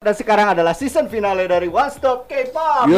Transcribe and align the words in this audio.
Dan 0.00 0.16
sekarang 0.16 0.56
adalah 0.56 0.72
season 0.72 1.12
finale 1.12 1.44
dari 1.44 1.68
One 1.68 1.92
Stop 1.92 2.24
K-pop. 2.24 2.88
Yo. 2.88 2.96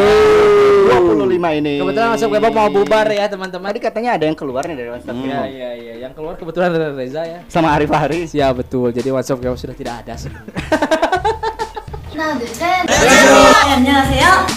25 1.18 1.58
ini. 1.58 1.82
Kebetulan 1.82 2.14
masuk 2.14 2.30
K-pop 2.30 2.54
mau 2.54 2.70
bubar 2.70 3.10
ya 3.10 3.26
teman-teman. 3.26 3.74
Tadi 3.74 3.82
katanya 3.82 4.14
ada 4.14 4.30
yang 4.30 4.38
keluar 4.38 4.62
nih 4.70 4.78
dari 4.78 4.86
One 4.86 5.02
Stop 5.02 5.18
Iya 5.18 5.26
K-pop. 5.26 5.50
iya 5.50 5.70
iya, 5.74 5.94
yang 5.98 6.14
keluar 6.14 6.38
kebetulan 6.38 6.70
ada 6.70 6.94
Reza 6.94 7.26
ya. 7.26 7.42
Sama 7.50 7.74
Arif 7.74 7.90
Haris. 7.90 8.30
Ya 8.30 8.54
betul. 8.54 8.94
Jadi 8.94 9.10
WhatsApp 9.10 9.42
K-pop 9.42 9.58
sudah 9.58 9.74
tidak 9.74 10.06
ada 10.06 10.14
sebenarnya. 10.22 10.54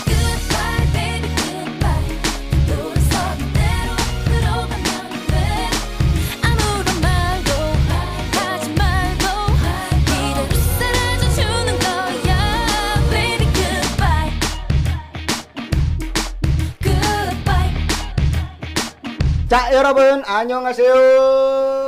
하 0.06 0.15
자, 19.56 19.72
여러분 19.72 20.22
안녕하세요. 20.26 21.85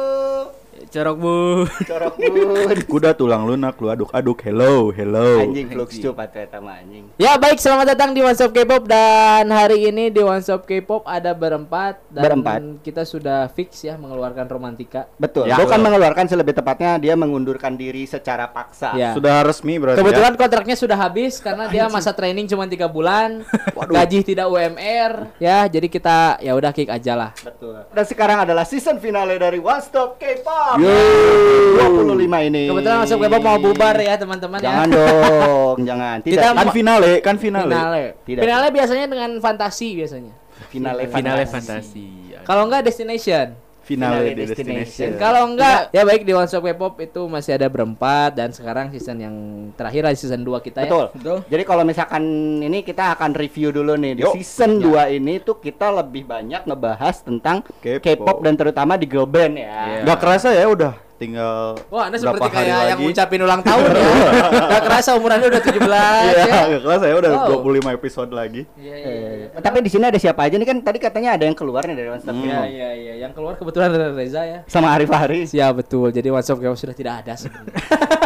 Corok 0.98 1.18
bu. 1.22 1.38
Corokun. 1.94 2.78
Kuda 2.90 3.14
tulang 3.14 3.46
lunak 3.46 3.78
lu 3.78 3.94
aduk-aduk. 3.94 4.42
Hello, 4.42 4.90
hello. 4.90 5.46
anjing 5.46 5.70
flux 5.70 5.94
cup 6.02 6.18
atau 6.18 6.66
anjing. 6.66 7.06
Ya 7.22 7.38
baik 7.38 7.62
selamat 7.62 7.94
datang 7.94 8.18
di 8.18 8.26
One 8.26 8.34
Stop 8.34 8.58
K-pop 8.58 8.90
dan 8.90 9.46
hari 9.54 9.94
ini 9.94 10.10
di 10.10 10.26
One 10.26 10.42
Stop 10.42 10.66
K-pop 10.66 11.06
ada 11.06 11.38
berempat 11.38 12.02
dan 12.10 12.24
Berempat. 12.26 12.82
kita 12.82 13.06
sudah 13.06 13.46
fix 13.54 13.86
ya 13.86 13.94
mengeluarkan 13.94 14.50
romantika. 14.50 15.06
Betul. 15.22 15.54
Ya. 15.54 15.62
Bukan 15.62 15.78
mengeluarkan 15.86 16.26
selebih 16.34 16.58
tepatnya 16.58 16.98
dia 16.98 17.14
mengundurkan 17.14 17.78
diri 17.78 18.10
secara 18.10 18.50
paksa. 18.50 18.98
Ya. 18.98 19.14
Sudah 19.14 19.46
resmi 19.46 19.78
berarti 19.78 20.02
Kebetulan 20.02 20.34
kontraknya 20.34 20.74
sudah 20.74 20.98
habis 20.98 21.38
karena 21.38 21.70
dia 21.70 21.86
masa 21.94 22.10
training 22.10 22.50
cuma 22.50 22.66
tiga 22.66 22.90
bulan, 22.90 23.46
gaji 23.94 24.26
tidak 24.26 24.50
UMR, 24.50 25.30
ya 25.38 25.70
jadi 25.70 25.86
kita 25.94 26.42
ya 26.42 26.58
udah 26.58 26.74
kick 26.74 26.90
aja 26.90 27.14
lah. 27.14 27.38
Betul. 27.38 27.86
Dan 27.94 28.06
sekarang 28.10 28.50
adalah 28.50 28.66
season 28.66 28.98
finale 28.98 29.38
dari 29.38 29.62
One 29.62 29.86
Stop 29.86 30.18
K-pop. 30.18 30.87
Yo. 30.88 31.88
25 32.18 32.50
ini. 32.50 32.64
Kebetulan 32.68 32.98
masuk 33.00 33.18
K-pop 33.20 33.42
mau 33.42 33.58
bubar 33.58 33.96
ya 33.96 34.16
teman-teman 34.16 34.60
Jangan 34.60 34.88
ya. 34.88 34.96
dong, 34.98 35.78
jangan. 35.86 36.18
Tidak. 36.20 36.34
Kita. 36.40 36.58
Kan 36.58 36.68
finale, 36.72 37.12
kan 37.22 37.36
finale. 37.38 37.72
Finale. 37.72 38.04
Tidak. 38.26 38.42
Finale 38.44 38.68
biasanya 38.72 39.06
dengan 39.06 39.30
fantasi 39.40 39.88
biasanya. 39.96 40.34
finale, 40.68 41.02
Finale 41.08 41.44
fantasi. 41.46 42.04
fantasi. 42.34 42.44
Kalau 42.44 42.66
enggak 42.66 42.82
destination. 42.84 43.67
Finale, 43.88 44.20
Finale 44.20 44.36
di 44.36 44.44
destination. 44.44 44.84
destination. 44.84 45.10
Kalau 45.16 45.44
enggak 45.48 45.80
ya 45.96 46.04
baik 46.04 46.28
di 46.28 46.36
One 46.36 46.50
Stop 46.52 46.68
K-pop 46.68 47.00
itu 47.00 47.22
masih 47.32 47.56
ada 47.56 47.72
berempat 47.72 48.36
dan 48.36 48.52
sekarang 48.52 48.92
season 48.92 49.18
yang 49.24 49.36
terakhir 49.80 50.04
lah 50.04 50.12
season 50.12 50.44
2 50.44 50.60
kita 50.60 50.84
ya. 50.84 51.08
Betul. 51.16 51.48
Jadi 51.48 51.64
kalau 51.64 51.88
misalkan 51.88 52.24
ini 52.60 52.84
kita 52.84 53.16
akan 53.16 53.32
review 53.32 53.72
dulu 53.72 53.96
nih 53.96 54.20
di 54.20 54.24
Yuk. 54.28 54.36
season 54.36 54.84
2 54.84 55.16
ini 55.16 55.40
tuh 55.40 55.64
kita 55.64 55.88
lebih 56.04 56.28
banyak 56.28 56.68
ngebahas 56.68 57.24
tentang 57.24 57.64
K-pop. 57.80 58.44
Dan 58.44 58.60
terutama 58.60 59.00
di 59.00 59.08
girl 59.08 59.24
band 59.24 59.56
ya. 59.56 60.04
Nggak 60.04 60.20
kerasa 60.20 60.52
ya 60.52 60.68
udah 60.68 61.07
tinggal 61.18 61.74
Wah, 61.90 62.08
Anda 62.08 62.18
berapa 62.18 62.38
seperti 62.38 62.48
hari 62.52 62.58
kayak 62.64 62.78
yang 62.84 62.88
lagi. 62.94 63.04
ngucapin 63.04 63.42
ulang 63.42 63.62
tahun 63.62 63.82
ya. 63.88 64.10
Gak 64.72 64.82
kerasa 64.86 65.10
umurannya 65.14 65.48
udah 65.48 65.62
17 65.62 65.74
Iya, 65.78 66.32
ya. 66.38 66.62
nggak 66.68 66.82
kerasa 66.82 67.06
ya 67.06 67.16
udah 67.16 67.32
Oh. 67.38 67.60
25 67.60 67.90
episode 67.92 68.32
lagi. 68.32 68.62
Iya, 68.74 68.96
iya, 68.96 69.10
iya. 69.36 69.48
Eh, 69.50 69.60
tapi 69.60 69.78
di 69.80 69.90
sini 69.90 70.04
ada 70.04 70.16
siapa 70.16 70.42
aja 70.44 70.56
nih 70.56 70.66
kan 70.66 70.78
tadi 70.80 70.98
katanya 70.98 71.30
ada 71.34 71.44
yang 71.44 71.54
keluar 71.54 71.84
nih 71.84 71.96
dari 71.96 72.08
One 72.08 72.20
Stop 72.20 72.34
Hmm. 72.34 72.44
Iya, 72.44 72.54
K-pop. 72.56 72.66
iya, 72.68 72.90
iya. 72.94 73.14
Yang 73.20 73.32
keluar 73.34 73.54
kebetulan 73.56 73.88
ada 73.90 74.08
Reza 74.12 74.42
ya. 74.42 74.60
Sama 74.66 74.92
Arif 74.92 75.10
Haris. 75.10 75.50
Ya 75.52 75.68
betul. 75.70 76.10
Jadi 76.10 76.28
WhatsApp 76.28 76.60
K-pop 76.60 76.76
sudah 76.76 76.94
tidak 76.94 77.14
ada 77.22 77.34
sebenarnya. 77.34 77.74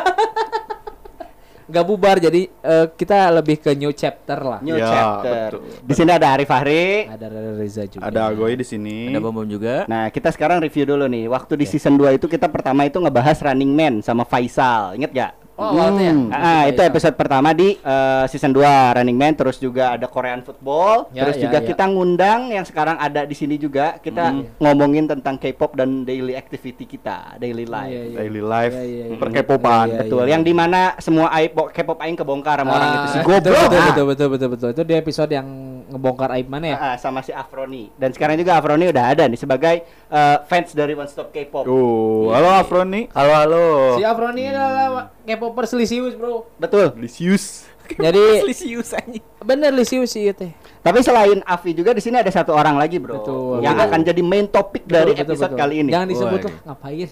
Gak 1.71 1.85
bubar 1.87 2.19
jadi 2.19 2.51
eh, 2.51 2.85
kita 2.91 3.31
lebih 3.31 3.57
ke 3.57 3.71
new 3.73 3.95
chapter 3.95 4.37
lah. 4.37 4.59
New 4.59 4.75
Ya, 4.75 4.85
chapter. 4.85 5.55
betul. 5.55 5.87
Di 5.87 5.93
sini 5.95 6.11
ada 6.11 6.27
Arif 6.35 6.51
Fahri. 6.51 7.07
Ada 7.07 7.25
Reza 7.55 7.83
juga. 7.87 8.03
Ada 8.03 8.27
Agoy 8.27 8.59
di 8.59 8.65
sini. 8.67 9.07
Ada 9.07 9.23
bom 9.23 9.31
bom 9.31 9.47
juga. 9.47 9.87
Nah, 9.87 10.11
kita 10.11 10.29
sekarang 10.29 10.59
review 10.59 10.83
dulu 10.83 11.07
nih. 11.07 11.31
Waktu 11.31 11.55
di 11.55 11.65
season 11.65 11.95
2 11.95 12.19
itu 12.19 12.27
kita 12.27 12.51
pertama 12.51 12.83
itu 12.83 12.99
ngebahas 12.99 13.39
Running 13.41 13.71
Man 13.71 13.93
sama 14.03 14.27
Faisal. 14.27 14.99
Ingat 14.99 15.11
gak? 15.15 15.31
Oh, 15.53 15.77
waktu 15.77 16.01
ya. 16.01 16.13
Ah, 16.31 16.63
itu 16.65 16.79
episode 16.79 17.13
pertama 17.13 17.51
di 17.51 17.75
eh, 17.75 18.23
season 18.25 18.49
2 18.49 18.65
Running 18.93 19.13
Man 19.13 19.33
terus 19.33 19.55
juga 19.55 19.93
ada 19.93 20.05
Korean 20.05 20.41
football, 20.41 21.11
Ya, 21.11 21.21
terus 21.21 21.37
ya, 21.37 21.43
juga 21.45 21.59
ya. 21.59 21.67
kita 21.69 21.83
ngundang 21.85 22.49
yang 22.49 22.63
sekarang 22.63 22.97
ada 22.97 23.23
di 23.23 23.31
sini 23.31 23.55
juga 23.55 23.95
kita 23.95 24.31
ngomongin 24.57 25.05
tentang 25.05 25.37
K-pop 25.37 25.75
dan 25.75 26.01
daily 26.01 26.33
activity 26.33 26.87
kita, 26.87 27.37
daily 27.37 27.63
life. 27.63 27.87
Iya, 27.87 28.01
iya. 28.05 28.17
Daily 28.17 28.41
life 28.41 28.73
Iya, 28.73 28.83
iya, 28.83 29.05
iya. 29.05 29.17
perkepopan. 29.17 29.85
Iya, 29.85 29.93
iya. 29.93 29.99
Betul, 30.01 30.23
yang 30.25 30.41
di 30.41 30.51
mana 30.51 30.81
semua 30.97 31.29
aib 31.35 31.53
K-pop 31.53 31.99
aing 31.99 32.17
kebongkar 32.17 32.57
sama 32.57 32.71
orang 32.71 32.89
itu 32.89 33.07
si 33.07 33.17
Ah, 33.17 33.23
goblok. 33.23 33.43
Betul, 33.43 33.53
Ah. 33.53 33.85
betul, 33.85 34.05
betul, 34.07 34.27
betul, 34.29 34.49
betul. 34.49 34.69
Itu 34.71 34.83
di 34.83 34.95
episode 34.95 35.31
yang 35.31 35.47
ngebongkar 35.87 36.29
aib 36.33 36.47
mana 36.47 36.65
ya? 36.65 36.77
Ah, 36.79 36.95
sama 36.95 37.21
si 37.21 37.29
Afroni. 37.29 37.91
Dan 37.93 38.09
sekarang 38.09 38.33
juga 38.33 38.57
Afroni 38.57 38.87
udah 38.87 39.13
ada 39.13 39.27
nih 39.27 39.37
sebagai 39.37 39.75
eh, 40.07 40.37
fans 40.43 40.71
dari 40.71 40.91
One 40.91 41.07
Stop 41.07 41.29
K-pop. 41.29 41.63
Tuh, 41.63 42.31
halo 42.31 42.49
Afroni. 42.51 43.07
Halo, 43.11 43.31
halo. 43.33 43.65
Si 43.93 44.03
Afro 44.03 44.27
ini 44.27 44.47
adalah 44.47 45.07
K-popper 45.21 45.65
selisius, 45.65 46.13
Bro. 46.13 46.49
Betul. 46.57 46.97
Lisius. 46.97 47.69
Jadi 47.91 48.47
Lisius 48.47 48.95
anjing. 48.95 49.19
bener 49.43 49.75
lisius 49.75 50.15
sih 50.15 50.31
itu. 50.31 50.47
Tapi 50.79 51.03
selain 51.03 51.43
Afi 51.43 51.75
juga 51.75 51.91
di 51.91 51.99
sini 51.99 52.15
ada 52.15 52.31
satu 52.31 52.55
orang 52.55 52.79
lagi, 52.79 52.95
Bro. 52.97 53.19
Betul. 53.19 53.55
Yang 53.59 53.75
Betul. 53.75 53.87
akan 53.91 53.99
jadi 54.07 54.21
main 54.23 54.45
topik 54.47 54.83
dari 54.87 55.11
Betul, 55.11 55.11
betul, 55.11 55.27
episode 55.27 55.51
betul. 55.51 55.59
kali 55.59 55.75
ini. 55.83 55.89
Jangan 55.91 56.07
disebut 56.07 56.39
lah, 56.41 56.55
ngapain? 56.65 57.07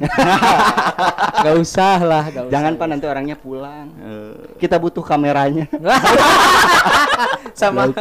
gak 1.44 1.56
usah 1.60 1.98
lah, 2.00 2.24
gak 2.32 2.44
usah. 2.48 2.52
Jangan 2.56 2.72
Pak 2.80 2.88
nanti 2.88 3.06
orangnya 3.06 3.36
pulang. 3.36 3.88
Eh, 4.00 4.34
Kita 4.56 4.80
butuh 4.80 5.04
kameranya. 5.04 5.68
sama 7.60 7.92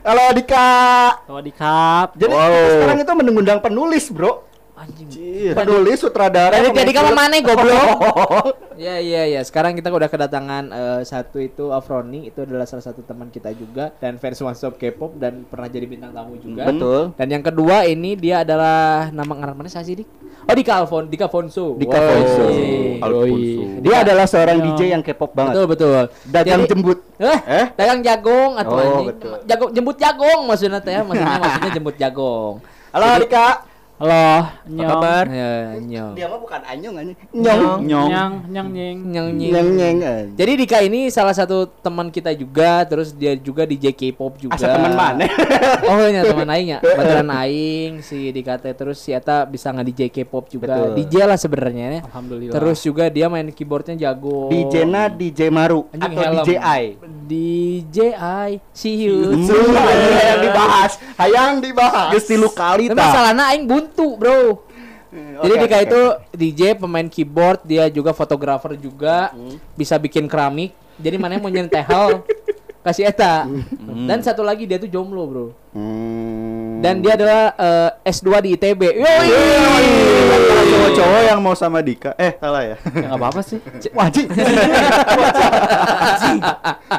Halo 0.00 0.24
Dika. 0.32 0.72
Sawadikap. 1.28 2.08
Jadi 2.16 2.32
Wow. 2.32 2.48
kita 2.48 2.68
sekarang 2.72 2.98
itu 3.00 3.12
mengundang 3.14 3.60
penulis, 3.60 4.08
Bro. 4.08 4.48
Anjing. 4.84 5.52
Penulis, 5.52 5.96
sutradara. 5.98 6.52
Jadi 6.54 6.68
jadi 6.74 6.92
kamu 6.92 7.10
mana 7.12 7.36
goblok? 7.40 8.54
Ya 8.74 8.98
iya 8.98 9.22
iya. 9.24 9.38
Sekarang 9.40 9.78
kita 9.78 9.86
udah 9.86 10.10
kedatangan 10.10 10.64
eh, 10.66 11.00
satu 11.02 11.38
itu 11.38 11.70
Afroni, 11.70 12.26
itu 12.26 12.42
adalah 12.42 12.66
salah 12.66 12.82
satu 12.82 13.00
teman 13.00 13.30
kita 13.30 13.54
juga 13.54 13.94
dan 13.94 14.18
fans 14.18 14.42
One 14.42 14.50
Stop 14.52 14.76
K-pop 14.76 15.14
dan 15.14 15.46
pernah 15.46 15.70
jadi 15.70 15.86
bintang 15.86 16.10
tamu 16.10 16.34
juga. 16.36 16.66
Betul. 16.66 17.14
Dan 17.14 17.28
yang 17.30 17.40
kedua 17.40 17.86
ini 17.86 18.18
dia 18.18 18.42
adalah 18.42 19.14
nama 19.14 19.30
ngarang 19.30 19.56
mana 19.56 19.70
sih 19.70 19.94
Dik? 19.94 20.10
Oh 20.44 20.52
Dika 20.52 20.74
Alfon, 20.76 21.06
Dika 21.06 21.30
Fonso. 21.30 21.78
Dika 21.78 21.94
Woi. 21.96 22.08
Fonso. 22.10 22.44
Alfonso. 22.98 23.62
Dia 23.78 23.96
adalah 24.02 24.26
seorang 24.26 24.58
Iya. 24.58 24.66
DJ 24.68 24.80
yang 24.90 25.02
K-pop 25.06 25.30
banget. 25.30 25.54
Betul 25.54 25.66
betul. 25.70 26.02
Dagang 26.26 26.60
Jadi- 26.60 26.70
jembut. 26.74 26.98
Eh, 27.14 27.38
Eh? 27.46 27.66
dagang 27.72 28.00
jagong 28.02 28.52
atau 28.58 28.74
Oh, 28.74 28.82
anjing? 28.82 29.06
Jago, 29.46 29.64
jemput 29.70 29.96
jagong 29.96 30.40
maksudnya 30.44 30.82
teh, 30.82 30.98
maksudnya 30.98 31.38
maksudnya 31.38 31.70
jemput 31.70 31.94
jagong. 31.94 32.54
Halo 32.90 33.06
Dika. 33.22 33.70
Halo, 33.94 34.50
Apa 34.66 34.90
kabar? 34.90 35.24
Ya, 35.30 35.78
nyong. 35.78 36.18
Dia 36.18 36.26
mah 36.26 36.42
bukan 36.42 36.60
anyong 36.66 36.94
anjing. 36.98 37.14
Nyong. 37.30 37.78
Nyong. 37.86 38.08
nyang 38.10 38.32
nyang 38.50 38.68
nyeng. 38.74 38.98
Nyong 39.06 39.28
nying. 39.38 39.52
Nyeng 39.54 39.70
nyeng. 39.70 39.98
anjing. 40.02 40.34
Jadi 40.34 40.52
Dika 40.58 40.78
ini 40.82 41.14
salah 41.14 41.30
satu 41.30 41.70
teman 41.78 42.10
kita 42.10 42.34
juga, 42.34 42.82
terus 42.90 43.14
dia 43.14 43.38
juga 43.38 43.62
DJ 43.62 43.94
K-pop 43.94 44.34
juga. 44.34 44.58
Asa 44.58 44.66
teman 44.74 44.98
mana? 44.98 45.30
Oh 45.86 46.00
iya 46.10 46.26
teman 46.26 46.48
aing 46.50 46.74
ya. 46.74 46.78
Baturan 46.98 47.30
aing 47.30 48.02
si 48.02 48.34
Dika 48.34 48.58
teh 48.58 48.74
terus 48.74 48.98
si 48.98 49.14
Eta 49.14 49.46
bisa 49.46 49.70
nge 49.70 49.86
DJ 49.86 50.00
K-pop 50.10 50.50
juga. 50.50 50.74
Betul. 50.74 50.90
DJ 50.98 51.14
lah 51.30 51.38
sebenarnya 51.38 51.86
ya. 51.86 52.00
Alhamdulillah. 52.10 52.54
Terus 52.58 52.78
juga 52.82 53.06
dia 53.06 53.30
main 53.30 53.46
keyboardnya 53.54 53.94
jago. 53.94 54.50
DJ 54.50 54.90
na 54.90 55.06
DJ 55.06 55.54
Maru 55.54 55.86
Anjing 55.94 56.18
atau. 56.18 56.42
DJ 56.42 56.50
I. 56.58 56.84
DJ 57.30 57.98
I 58.18 58.50
see 58.74 59.06
you. 59.06 59.38
Su, 59.46 59.54
hayang 59.54 60.40
dibahas, 60.50 60.92
hayang 61.14 61.52
dibahas. 61.62 62.10
Geus 62.10 62.26
tilu 62.26 62.50
kali 62.50 62.90
Tapi 62.90 62.98
tah. 62.98 63.06
masalahnya 63.06 63.44
aing 63.54 63.64
buntu, 63.84 64.16
Bro. 64.16 64.40
Jadi 65.14 65.54
Oke, 65.54 65.62
Dika 65.62 65.78
oke, 65.78 65.86
itu. 65.86 66.02
DJ, 66.34 66.60
pemain 66.74 67.06
keyboard, 67.06 67.62
dia 67.62 67.86
juga 67.86 68.10
fotografer 68.10 68.74
juga, 68.74 69.30
Hmm. 69.30 69.62
bisa 69.72 69.94
bikin 69.94 70.26
keramik. 70.26 70.74
Jadi 70.96 71.14
mana 71.14 71.36
yang 71.36 71.44
mau 71.44 71.52
nyentel 71.52 72.26
kasih 72.82 73.06
eta. 73.06 73.46
Dan 74.04 74.20
satu 74.20 74.42
lagi 74.42 74.66
dia 74.66 74.76
tuh 74.76 74.90
jomblo, 74.90 75.22
Bro. 75.24 75.46
Hmm. 75.70 76.82
Dan 76.82 77.00
dia 77.00 77.14
adalah 77.14 77.54
eh, 77.54 78.10
S2 78.10 78.28
di 78.42 78.48
ITB. 78.54 78.82
Yoi. 78.92 79.28
Cowok-cowok 80.64 81.22
yang 81.24 81.40
mau 81.40 81.54
sama 81.54 81.78
Dika. 81.78 82.12
Eh, 82.18 82.34
salah 82.36 82.60
ya. 82.60 82.76
Enggak 82.82 83.14
apa-apa 83.14 83.40
sih. 83.40 83.58
wajib. 83.98 84.26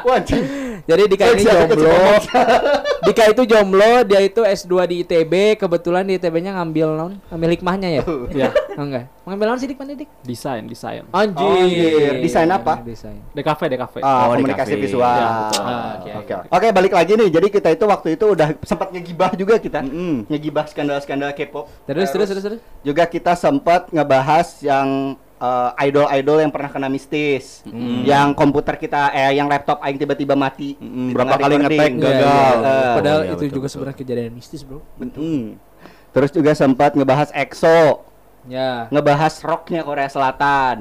Wajib. 0.02 0.42
Jadi 0.86 1.02
Dika 1.06 1.24
ini 1.30 1.42
jomblo. 1.44 1.92
Dika 3.06 3.22
itu 3.26 3.42
jomblo, 3.44 4.02
dia 4.02 4.20
itu 4.20 4.40
S2 4.40 4.74
di 4.84 4.96
ITB, 5.00 5.32
kebetulan 5.56 6.02
di 6.02 6.14
ITB-nya 6.14 6.54
ngambil 6.54 6.88
non, 6.92 7.12
ngambil 7.28 7.48
hikmahnya 7.52 7.88
ya? 7.90 8.02
Ya, 8.36 8.50
Oh, 8.74 8.82
enggak. 8.82 9.08
Ngambil 9.22 9.46
non 9.46 9.58
sih 9.58 9.66
Dik, 9.66 9.78
mana 9.78 9.94
Dik? 9.94 10.10
desain, 10.20 10.62
desain. 10.62 11.02
Anjir. 11.08 11.40
Anjir, 11.40 12.12
desain 12.20 12.46
apa? 12.46 12.78
Desain. 12.80 13.16
DKV, 13.32 13.60
DKV. 13.68 13.94
Ah, 14.00 14.26
Oh, 14.26 14.34
di 14.34 14.42
komunikasi 14.42 14.72
kafe. 14.72 14.82
visual. 14.82 15.06
Ya, 15.08 15.28
betul. 15.40 15.62
Ah, 15.62 15.72
Oke, 15.72 15.82
oke, 15.88 16.10
oke. 16.12 16.34
oke. 16.36 16.48
Oke, 16.52 16.66
balik 16.70 16.92
lagi 16.92 17.12
nih. 17.14 17.28
Jadi 17.30 17.46
kita 17.48 17.68
itu 17.70 17.84
waktu 17.84 18.08
itu 18.12 18.24
udah 18.28 18.48
sempat 18.62 18.88
ngegibah 18.90 19.30
juga 19.32 19.54
kita. 19.56 19.80
Mm-mm. 19.80 20.26
Ngegibah 20.26 20.64
skandal-skandal 20.66 21.32
K-pop. 21.32 21.66
Terus 21.84 22.08
terus 22.10 22.28
terus 22.28 22.44
terus. 22.44 22.60
Juga 22.82 23.04
kita 23.04 23.32
sempat 23.32 23.88
ngebahas 23.88 24.60
yang 24.60 25.16
eh, 25.36 25.70
idol-idol 25.86 26.38
yang 26.40 26.52
pernah 26.52 26.70
kena 26.70 26.88
mistis. 26.88 27.60
Yang 28.02 28.28
komputer 28.34 28.74
kita 28.76 29.10
eh 29.10 29.36
yang 29.36 29.46
laptop 29.46 29.80
aing 29.80 29.96
tiba-tiba 29.96 30.32
mati. 30.32 30.76
Mm, 30.76 31.12
berapa 31.12 31.34
kali 31.36 31.54
ngetek 31.60 31.92
Iya, 31.92 32.00
gagal. 32.00 32.16
iya, 32.16 32.60
iya. 32.60 32.76
Eh, 32.86 32.94
Padahal 32.96 33.20
iya, 33.20 33.28
itu 33.28 33.34
betul, 33.36 33.48
juga 33.48 33.60
betul. 33.60 33.72
sebenarnya 33.72 33.98
kejadian 33.98 34.32
mistis, 34.32 34.60
Bro. 34.64 34.80
Mm. 34.98 35.44
Terus 36.10 36.30
juga 36.32 36.52
sempat 36.52 36.96
ngebahas 36.96 37.28
EXO, 37.30 38.08
Ya. 38.48 38.86
ngebahas 38.88 39.36
rocknya 39.42 39.82
Korea 39.82 40.08
Selatan. 40.08 40.76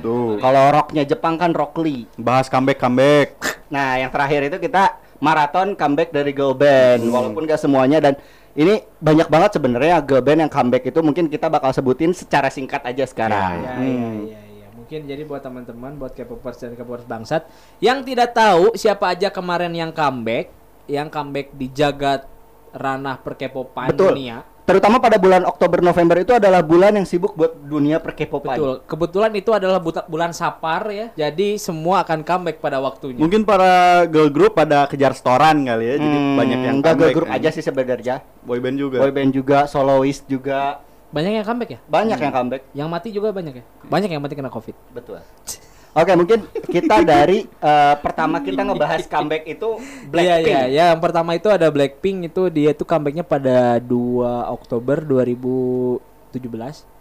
Tuh. 0.00 0.38
Kalau 0.38 0.64
rocknya 0.70 1.02
Jepang 1.02 1.34
kan 1.34 1.50
Rock 1.52 1.76
Lee. 1.82 2.06
Bahas 2.16 2.46
comeback 2.46 2.78
comeback. 2.78 3.36
Nah, 3.68 3.98
yang 3.98 4.08
terakhir 4.08 4.48
itu 4.48 4.56
kita 4.56 4.96
maraton 5.18 5.74
comeback 5.74 6.08
dari 6.08 6.30
girl 6.30 6.54
band, 6.54 7.02
walaupun 7.10 7.42
gak 7.44 7.58
semuanya 7.58 7.98
dan 7.98 8.14
ini 8.58 8.82
banyak 8.98 9.30
banget 9.30 9.50
sebenarnya 9.54 10.02
girl 10.02 10.18
band 10.18 10.42
yang 10.42 10.50
comeback 10.50 10.82
itu 10.82 10.98
mungkin 10.98 11.30
kita 11.30 11.46
bakal 11.46 11.70
sebutin 11.70 12.10
secara 12.10 12.50
singkat 12.50 12.82
aja 12.82 13.06
sekarang. 13.06 13.62
Ya, 13.62 13.72
Hmm. 13.78 14.26
ya, 14.26 14.34
ya, 14.34 14.66
ya. 14.66 14.68
Mungkin 14.74 15.06
jadi 15.06 15.22
buat 15.22 15.38
teman-teman, 15.46 15.94
buat 15.94 16.10
K-popers 16.10 16.58
dan 16.58 16.74
K-popers 16.74 17.06
bangsat 17.06 17.46
yang 17.78 18.02
tidak 18.02 18.34
tahu 18.34 18.74
siapa 18.74 19.14
aja 19.14 19.30
kemarin 19.30 19.70
yang 19.70 19.94
comeback, 19.94 20.50
yang 20.90 21.06
comeback 21.06 21.54
di 21.54 21.70
jagat 21.70 22.26
ranah 22.74 23.22
perkepopan 23.22 23.94
Betul. 23.94 24.18
dunia. 24.18 24.42
Terutama 24.68 25.00
pada 25.00 25.16
bulan 25.16 25.42
Oktober 25.42 25.80
November 25.80 26.20
itu 26.20 26.30
adalah 26.30 26.60
bulan 26.60 26.92
yang 26.92 27.02
sibuk 27.02 27.32
buat 27.32 27.56
dunia 27.56 27.96
perkepopan. 27.96 28.52
Betul. 28.52 28.72
Kebetulan 28.84 29.32
itu 29.32 29.50
adalah 29.50 29.80
buta- 29.80 30.04
bulan 30.04 30.30
Sapar 30.30 30.84
ya. 30.88 31.08
Jadi 31.16 31.56
semua 31.56 32.04
akan 32.04 32.20
comeback 32.20 32.60
pada 32.60 32.76
waktunya. 32.76 33.16
Mungkin 33.16 33.42
para 33.42 34.04
girl 34.04 34.28
group 34.28 34.52
pada 34.52 34.84
kejar 34.84 35.16
setoran 35.16 35.64
kali 35.64 35.84
ya. 35.88 35.94
Jadi 35.96 36.04
Hmm, 36.14 36.36
banyak 36.36 36.58
yang 36.60 36.76
enggak 36.78 36.94
girl 36.94 37.14
group 37.14 37.28
kan. 37.28 37.40
aja 37.40 37.48
sih 37.48 37.64
sebenarnya. 37.64 38.20
Boyband 38.44 38.76
juga. 38.76 39.00
Boyband 39.00 39.32
juga, 39.32 39.64
soloist 39.64 40.28
juga, 40.28 40.84
Banyak 41.08 41.32
yang 41.32 41.46
comeback 41.46 41.70
ya? 41.70 41.80
banyak 41.88 42.18
yang 42.20 42.34
comeback. 42.34 42.62
Yang 42.76 42.88
mati 42.92 43.08
juga 43.08 43.28
banyak 43.32 43.54
ya? 43.54 43.64
Banyak 43.82 44.10
yang 44.12 44.20
mati 44.20 44.36
kena 44.36 44.52
Covid. 44.52 44.76
Betul. 44.92 45.24
Oke, 45.96 46.12
mungkin 46.14 46.44
kita 46.68 47.00
dari 47.02 47.48
eh, 47.48 47.94
pertama 48.04 48.44
kita 48.44 48.60
ngebahas 48.64 49.08
comeback 49.08 49.44
itu 49.48 49.80
Blackpink. 50.08 50.48
Iya, 50.48 50.68
iya, 50.68 50.68
ya. 50.68 50.84
Yang 50.92 51.00
pertama 51.00 51.30
itu 51.34 51.48
ada 51.48 51.68
Blackpink 51.72 52.28
itu 52.28 52.42
dia 52.52 52.76
tuh 52.76 52.84
comebacknya 52.84 53.24
pada 53.24 53.80
2 53.80 54.52
Oktober 54.52 55.00
2017. 55.04 55.98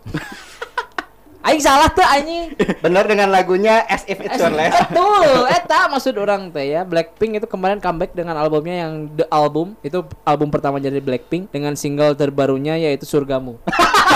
Aing 1.48 1.63
salah 1.63 1.88
tuh 1.88 2.04
anjing. 2.04 2.60
Bener 2.84 3.07
dengan 3.07 3.31
lagunya 3.31 3.80
As 3.88 4.04
If 4.04 4.19
It's 4.19 4.36
Your 4.36 4.51
Last. 4.51 4.92
Betul, 4.92 5.48
eta 5.48 5.88
maksud 5.88 6.19
orang 6.19 6.51
teh 6.51 6.75
ya. 6.75 6.83
Blackpink 6.83 7.40
itu 7.40 7.48
kemarin 7.48 7.80
comeback 7.80 8.12
dengan 8.12 8.36
albumnya 8.36 8.83
yang 8.83 9.07
The 9.16 9.31
Album. 9.31 9.80
Itu 9.80 10.04
album 10.28 10.51
pertama 10.51 10.83
dari 10.83 11.00
Blackpink 11.00 11.48
dengan 11.48 11.80
single 11.80 12.19
terbarunya 12.19 12.75
yaitu 12.75 13.07
Surgamu. 13.07 13.63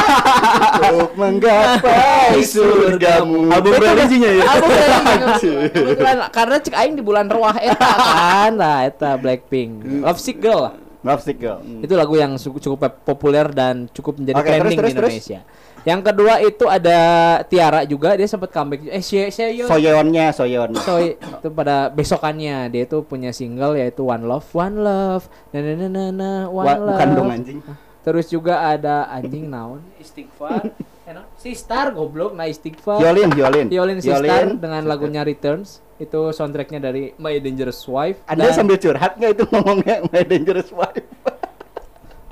Untuk 0.81 1.11
menggapai 1.15 2.39
surgamu. 2.41 3.49
Album 3.49 3.73
relisinya 3.73 4.29
ya. 4.29 4.43
Album 4.47 4.69
dari- 4.69 5.69
Kebetulan 5.69 6.17
karena 6.29 6.55
cek 6.57 6.75
aing 6.75 6.93
di 6.93 7.03
bulan 7.03 7.25
Rewah 7.25 7.55
eta 7.57 7.89
kan. 7.89 8.51
Nah, 8.53 8.77
eta 8.83 9.15
Blackpink. 9.15 10.03
Love 10.03 10.19
Sick 10.19 10.37
Girl. 10.37 10.75
Love 11.01 11.21
Sick 11.21 11.37
Girl. 11.37 11.59
Itu 11.81 11.93
lagu 11.93 12.13
yang 12.13 12.37
cukup 12.37 12.77
populer 13.01 13.49
dan 13.49 13.89
cukup 13.89 14.17
menjadi 14.17 14.37
Oke, 14.37 14.47
trending 14.47 14.77
terus, 14.77 14.91
di 14.91 14.97
terus, 14.97 15.13
Indonesia. 15.17 15.41
Yang 15.81 16.01
kedua 16.05 16.33
itu 16.37 16.65
ada 16.69 16.99
Tiara 17.41 17.81
juga 17.81 18.13
dia 18.13 18.29
sempat 18.29 18.53
comeback. 18.53 18.85
Eh, 18.85 19.01
Shea 19.01 19.33
Soyeonnya, 19.65 20.29
Soyeon. 20.29 20.77
Soy 20.77 21.17
itu 21.17 21.47
pada 21.49 21.89
besokannya 21.89 22.69
dia 22.69 22.85
itu 22.85 23.01
punya 23.01 23.33
single 23.33 23.73
yaitu 23.73 24.05
One 24.05 24.21
Love, 24.21 24.45
One 24.53 24.77
Love, 24.77 25.25
na 25.49 25.57
na 25.57 25.73
na 25.73 25.87
na 25.89 26.03
na, 26.13 26.31
One 26.45 26.53
Wa- 26.61 26.77
Love. 26.77 26.89
bukan 26.93 27.07
dong 27.17 27.29
anjing. 27.33 27.59
Terus 28.01 28.25
juga 28.27 28.65
ada 28.65 29.05
anjing 29.07 29.45
naon, 29.45 29.85
Istighfar, 29.97 30.73
Enak. 31.09 31.25
Sistar 31.37 31.93
goblok, 31.93 32.33
nah 32.33 32.49
Istighfar. 32.49 32.97
Violin, 32.97 33.29
violin. 33.29 33.67
Violin 33.69 33.99
Sistar 34.01 34.57
dengan 34.57 34.81
lagunya 34.85 35.21
Returns 35.21 35.85
itu 36.01 36.33
soundtracknya 36.33 36.81
dari 36.81 37.13
My 37.15 37.37
Dangerous 37.37 37.85
Wife. 37.85 38.25
Anda 38.25 38.49
Dan- 38.49 38.57
sambil 38.57 38.81
curhat 38.81 39.21
nggak 39.21 39.31
itu 39.37 39.43
ngomongnya 39.53 39.95
My 40.09 40.21
Dangerous 40.25 40.73
Wife? 40.73 41.05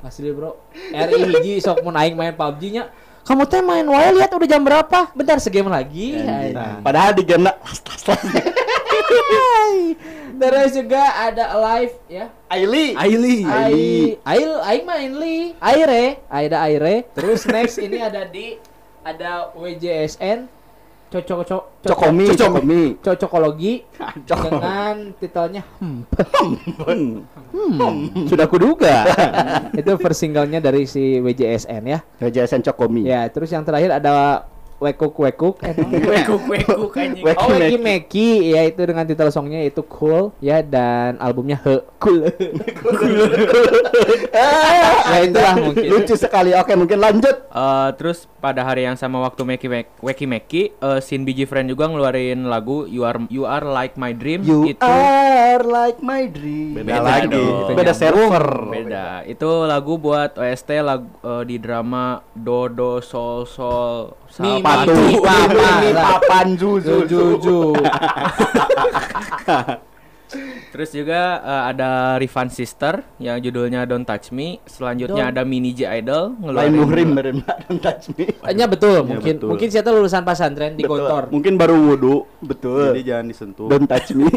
Asli 0.00 0.32
bro 0.32 0.56
RI 0.90 1.22
hiji 1.28 1.52
sok 1.60 1.84
mun 1.84 1.92
aing 1.92 2.16
main 2.16 2.32
PUBG 2.32 2.62
nya 2.72 2.88
Kamu 3.20 3.44
teh 3.44 3.60
main 3.60 3.84
wae 3.84 4.10
lihat 4.16 4.32
udah 4.32 4.48
jam 4.48 4.64
berapa 4.64 5.12
Bentar 5.12 5.36
segame 5.38 5.68
lagi. 5.68 6.16
Nah, 6.18 6.80
padahal 6.80 7.12
di 7.14 7.22
game 7.22 7.46
Terus 10.40 10.70
juga 10.72 11.02
ada 11.04 11.44
Alive 11.52 11.94
ya. 12.08 12.26
Aili. 12.48 12.96
Aili. 12.96 13.36
Ai 13.44 13.80
Ail 14.24 14.52
Aing 14.64 14.84
main 14.88 15.12
li. 15.12 15.38
Aire. 15.60 16.24
Ada 16.32 16.56
Aire. 16.64 17.04
Terus 17.12 17.44
next 17.44 17.76
ini 17.76 18.00
ada 18.00 18.24
di 18.24 18.56
Ada 19.00 19.52
WJSN 19.56 20.60
Cocok 21.10 21.42
cocok 21.42 21.62
Cokomi, 21.90 22.26
Cokomi. 22.38 22.82
Cocokologi. 23.02 23.82
Cocok. 23.98 24.40
dengan 24.46 24.96
titelnya 25.18 25.62
hmm, 25.82 26.06
Hmm. 26.86 27.26
hmm, 27.50 28.30
sudah 28.30 28.46
kuduga. 28.46 29.10
Itu 29.74 29.98
first 29.98 30.22
singlenya 30.22 30.62
dari 30.62 30.86
si 30.86 31.18
WJSN 31.18 31.82
ya. 31.82 31.98
Kejelasan 32.22 32.62
Cokomi. 32.62 33.10
Ya, 33.10 33.26
terus 33.26 33.50
yang 33.50 33.66
terakhir 33.66 33.90
ada 33.90 34.46
Wekuk 34.80 35.12
Wekuk 35.14 35.60
Wekuk 35.60 36.42
Wekuk 36.48 36.80
Oh, 37.36 37.52
Weki 37.52 37.76
Meki. 37.76 37.78
Meki 37.78 38.28
ya 38.50 38.64
itu 38.64 38.80
dengan 38.80 39.04
titel 39.04 39.28
songnya 39.28 39.60
itu 39.60 39.84
Cool 39.84 40.32
ya 40.40 40.60
dan 40.60 41.20
albumnya 41.20 41.60
He 41.60 41.84
Cool. 41.98 42.24
ya 44.32 45.18
itulah 45.20 45.54
mungkin. 45.58 45.84
Lucu 45.84 46.14
sekali. 46.16 46.54
Oke, 46.54 46.72
mungkin 46.74 46.96
lanjut. 46.96 47.36
Eh, 47.46 47.88
terus 47.94 48.24
pada 48.38 48.62
hari 48.62 48.84
yang 48.84 48.96
sama 48.96 49.20
waktu 49.20 49.44
Meki 49.44 49.68
Mek- 49.68 49.92
Weki 50.00 50.24
Meki, 50.24 50.62
eh, 50.72 51.00
Shin 51.00 51.22
Biji 51.22 51.44
Friend 51.44 51.66
juga 51.66 51.84
ngeluarin 51.84 52.46
lagu 52.46 52.86
You 52.86 53.04
Are 53.04 53.20
You 53.28 53.44
Are 53.44 53.64
Like 53.66 53.96
My 53.96 54.12
Dream 54.12 54.42
You 54.42 54.64
itu 54.66 54.80
are 54.80 55.60
like 55.60 56.00
my 56.00 56.24
dream. 56.24 56.72
Beda 56.74 56.96
Beda 56.96 57.02
lagi. 57.02 57.28
dong. 57.28 57.74
Beda 57.74 57.92
server. 57.92 58.46
beda. 58.70 59.06
Itu 59.26 59.48
lagu 59.64 59.96
buat 59.96 60.34
OST 60.34 60.80
lagu 60.80 61.04
eh, 61.20 61.44
di 61.44 61.56
drama 61.58 62.24
Do 62.32 62.66
Do 62.66 62.90
Sol 63.00 63.44
Sol 63.44 64.16
Mi, 64.38 64.46
Sa- 64.46 64.46
mi, 64.46 64.54
mi, 64.54 64.62
pa, 64.62 64.86
pa, 64.86 64.94
Ini 65.82 65.90
lah. 65.90 66.22
papan 66.22 66.54
zuzu. 66.54 67.02
Juju. 67.10 67.74
Terus 70.70 70.94
juga 70.94 71.42
eh, 71.42 71.62
ada 71.74 72.14
Rivan 72.14 72.46
Sister 72.46 73.02
yang 73.18 73.42
judulnya 73.42 73.82
Don't 73.90 74.06
Touch 74.06 74.30
Me. 74.30 74.62
Selanjutnya 74.62 75.34
ada 75.34 75.42
Mini 75.42 75.74
J 75.74 75.98
Idol 75.98 76.38
Lain 76.46 76.78
muhrim 76.78 77.10
don't 77.18 77.82
touch 77.82 78.14
me. 78.14 78.30
Hanya 78.46 78.70
betul, 78.70 79.02
mungkin 79.02 79.42
betul. 79.42 79.50
mungkin 79.50 79.66
siapa 79.66 79.90
lulusan 79.90 80.22
pesantren 80.22 80.78
di 80.78 80.86
Betul. 80.86 81.02
Gontor. 81.02 81.34
Mungkin 81.34 81.58
baru 81.58 81.74
wudhu. 81.74 82.22
Betul. 82.38 82.94
Jadi 82.94 83.02
jangan 83.02 83.26
disentuh. 83.26 83.66
Don't 83.66 83.90
touch 83.90 84.14
me. 84.14 84.30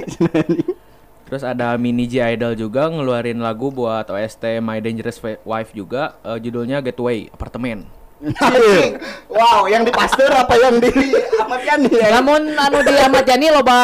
Terus 1.29 1.45
ada 1.45 1.77
Mini 1.77 2.09
J 2.09 2.33
Idol 2.33 2.57
juga 2.57 2.89
ngeluarin 2.89 3.37
lagu 3.37 3.69
buat 3.69 4.09
OST 4.09 4.57
My 4.59 4.81
Dangerous 4.81 5.21
Wife 5.45 5.77
juga 5.77 6.17
eh, 6.25 6.41
judulnya 6.41 6.81
Getaway 6.81 7.29
Apartemen. 7.29 7.85
Wow, 9.27 9.67
yang 9.67 9.83
di 9.83 9.91
pasteur 9.91 10.31
apa 10.31 10.55
yang 10.55 10.79
di 10.79 10.89
Ahmad 11.39 11.61
Yani 11.67 11.91
ya? 11.91 12.07
Namun 12.19 12.55
anu 12.55 12.79
di 12.83 12.95
Ahmad 12.95 13.27
Yani 13.27 13.47
loba 13.51 13.79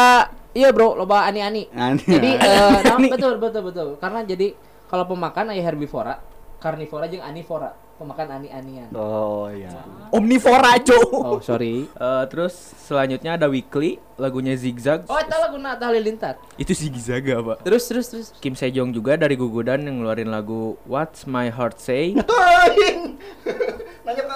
iya 0.55 0.71
bro, 0.71 0.95
loba 0.95 1.27
ani-ani. 1.27 1.67
Ani- 1.75 2.03
Jadi 2.07 2.31
eh, 2.39 2.77
nah, 2.87 2.97
betul 2.97 3.35
betul 3.37 3.61
betul. 3.67 3.87
Karena 3.99 4.23
jadi 4.23 4.55
kalau 4.87 5.05
pemakan 5.05 5.51
aya 5.51 5.61
herbivora, 5.61 6.23
karnivora 6.57 7.05
jeung 7.11 7.21
anivora. 7.21 7.75
Pemakan 7.99 8.31
ani-anian. 8.31 8.87
Oh 8.95 9.51
iya. 9.51 9.75
Omnivora, 10.15 10.79
Cuk. 10.79 11.11
Oh, 11.11 11.43
sorry. 11.43 11.83
Eh, 11.83 12.23
terus 12.31 12.55
selanjutnya 12.87 13.35
ada 13.35 13.51
Weekly 13.51 13.99
lagunya 14.15 14.55
Zigzag. 14.55 15.03
Oh, 15.11 15.19
itu 15.19 15.35
laguna 15.35 15.75
Atta 15.75 15.91
Halilintar. 15.91 16.39
Itu 16.55 16.71
Zigzaga, 16.71 17.43
Pak. 17.43 17.67
Terus 17.67 17.83
terus 17.91 18.07
terus. 18.07 18.27
Kim 18.39 18.55
Sejong 18.55 18.95
juga 18.95 19.19
dari 19.19 19.35
Gugudan 19.35 19.83
yang 19.83 19.99
ngeluarin 19.99 20.31
lagu 20.31 20.79
What's 20.87 21.27
My 21.27 21.51
Heart 21.51 21.83
Say 21.83 22.15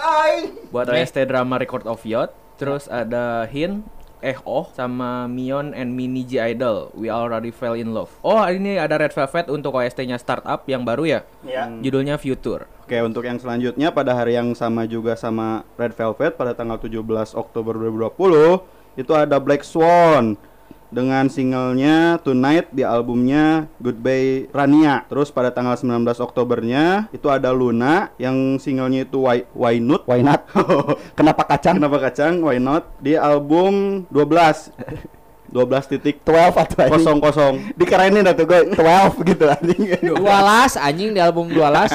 Aing. 0.03 0.67
Buat 0.75 0.91
OST 0.91 1.24
drama 1.31 1.55
Record 1.55 1.88
of 1.88 2.03
Yacht. 2.03 2.36
Terus 2.60 2.91
ada 2.91 3.48
Hin 3.48 3.88
Eh 4.24 4.39
Oh 4.48 4.72
sama 4.72 5.27
Mion 5.27 5.75
and 5.75 5.91
Mini 6.00 6.24
J 6.24 6.55
Idol 6.55 6.95
We 6.95 7.12
Already 7.12 7.51
Fell 7.51 7.75
in 7.75 7.91
Love. 7.91 8.07
Oh, 8.24 8.39
ini 8.48 8.79
ada 8.79 8.95
Red 8.95 9.12
Velvet 9.12 9.51
untuk 9.51 9.75
OST-nya 9.75 10.15
Startup 10.15 10.63
yang 10.63 10.88
baru 10.88 11.03
ya. 11.03 11.19
Ya. 11.43 11.67
Judulnya 11.67 12.15
Future. 12.15 12.63
Oke, 12.88 12.95
untuk 13.03 13.27
yang 13.27 13.36
selanjutnya 13.36 13.91
pada 13.91 14.15
hari 14.15 14.39
yang 14.39 14.55
sama 14.55 14.88
juga 14.88 15.19
sama 15.19 15.67
Red 15.75 16.00
Velvet 16.00 16.39
pada 16.39 16.55
tanggal 16.55 16.79
17 16.79 17.03
Oktober 17.36 17.75
2020 17.75 18.63
itu 18.95 19.12
ada 19.12 19.36
Black 19.43 19.67
Swan 19.67 20.39
dengan 20.93 21.25
singlenya 21.25 22.21
Tonight 22.21 22.69
di 22.69 22.85
albumnya 22.85 23.65
Goodbye 23.81 24.53
Rania. 24.53 25.09
Terus 25.09 25.33
pada 25.33 25.50
tanggal 25.50 25.73
19 25.73 26.05
Oktobernya 26.21 27.09
itu 27.09 27.25
ada 27.33 27.50
Luna 27.50 28.13
yang 28.21 28.62
singlenya 28.62 29.09
itu 29.09 29.25
Why, 29.25 29.50
Why 29.57 29.81
Not. 29.81 30.05
Why 30.05 30.21
not? 30.21 30.45
Kenapa 31.17 31.50
kacang? 31.50 31.81
Kenapa 31.81 31.97
kacang? 31.97 32.39
Why 32.45 32.62
Not 32.62 32.93
di 33.01 33.17
album 33.17 34.05
12 34.13 35.09
12 35.53 35.91
titik 35.97 36.25
12 36.25 36.57
atau 36.65 36.85
kosong 36.97 37.17
kosong 37.21 37.53
Dikerenin 37.77 38.25
atuh 38.25 38.45
gue 38.45 38.73
12 38.73 39.29
gitu 39.33 39.45
anjing. 39.50 39.81
Dua 40.17 40.41
las 40.41 40.73
anjing 40.77 41.13
di 41.13 41.21
album 41.21 41.50
Dua 41.50 41.69
las. 41.69 41.93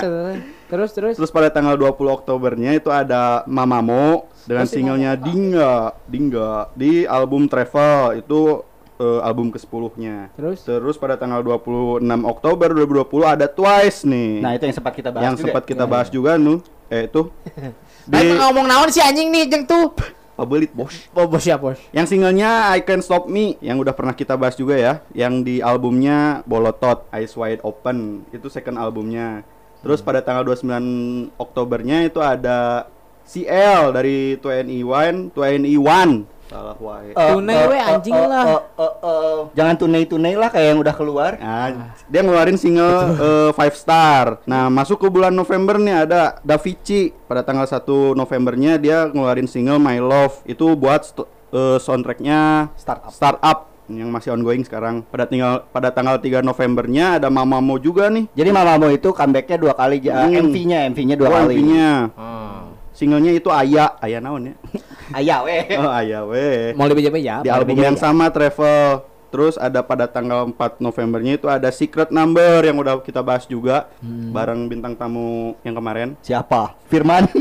Terus 0.69 0.93
terus. 0.93 1.17
Terus 1.17 1.33
pada 1.33 1.49
tanggal 1.49 1.81
20 1.81 1.97
Oktobernya 2.23 2.77
itu 2.77 2.93
ada 2.93 3.43
Mamamo 3.49 4.29
dengan 4.45 4.69
si 4.69 4.79
singlenya 4.79 5.17
Dingga, 5.17 5.97
Dingga 6.05 6.73
di 6.77 7.09
album 7.09 7.49
Travel 7.49 8.21
itu 8.21 8.68
eh, 8.99 9.21
album 9.23 9.49
ke-10-nya. 9.55 10.35
Terus? 10.35 10.67
Terus 10.67 10.97
pada 10.99 11.15
tanggal 11.15 11.41
26 11.41 12.03
Oktober 12.27 12.69
2020 12.75 13.35
ada 13.39 13.47
Twice 13.47 14.05
nih. 14.05 14.31
Nah, 14.43 14.53
itu 14.59 14.65
yang 14.69 14.77
sempat 14.77 14.93
kita 14.95 15.09
bahas 15.15 15.25
yang 15.25 15.35
juga. 15.39 15.43
sempat 15.47 15.63
kita 15.65 15.85
Iya, 15.87 15.93
bahas 15.93 16.09
juga 16.11 16.33
nu 16.37 16.61
eh 16.89 17.05
itu 17.05 17.29
Di... 18.09 18.17
di 18.17 18.33
ngomong 18.41 18.65
naon 18.65 18.89
si 18.89 19.01
anjing 19.05 19.29
nih 19.29 19.45
jeng 19.49 19.65
tuh. 19.69 19.93
Pabelit 20.39 20.71
bos. 20.71 20.95
Oh, 21.19 21.27
bos 21.27 21.43
ya, 21.43 21.59
bos. 21.59 21.83
Yang 21.91 22.15
singlenya 22.15 22.71
I 22.71 22.87
Can't 22.87 23.03
Stop 23.03 23.27
Me 23.27 23.59
yang 23.59 23.83
udah 23.83 23.91
pernah 23.91 24.15
kita 24.15 24.39
bahas 24.39 24.55
juga 24.55 24.79
ya, 24.79 25.03
yang 25.11 25.43
di 25.43 25.59
albumnya 25.59 26.47
Bolotot 26.47 27.11
Eyes 27.11 27.35
Wide 27.35 27.59
Open 27.67 28.23
itu 28.31 28.47
second 28.47 28.79
albumnya. 28.79 29.43
Terus 29.83 29.99
pada 29.99 30.23
tanggal 30.23 30.47
29 30.47 31.35
Oktobernya 31.43 32.07
itu 32.07 32.23
ada 32.23 32.87
CL 33.27 33.91
dari 33.91 34.39
2NE1, 34.39 35.35
2NE1. 35.35 36.09
Salah 36.49 36.77
wae. 36.81 37.13
Eh, 37.13 37.29
Tunai 37.29 37.57
we, 37.69 37.77
eh, 37.77 37.83
anjing 37.85 38.17
eh, 38.17 38.25
lah. 38.25 38.45
eh, 38.49 38.63
eh, 38.75 38.95
eh, 39.05 39.39
Jangan 39.53 39.75
tunai-tunai 39.77 40.33
lah 40.33 40.49
kayak 40.49 40.67
yang 40.67 40.81
udah 40.81 40.95
keluar. 40.97 41.33
Nah, 41.37 41.93
dia 42.03 42.21
ngeluarin 42.21 42.57
single 42.57 42.97
eh, 43.15 43.51
Five 43.53 43.77
Star. 43.77 44.41
Nah, 44.43 44.67
masuk 44.67 44.97
ke 44.99 45.09
bulan 45.09 45.31
November 45.31 45.77
nih 45.77 46.09
ada 46.09 46.41
Davici. 46.41 47.13
Pada 47.29 47.45
tanggal 47.45 47.69
1 47.69 47.85
Novembernya 48.15 48.81
dia 48.81 49.07
ngeluarin 49.07 49.45
single 49.45 49.77
My 49.77 50.01
Love. 50.01 50.41
Itu 50.43 50.73
buat 50.73 51.05
eh, 51.53 51.77
soundtracknya 51.77 52.73
Startup. 52.75 53.13
Startup 53.13 53.59
yang 53.87 54.09
masih 54.09 54.33
ongoing 54.33 54.65
sekarang. 54.65 55.05
Pada 55.05 55.25
tinggal 55.25 55.69
pada 55.69 55.93
tanggal 55.93 56.17
3 56.17 56.41
Novembernya 56.41 57.21
ada 57.21 57.29
Mamamo 57.29 57.77
juga 57.77 58.09
nih. 58.09 58.25
Jadi 58.33 58.49
Mamamo 58.49 58.89
itu 58.89 59.13
comebacknya 59.13 59.57
dua 59.57 59.73
kali, 59.73 60.01
uh, 60.09 60.25
Hmm. 60.25 60.49
MV-nya, 60.49 60.89
MV-nya 60.93 61.17
dua 61.17 61.29
Oh, 61.29 61.33
kali. 61.41 61.61
MV-nya. 61.61 61.93
Oh. 62.17 62.73
Singlenya 62.93 63.31
itu 63.31 63.47
Aya, 63.49 63.95
Aya 63.97 64.19
naon 64.19 64.49
ya? 64.49 64.55
Ayah 65.11 65.41
weh. 65.43 65.65
oh, 65.77 65.89
Aya 65.89 66.21
weh. 66.25 66.73
Mau 66.73 66.85
lebih 66.85 67.03
jauh 67.03 67.17
ya? 67.17 67.41
Di 67.41 67.49
album 67.49 67.77
yang 67.77 67.97
sama 67.97 68.29
Travel. 68.29 69.05
Terus 69.29 69.61
ada 69.61 69.85
pada 69.85 70.09
tanggal 70.09 70.49
4 70.49 70.81
Novembernya 70.81 71.37
itu 71.37 71.45
ada 71.45 71.69
Secret 71.69 72.09
Number 72.09 72.65
yang 72.65 72.73
udah 72.75 72.97
kita 72.99 73.21
bahas 73.21 73.45
juga 73.45 73.85
Hmm. 74.01 74.33
bareng 74.33 74.65
bintang 74.67 74.97
tamu 74.97 75.53
yang 75.61 75.77
kemarin. 75.77 76.17
Siapa? 76.25 76.73
Firman. 76.89 77.29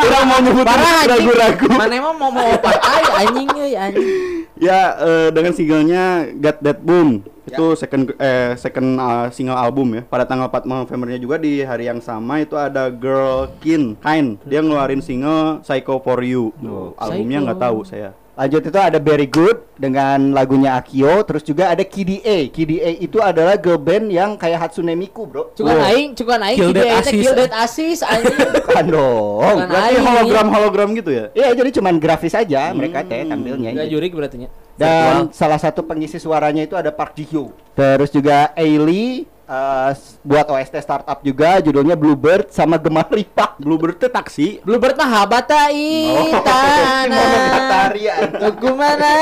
Kurang 0.00 0.24
mau 0.24 0.40
nyebut 0.40 0.64
ragu-ragu. 0.64 1.68
Mana 1.68 1.92
emang 1.92 2.16
mau 2.16 2.32
mau 2.32 2.56
partai 2.56 3.04
anjing 3.20 3.48
euy 3.52 3.76
anjing. 3.76 4.37
Ya 4.58 4.98
eh, 4.98 5.28
dengan 5.30 5.54
singlenya 5.54 6.26
Got 6.34 6.58
That 6.62 6.78
Boom 6.82 7.22
itu 7.48 7.66
second 7.80 8.12
eh 8.20 8.52
second 8.60 8.88
uh, 9.00 9.26
single 9.32 9.56
album 9.56 9.96
ya. 9.96 10.02
Pada 10.04 10.28
tanggal 10.28 10.52
4 10.52 10.68
Novembernya 10.68 11.18
juga 11.18 11.40
di 11.40 11.64
hari 11.64 11.88
yang 11.88 12.04
sama 12.04 12.44
itu 12.44 12.54
ada 12.54 12.92
Girl 12.92 13.48
Kin 13.58 13.96
Kind. 13.96 14.44
Dia 14.44 14.60
ngeluarin 14.60 15.00
single 15.00 15.64
Psycho 15.64 15.98
for 16.04 16.20
You. 16.20 16.52
Tuh, 16.60 16.92
albumnya 17.00 17.48
nggak 17.48 17.60
tahu 17.60 17.88
saya. 17.88 18.12
Lanjut 18.38 18.62
itu 18.62 18.78
ada 18.78 19.02
Very 19.02 19.26
Good 19.26 19.66
dengan 19.74 20.30
lagunya 20.30 20.78
Akio, 20.78 21.26
terus 21.26 21.42
juga 21.42 21.74
ada 21.74 21.82
Kid 21.82 22.22
A. 22.22 22.46
Kid 22.46 22.70
A 22.78 22.90
itu 22.94 23.18
adalah 23.18 23.58
girl 23.58 23.82
band 23.82 24.14
yang 24.14 24.38
kayak 24.38 24.62
Hatsune 24.62 24.94
Miku, 24.94 25.26
Bro. 25.26 25.58
Cukan 25.58 25.74
Oh. 25.74 25.88
aing, 25.90 26.14
cukan 26.14 26.38
aing 26.46 26.54
Kill 26.54 26.70
kill 26.70 26.78
that 26.78 26.86
that 26.86 27.02
Asis. 27.02 27.18
kill 27.18 27.34
that 27.34 27.50
asis 27.52 27.98
anjing. 28.06 28.38
Bukan 28.62 28.84
dong. 28.88 29.56
Berarti 29.66 29.90
aing. 29.90 30.06
hologram 30.06 30.46
hologram 30.48 30.88
gitu 30.94 31.10
ya? 31.10 31.24
Iya, 31.34 31.50
jadi 31.52 31.70
cuman 31.82 31.98
grafis 31.98 32.32
aja 32.32 32.70
mereka 32.70 33.02
teh 33.02 33.26
tampilnya. 33.26 33.74
Enggak 33.74 33.90
jurik 33.90 34.14
berarti 34.14 34.46
nya. 34.46 34.48
Dan 34.78 35.34
salah 35.34 35.58
satu 35.58 35.82
pengisi 35.82 36.22
suaranya 36.22 36.62
itu 36.62 36.78
ada 36.78 36.94
Park 36.94 37.18
Ji 37.18 37.26
Hyo. 37.26 37.50
Terus 37.74 38.14
juga 38.14 38.54
Ailey 38.54 39.26
eh, 39.48 39.90
s- 39.92 40.20
buat 40.20 40.44
OST 40.44 40.76
startup 40.78 41.18
juga 41.20 41.58
judulnya 41.58 41.96
Bluebird 41.96 42.48
sama 42.48 42.76
Gemar 42.76 43.08
Ripak. 43.08 43.56
Bluebird 43.58 43.96
teh 43.96 44.06
taksi. 44.06 44.60
Bluebird 44.60 44.94
mah 44.94 45.08
habata 45.08 45.72
itana. 45.72 47.08
Monogatari, 47.08 48.02
anjing. 48.06 48.32
Tuku 48.38 48.70
mana 48.70 49.12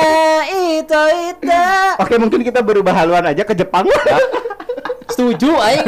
itu 0.51 1.03
itu. 1.31 1.63
Oke, 1.97 2.15
mungkin 2.17 2.41
kita 2.43 2.61
berubah 2.61 2.93
haluan 2.93 3.25
aja 3.25 3.43
ke 3.43 3.55
Jepang. 3.55 3.87
Setuju 5.07 5.55
aing. 5.57 5.87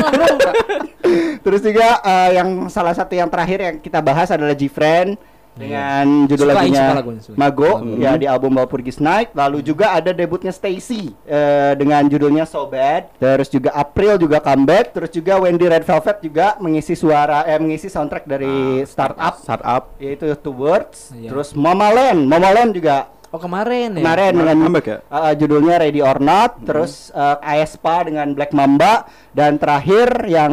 Terus 1.42 1.61
juga 1.61 1.99
eh, 2.00 2.30
yang 2.38 2.49
salah 2.68 2.95
satu 2.95 3.12
yang 3.12 3.26
terakhir 3.26 3.59
yang 3.59 3.76
kita 3.78 3.99
bahas 3.99 4.30
adalah 4.30 4.54
G-Friend 4.54 5.38
dengan 5.59 6.05
judul 6.25 6.47
Suka, 6.47 6.55
lagunya 6.55 6.81
suka 6.88 7.03
suka. 7.21 7.37
Mago 7.37 7.73
Lagu. 7.75 7.99
ya 7.99 8.12
di 8.15 8.25
album 8.25 8.53
Walpurgis 8.55 8.99
Night 8.99 9.35
lalu 9.35 9.61
juga 9.61 9.93
ada 9.93 10.11
debutnya 10.11 10.49
Stacy 10.49 11.12
eh, 11.25 11.73
dengan 11.75 12.07
judulnya 12.07 12.45
So 12.45 12.65
Bad 12.65 13.11
terus 13.17 13.49
juga 13.49 13.75
April 13.75 14.17
juga 14.17 14.38
comeback 14.38 14.93
terus 14.93 15.11
juga 15.11 15.37
Wendy 15.37 15.67
Red 15.67 15.83
Velvet 15.83 16.19
juga 16.21 16.47
mengisi 16.59 16.95
suara 16.95 17.43
eh 17.45 17.59
mengisi 17.59 17.87
soundtrack 17.87 18.25
dari 18.25 18.55
startup 18.85 19.35
Startup. 19.37 19.83
yaitu 19.99 20.31
Two 20.37 20.55
Words 20.55 21.11
Iya. 21.11 21.29
terus 21.29 21.53
Mama 21.53 21.88
Land 21.88 22.25
Mama 22.25 22.49
Land 22.49 22.73
juga 22.73 23.11
Oh 23.29 23.37
kemarin 23.37 23.93
ya. 23.93 24.00
kemarin 24.00 24.33
dengan 24.33 24.57
comeback 24.59 24.87
ya? 24.87 24.99
uh, 25.07 25.33
judulnya 25.37 25.77
Ready 25.77 26.00
or 26.00 26.17
Not, 26.17 26.65
terus 26.65 27.12
uh, 27.12 27.37
Aespa 27.45 28.00
dengan 28.00 28.33
Black 28.33 28.57
Mamba 28.57 29.05
dan 29.31 29.61
terakhir 29.61 30.25
yang 30.25 30.49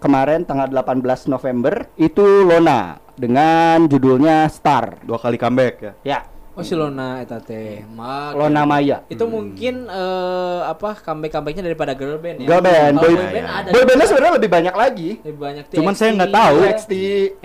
kemarin 0.00 0.48
tanggal 0.48 0.64
18 0.64 1.04
November 1.28 1.84
itu 1.94 2.24
Lona 2.40 3.04
dengan 3.16 3.88
judulnya 3.88 4.46
Star. 4.52 5.00
Dua 5.02 5.18
kali 5.18 5.40
comeback 5.40 5.74
ya. 5.80 5.92
Ya, 6.04 6.18
Oh 6.56 6.64
si 6.64 6.72
Lona 6.72 7.20
eta 7.20 7.36
teh. 7.36 7.84
Mak. 7.84 8.32
Lona 8.32 8.64
Maya. 8.64 9.04
Itu 9.12 9.28
mungkin 9.28 9.92
eh, 9.92 10.60
apa 10.64 10.96
comeback-comebacknya 11.04 11.60
daripada 11.60 11.92
girl 11.92 12.16
band 12.16 12.40
ya. 12.40 12.48
Girl 12.48 12.64
band, 12.64 12.96
Kalau 12.96 13.04
boy, 13.04 13.12
boy 13.12 13.28
band 13.28 13.48
ada. 13.52 13.68
boy 13.76 13.82
bandnya 13.84 14.06
sebenarnya 14.08 14.34
lebih 14.40 14.50
banyak 14.56 14.72
lagi. 14.74 15.10
Lebih 15.20 15.40
banyak 15.40 15.64
Cuman 15.68 15.92
TXT, 15.92 16.00
saya 16.00 16.10
nggak 16.16 16.32
tahu. 16.32 16.58
NXT, 16.64 16.92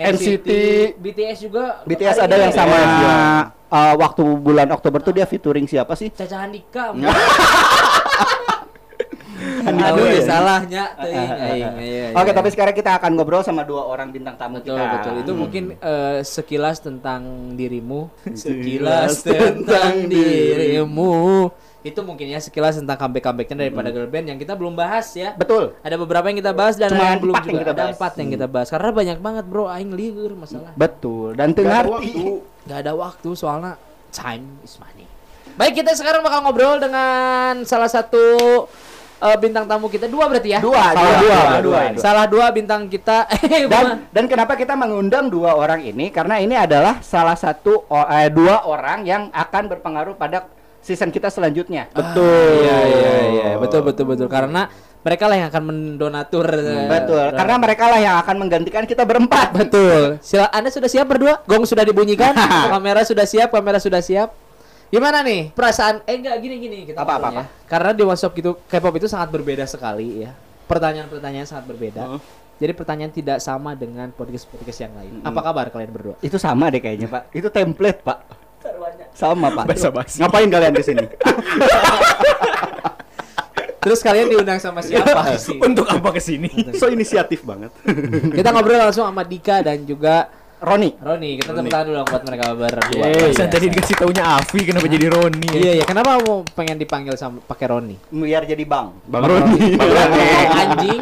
NCT, 0.00 0.48
BTS 0.96 1.38
juga. 1.44 1.84
BTS 1.84 2.16
ada 2.24 2.34
yang 2.40 2.52
sama 2.56 2.76
uh, 3.68 3.94
waktu 4.00 4.24
bulan 4.40 4.68
Oktober 4.72 5.04
tuh 5.04 5.12
dia 5.12 5.28
featuring 5.28 5.68
siapa 5.68 5.92
sih? 5.92 6.08
Caca 6.08 6.48
Handika. 6.48 6.96
Handika 9.66 9.88
Aduh, 9.90 10.04
ya? 10.04 10.12
ya 10.12 10.22
salahnya. 10.22 10.84
Teuing 10.96 11.32
aing. 11.46 11.72
Iya, 11.78 12.06
Oke, 12.12 12.30
iya. 12.30 12.34
tapi 12.34 12.48
sekarang 12.48 12.74
kita 12.74 12.90
akan 12.96 13.10
ngobrol 13.12 13.42
sama 13.42 13.62
dua 13.62 13.82
orang 13.84 14.10
bintang 14.10 14.34
tamu 14.34 14.58
betul 14.58 14.74
kita. 14.74 14.92
betul. 14.92 15.14
Itu 15.20 15.32
mungkin 15.32 15.62
eh, 15.74 16.18
sekilas 16.20 16.78
tentang 16.78 17.20
dirimu. 17.52 18.10
Sekilas 18.34 19.22
tentang 19.22 20.06
dirimu. 20.06 21.50
Itu 21.82 22.06
mungkin 22.06 22.30
ya 22.30 22.38
sekilas 22.38 22.78
tentang 22.78 22.94
comeback 22.94 23.26
comebacknya 23.26 23.66
daripada 23.66 23.90
girl 23.90 24.06
band 24.06 24.30
yang 24.30 24.38
kita 24.38 24.54
belum 24.54 24.78
bahas 24.78 25.10
ya. 25.12 25.34
Betul. 25.34 25.74
ada 25.82 25.98
beberapa 25.98 26.30
yang 26.30 26.38
kita 26.38 26.54
bahas 26.54 26.78
dan 26.78 26.94
Cuman 26.94 27.02
ada 27.02 27.10
yang 27.10 27.18
belum 27.18 27.34
empat 27.34 27.42
juga. 27.42 27.50
yang 27.50 27.58
kita 27.58 27.72
ada 27.72 27.82
bahas. 27.82 27.94
empat 27.98 28.12
yang 28.14 28.30
kita 28.30 28.46
bahas. 28.46 28.68
Karena 28.70 28.90
banyak 28.94 29.18
banget 29.18 29.44
bro. 29.50 29.64
Aing 29.66 29.90
liur 29.90 30.30
masalah. 30.38 30.70
Betul. 30.78 31.34
Dan 31.34 31.50
tengah 31.50 31.82
nggak 32.62 32.78
ada 32.86 32.92
waktu 32.94 33.28
soalnya 33.34 33.74
time 34.14 34.62
is 34.62 34.78
money. 34.78 35.10
Baik 35.52 35.82
kita 35.82 35.92
sekarang 35.92 36.22
bakal 36.22 36.46
ngobrol 36.46 36.78
dengan 36.78 37.66
salah 37.66 37.90
satu 37.90 38.22
eh, 39.22 39.36
bintang 39.38 39.64
tamu 39.64 39.86
kita 39.86 40.10
dua 40.10 40.26
berarti 40.26 40.50
ya 40.52 40.60
Dua, 40.60 40.82
salah 40.90 40.98
dua, 40.98 41.14
dua, 41.22 41.40
dua, 41.62 41.80
dua. 41.94 42.00
salah 42.02 42.26
dua 42.26 42.46
bintang 42.50 42.90
kita 42.90 43.30
eh 43.46 43.70
dan 43.70 44.04
dan 44.10 44.24
kenapa 44.26 44.58
kita 44.58 44.74
mengundang 44.74 45.30
dua 45.30 45.54
orang 45.54 45.80
ini 45.80 46.10
karena 46.10 46.42
ini 46.42 46.58
adalah 46.58 46.98
salah 47.00 47.38
satu 47.38 47.86
eh, 47.88 48.28
dua 48.28 48.66
orang 48.66 49.06
yang 49.06 49.22
akan 49.30 49.70
berpengaruh 49.70 50.18
pada 50.18 50.50
season 50.82 51.14
kita 51.14 51.30
selanjutnya 51.30 51.86
Betul. 51.94 52.66
Iya 52.66 52.78
iya 52.90 53.14
iya, 53.30 53.48
betul 53.54 53.86
betul 53.86 54.10
betul 54.10 54.26
karena 54.26 54.66
mereka 55.02 55.26
lah 55.26 55.34
yang 55.34 55.48
akan 55.50 55.62
mendonatur. 55.66 56.46
betul 56.86 57.26
karena 57.34 57.56
mereka 57.58 57.84
lah 57.90 58.00
yang 58.02 58.16
akan 58.22 58.36
menggantikan 58.38 58.86
kita 58.86 59.02
berempat 59.02 59.50
betul. 59.50 60.18
Sila 60.22 60.46
Anda 60.50 60.70
sudah 60.70 60.86
siap 60.86 61.06
berdua? 61.10 61.42
Gong 61.46 61.66
sudah 61.66 61.82
dibunyikan, 61.82 62.34
kamera 62.74 63.02
sudah 63.02 63.26
siap, 63.26 63.50
kamera 63.50 63.82
sudah 63.82 63.98
siap. 63.98 64.30
Gimana 64.92 65.24
nih 65.24 65.56
perasaan? 65.56 66.04
Eh 66.04 66.20
enggak 66.20 66.36
gini 66.44 66.60
gini 66.60 66.76
kita 66.84 67.00
Apa, 67.00 67.16
apa, 67.16 67.32
ngobrolnya. 67.32 67.44
Karena 67.64 67.90
di 67.96 68.02
WhatsApp 68.04 68.36
gitu 68.36 68.60
K-pop 68.68 68.92
itu 69.00 69.08
sangat 69.08 69.32
berbeda 69.32 69.64
sekali 69.64 70.28
ya. 70.28 70.36
Pertanyaan-pertanyaan 70.68 71.48
sangat 71.48 71.64
berbeda. 71.64 72.02
Oh. 72.04 72.20
Jadi 72.60 72.72
pertanyaan 72.76 73.08
tidak 73.08 73.40
sama 73.40 73.72
dengan 73.72 74.12
podcast-podcast 74.12 74.78
yang 74.84 74.92
lain. 75.00 75.12
Apa 75.24 75.40
kabar 75.40 75.72
kalian 75.72 75.90
berdua? 75.96 76.14
itu 76.20 76.36
sama 76.36 76.68
deh 76.68 76.78
kayaknya 76.78 77.08
pak 77.08 77.32
itu 77.32 77.48
template 77.48 78.04
pak 78.04 78.20
sama 79.16 79.48
pak 79.56 79.64
Basa-basi. 79.72 80.20
Ngapain 80.20 80.52
kalian 80.52 80.76
ke 80.76 80.84
sini? 80.84 81.04
Terus 83.82 83.98
kalian 83.98 84.30
diundang 84.30 84.62
sama 84.62 84.78
siapa 84.78 85.34
sih? 85.40 85.58
Untuk 85.66 85.88
apa 85.90 86.14
ke 86.14 86.20
sini? 86.22 86.52
so 86.78 86.86
inisiatif 86.86 87.42
banget. 87.42 87.72
Kita 88.30 88.54
ngobrol 88.54 88.78
langsung 88.78 89.08
sama 89.08 89.26
Dika 89.26 89.64
dan 89.64 89.82
juga 89.82 90.30
Roni 90.62 90.90
Roni. 90.96 91.30
Kita 91.36 91.50
tepuk 91.50 91.68
tangan 91.68 91.84
dulu 91.84 91.96
dong 91.98 92.08
buat 92.08 92.22
mereka 92.22 92.44
berdua. 92.54 93.02
Yeay. 93.02 93.30
Saya 93.34 93.48
tadi 93.50 93.66
dikasih 93.66 93.96
taunya 93.98 94.24
Avi 94.32 94.60
kenapa 94.62 94.86
jadi 94.86 95.06
Roni 95.08 95.46
ya? 95.48 95.58
Iya 95.58 95.72
iya, 95.76 95.84
kenapa 95.84 96.16
mau 96.18 96.46
pengen 96.48 96.78
dipanggil 96.78 97.14
sama 97.14 97.42
pakai 97.42 97.66
Roni? 97.66 97.96
biar 98.08 98.46
jadi 98.46 98.62
bang 98.62 98.94
Bang 99.04 99.24
Roni. 99.26 99.74
Oh, 99.74 100.54
anjing. 100.54 101.00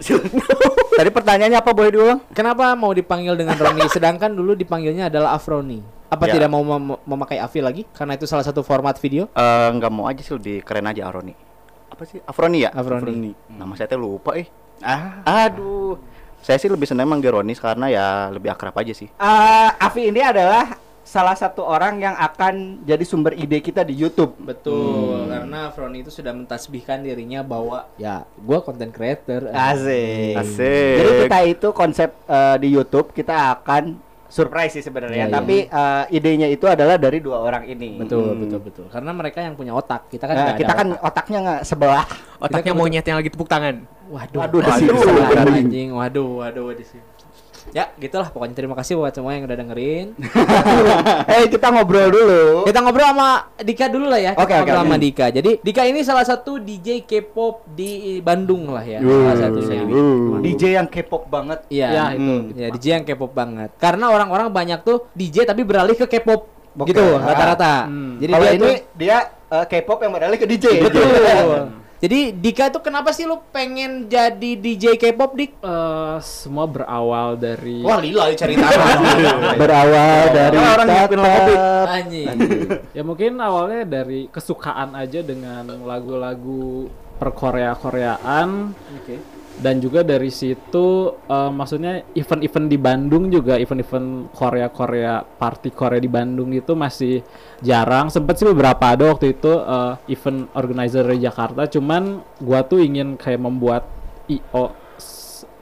tadi 0.96 1.10
pertanyaannya 1.12 1.60
apa 1.60 1.70
boleh 1.70 1.90
diulang 1.92 2.20
Kenapa 2.32 2.72
mau 2.72 2.88
dipanggil 2.90 3.36
dengan 3.36 3.52
Roni 3.54 3.84
sedangkan 3.86 4.32
dulu 4.32 4.56
dipanggilnya 4.56 5.12
adalah 5.12 5.36
Afroni? 5.36 5.84
Apa 6.08 6.26
Ya. 6.26 6.32
tidak 6.34 6.48
mau 6.48 6.64
mem- 6.64 6.98
memakai 7.04 7.38
Avi 7.38 7.60
lagi 7.60 7.82
karena 7.92 8.16
itu 8.16 8.24
salah 8.24 8.42
satu 8.42 8.64
format 8.64 8.96
video? 8.96 9.28
Eh, 9.30 9.68
nggak 9.70 9.92
mau 9.92 10.08
aja 10.08 10.18
sih 10.18 10.32
lebih 10.32 10.64
keren 10.64 10.88
aja 10.88 11.06
Aroni. 11.06 11.36
Apa 11.86 12.02
sih? 12.02 12.18
Afroni 12.18 12.64
ya? 12.64 12.72
Afroni. 12.72 13.30
Nama 13.46 13.72
saya 13.76 13.86
teh 13.86 13.94
lupa 13.94 14.34
eh. 14.34 14.48
Ah, 14.80 15.20
aduh. 15.44 16.00
Saya 16.40 16.56
sih 16.56 16.72
lebih 16.72 16.88
senang 16.88 17.08
manggil 17.08 17.36
Ronis 17.36 17.60
karena 17.60 17.86
ya 17.92 18.06
lebih 18.32 18.50
akrab 18.52 18.76
aja 18.80 18.92
sih. 18.96 19.08
Eh, 19.12 19.70
Avi 19.76 20.08
ini 20.08 20.24
adalah 20.24 20.76
salah 21.10 21.34
satu 21.34 21.66
orang 21.66 21.98
yang 21.98 22.14
akan 22.14 22.86
jadi 22.86 23.02
sumber 23.02 23.34
ide 23.34 23.58
kita 23.58 23.82
di 23.82 23.98
YouTube. 23.98 24.38
Betul, 24.38 25.26
karena 25.26 25.74
Froni 25.74 26.06
itu 26.06 26.12
sudah 26.14 26.30
mentasbihkan 26.30 27.02
dirinya 27.02 27.42
bahwa 27.42 27.90
ya 27.98 28.22
gua 28.38 28.62
content 28.62 28.94
creator. 28.94 29.50
Asik. 29.50 30.38
Asik. 30.38 30.96
Jadi 31.02 31.12
kita 31.26 31.38
itu 31.50 31.68
konsep 31.74 32.14
eh, 32.30 32.56
di 32.62 32.68
YouTube 32.70 33.10
kita 33.10 33.58
akan 33.58 34.09
surprise 34.30 34.72
sih 34.72 34.80
sebenarnya, 34.80 35.16
Iya, 35.16 35.26
iya. 35.26 35.34
tapi 35.34 35.56
eh, 35.66 36.04
idenya 36.10 36.46
itu 36.46 36.64
adalah 36.64 36.94
dari 36.94 37.18
dua 37.18 37.42
orang 37.42 37.66
ini. 37.66 37.98
Betul, 37.98 38.30
Hmm. 38.30 38.40
betul, 38.40 38.60
betul. 38.62 38.86
Karena 38.86 39.10
mereka 39.10 39.42
yang 39.42 39.52
punya 39.52 39.74
otak, 39.74 40.06
kita 40.06 40.24
kan 40.24 40.34
Nah, 40.34 40.54
kita 40.54 40.72
kan 40.72 40.88
otak. 40.94 41.04
otaknya 41.04 41.38
nggak 41.42 41.60
sebelah. 41.66 42.04
Otaknya 42.38 42.72
monyet 42.72 43.02
yang 43.02 43.18
lagi 43.18 43.28
tepuk 43.28 43.44
tangan. 43.44 43.82
Waduh, 44.06 44.38
Waduh, 44.40 44.58
di 44.58 44.70
waduh, 44.70 44.78
sini. 44.80 45.20
waduh, 45.20 45.54
anjing, 45.54 45.88
waduh, 45.92 46.30
waduh 46.40 46.68
di 46.72 46.82
sini. 46.82 47.02
Ya, 47.70 47.92
gitulah 47.96 48.28
pokoknya 48.32 48.56
terima 48.56 48.74
kasih 48.74 48.98
buat 48.98 49.12
semua 49.12 49.36
yang 49.36 49.44
udah 49.46 49.58
dengerin. 49.60 50.06
eh 51.36 51.44
kita 51.46 51.70
ngobrol 51.70 52.08
dulu. 52.10 52.42
Kita 52.66 52.78
ngobrol 52.82 53.06
sama 53.12 53.28
Dika 53.60 53.86
dulu 53.86 54.06
lah 54.08 54.20
ya. 54.20 54.32
Kita 54.34 54.42
Oke, 54.42 54.52
oke, 54.52 54.58
ngobrol 54.64 54.80
sama. 54.82 54.96
Dika. 54.96 55.26
Jadi 55.30 55.50
Dika 55.60 55.82
ini 55.86 56.00
salah 56.02 56.24
satu 56.26 56.58
DJ 56.58 57.04
K-pop 57.04 57.68
di 57.70 58.18
Bandung 58.20 58.72
lah 58.72 58.82
ya. 58.82 58.98
Salah 59.00 59.36
satunya. 59.38 59.82
DJ 60.42 60.62
yang 60.80 60.88
K-pop 60.88 61.28
banget. 61.28 61.58
Iya, 61.70 61.88
Ya, 61.90 62.04
itu. 62.16 62.34
Ya, 62.56 62.68
DJ 62.74 62.86
yang 63.00 63.04
K-pop 63.06 63.32
banget. 63.32 63.70
Karena 63.78 64.10
orang-orang 64.10 64.48
banyak 64.50 64.80
tuh 64.82 65.08
DJ 65.12 65.46
tapi 65.46 65.62
beralih 65.62 65.94
ke 65.94 66.06
K-pop 66.08 66.48
gitu 66.86 67.04
rata-rata. 67.18 67.86
Jadi 68.18 68.30
Kalau 68.30 68.44
dia 68.46 68.54
ini 68.54 68.62
tuh 68.62 68.74
dia 68.94 69.16
eh, 69.50 69.64
K-pop 69.66 69.98
yang 70.02 70.12
beralih 70.14 70.38
ke 70.38 70.46
DJ. 70.46 70.66
betul. 70.86 71.06
Jadi 72.00 72.32
Dika 72.32 72.72
itu 72.72 72.80
kenapa 72.80 73.12
sih 73.12 73.28
lu 73.28 73.36
pengen 73.52 74.08
jadi 74.08 74.56
DJ 74.56 74.96
K-pop 74.96 75.36
Dik? 75.36 75.52
Eh, 75.60 76.16
semua 76.24 76.64
berawal 76.64 77.36
dari 77.36 77.84
Wah, 77.84 78.00
lila 78.00 78.32
cerita. 78.32 78.64
Berawal 79.60 80.32
dari 80.32 80.56
Ya, 80.56 80.68
orang 80.72 80.86
nyiapin 80.88 81.18
kopi. 81.20 81.54
Anjing. 81.92 82.26
ya 82.96 83.02
mungkin 83.04 83.36
awalnya 83.36 83.84
dari 83.84 84.32
kesukaan 84.32 84.96
aja 84.96 85.20
dengan 85.20 85.68
lagu-lagu 85.84 86.88
perkorea-koreaan 87.20 88.72
Oke. 88.96 89.20
Dan 89.60 89.76
juga 89.78 90.00
dari 90.00 90.32
situ 90.32 91.12
eh, 91.28 91.50
maksudnya 91.52 92.00
event-event 92.16 92.66
di 92.66 92.78
Bandung 92.80 93.28
juga 93.28 93.60
event-event 93.60 94.32
Korea-Korea 94.32 95.22
party 95.36 95.70
Korea 95.76 96.00
di 96.00 96.08
Bandung 96.08 96.50
itu 96.56 96.72
masih 96.72 97.20
jarang. 97.60 98.08
Sempet 98.08 98.40
sih 98.40 98.48
beberapa 98.48 98.80
ada 98.96 99.12
waktu 99.12 99.36
itu 99.36 99.52
eh, 99.52 99.94
event 100.10 100.48
organizer 100.56 101.04
di 101.04 101.28
Jakarta. 101.28 101.68
Cuman 101.68 102.24
gua 102.40 102.64
tuh 102.64 102.80
ingin 102.80 103.20
kayak 103.20 103.40
membuat 103.40 103.84
IO 104.32 104.72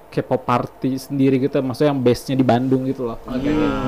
K-pop 0.09 0.41
party 0.49 0.97
sendiri 0.97 1.37
gitu 1.37 1.61
maksudnya 1.61 1.93
yang 1.93 2.01
base-nya 2.01 2.37
di 2.41 2.47
Bandung 2.47 2.89
gitu 2.89 3.13
loh. 3.13 3.19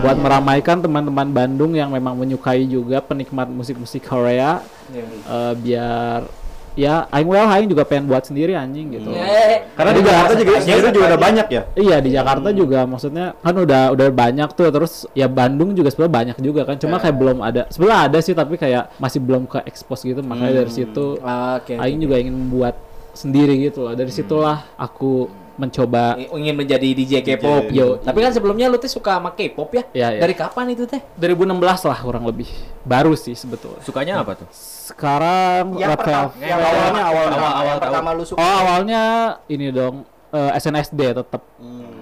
Buat 0.04 0.20
meramaikan 0.20 0.84
teman-teman 0.84 1.32
Bandung 1.32 1.72
yang 1.72 1.88
memang 1.88 2.12
menyukai 2.18 2.68
juga 2.68 3.00
penikmat 3.00 3.48
musik-musik 3.48 4.04
Korea 4.04 4.60
eh, 4.92 5.54
biar 5.56 6.49
ya 6.74 7.06
aing 7.10 7.26
well 7.26 7.46
aing 7.46 7.66
juga 7.66 7.82
pengen 7.82 8.06
buat 8.06 8.22
sendiri 8.22 8.54
anjing 8.54 8.94
gitu 8.94 9.10
Eh, 9.10 9.66
Karena 9.74 9.90
di 9.92 10.02
Jakarta 10.02 10.32
juga 10.34 10.52
sendiri 10.58 10.88
juga 10.90 11.06
udah 11.10 11.20
banyak 11.20 11.46
ya. 11.48 11.62
Iya 11.74 11.96
di 11.98 12.10
Jakarta 12.10 12.48
juga 12.50 12.78
maksudnya 12.84 13.26
kan 13.36 13.54
udah 13.54 13.82
udah 13.90 14.06
banyak 14.08 14.48
tuh 14.52 14.68
terus 14.68 14.92
ya 15.12 15.26
Bandung 15.26 15.72
juga 15.72 15.90
sebenarnya 15.90 16.14
banyak 16.14 16.36
juga 16.38 16.62
kan 16.64 16.76
cuma 16.78 16.96
kayak 16.96 17.16
belum 17.16 17.38
ada 17.40 17.66
sebenarnya 17.68 18.00
ada 18.06 18.18
sih 18.20 18.34
tapi 18.34 18.54
kayak 18.54 18.94
masih 18.96 19.18
belum 19.18 19.44
ke 19.44 19.58
expose 19.64 20.04
gitu 20.04 20.20
makanya 20.20 20.62
dari 20.62 20.72
situ 20.72 21.18
Oke. 21.18 21.74
Aing 21.74 21.98
juga 21.98 22.16
ingin 22.16 22.34
membuat 22.36 22.78
sendiri 23.10 23.58
gitu 23.58 23.84
loh 23.84 23.94
dari 23.98 24.14
situlah 24.14 24.62
aku 24.78 25.26
mencoba 25.60 26.16
ingin 26.16 26.56
menjadi 26.56 26.88
DJ 26.96 27.20
K-pop. 27.20 27.68
Yo. 27.68 28.00
Tapi 28.00 28.16
kan 28.16 28.32
sebelumnya 28.32 28.72
lu 28.72 28.80
tuh 28.80 28.88
suka 28.88 29.20
sama 29.20 29.36
K-pop 29.36 29.68
ya? 29.76 29.84
Iya, 29.92 30.08
iya. 30.16 30.20
Dari 30.24 30.32
kapan 30.32 30.72
itu 30.72 30.88
teh? 30.88 31.04
2016 31.20 31.60
lah 31.84 31.98
kurang 32.00 32.24
lebih 32.24 32.48
baru 32.80 33.12
sih 33.12 33.36
sebetulnya 33.36 33.84
Sukanya 33.84 34.24
apa 34.24 34.40
tuh? 34.40 34.48
Sekarang 34.90 35.62
Yang 35.74 35.90
pertama, 35.96 36.28
yang 36.36 36.58
awalnya 36.58 37.02
awal 37.04 37.24
Awal- 37.26 37.54
awal 37.56 37.74
tahu. 37.74 37.84
pertama 37.84 38.08
lu 38.12 38.24
suka. 38.24 38.38
oh 38.38 38.54
awalnya 38.60 39.02
ini 39.46 39.66
dong 39.70 39.94
eh, 40.28 40.50
SNSD 40.54 41.00
tetap 41.16 41.42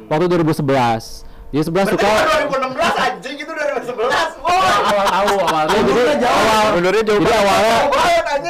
waktu 0.07 0.25
2011 0.27 1.29
jadi 1.49 1.65
11 1.65 1.91
suka 1.91 2.09
2016 2.45 2.77
anjing 2.99 3.37
itu 3.39 3.49
2011. 3.49 4.05
Wah, 4.39 4.61
awal 4.85 5.05
tahu 5.07 5.35
awalnya 5.43 5.79
jadi 5.81 6.03
awal 6.27 6.65
Mundurnya 6.75 7.03
jauh 7.03 7.19
jadi 7.19 7.35
awalnya 7.35 7.77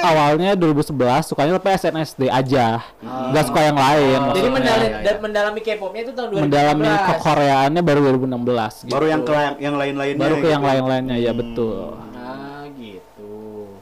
awalnya 0.01 0.51
2011 0.55 0.95
sukanya 1.25 1.53
tapi 1.55 1.69
SNSD 1.73 2.23
aja 2.27 2.83
nggak 3.01 3.45
suka 3.45 3.61
yang 3.63 3.77
lain 3.77 4.19
Jadi 4.19 4.21
maksudnya. 4.21 4.51
mendalami, 4.51 4.87
da- 5.01 5.21
mendalami 5.21 5.61
K-popnya 5.61 6.01
itu 6.03 6.13
tahun 6.13 6.29
2016. 6.29 6.43
mendalami 6.43 6.89
kekoreaannya 7.09 7.83
baru 7.83 8.01
2016 8.05 8.73
gitu. 8.81 8.91
Baru 8.91 9.07
yang 9.07 9.23
ke 9.23 9.33
yang 9.59 9.75
lain-lainnya. 9.75 10.19
baru 10.19 10.35
ke 10.37 10.49
yang 10.49 10.61
gitu. 10.61 10.71
lain-lainnya 10.71 11.17
ya 11.17 11.33
betul 11.33 11.79
gitu. 11.95 12.08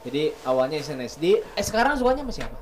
Jadi 0.07 0.23
awalnya 0.47 0.79
SNSD, 0.79 1.25
eh 1.43 1.65
sekarang 1.65 1.99
sukanya 1.99 2.23
sama 2.23 2.31
siapa? 2.33 2.57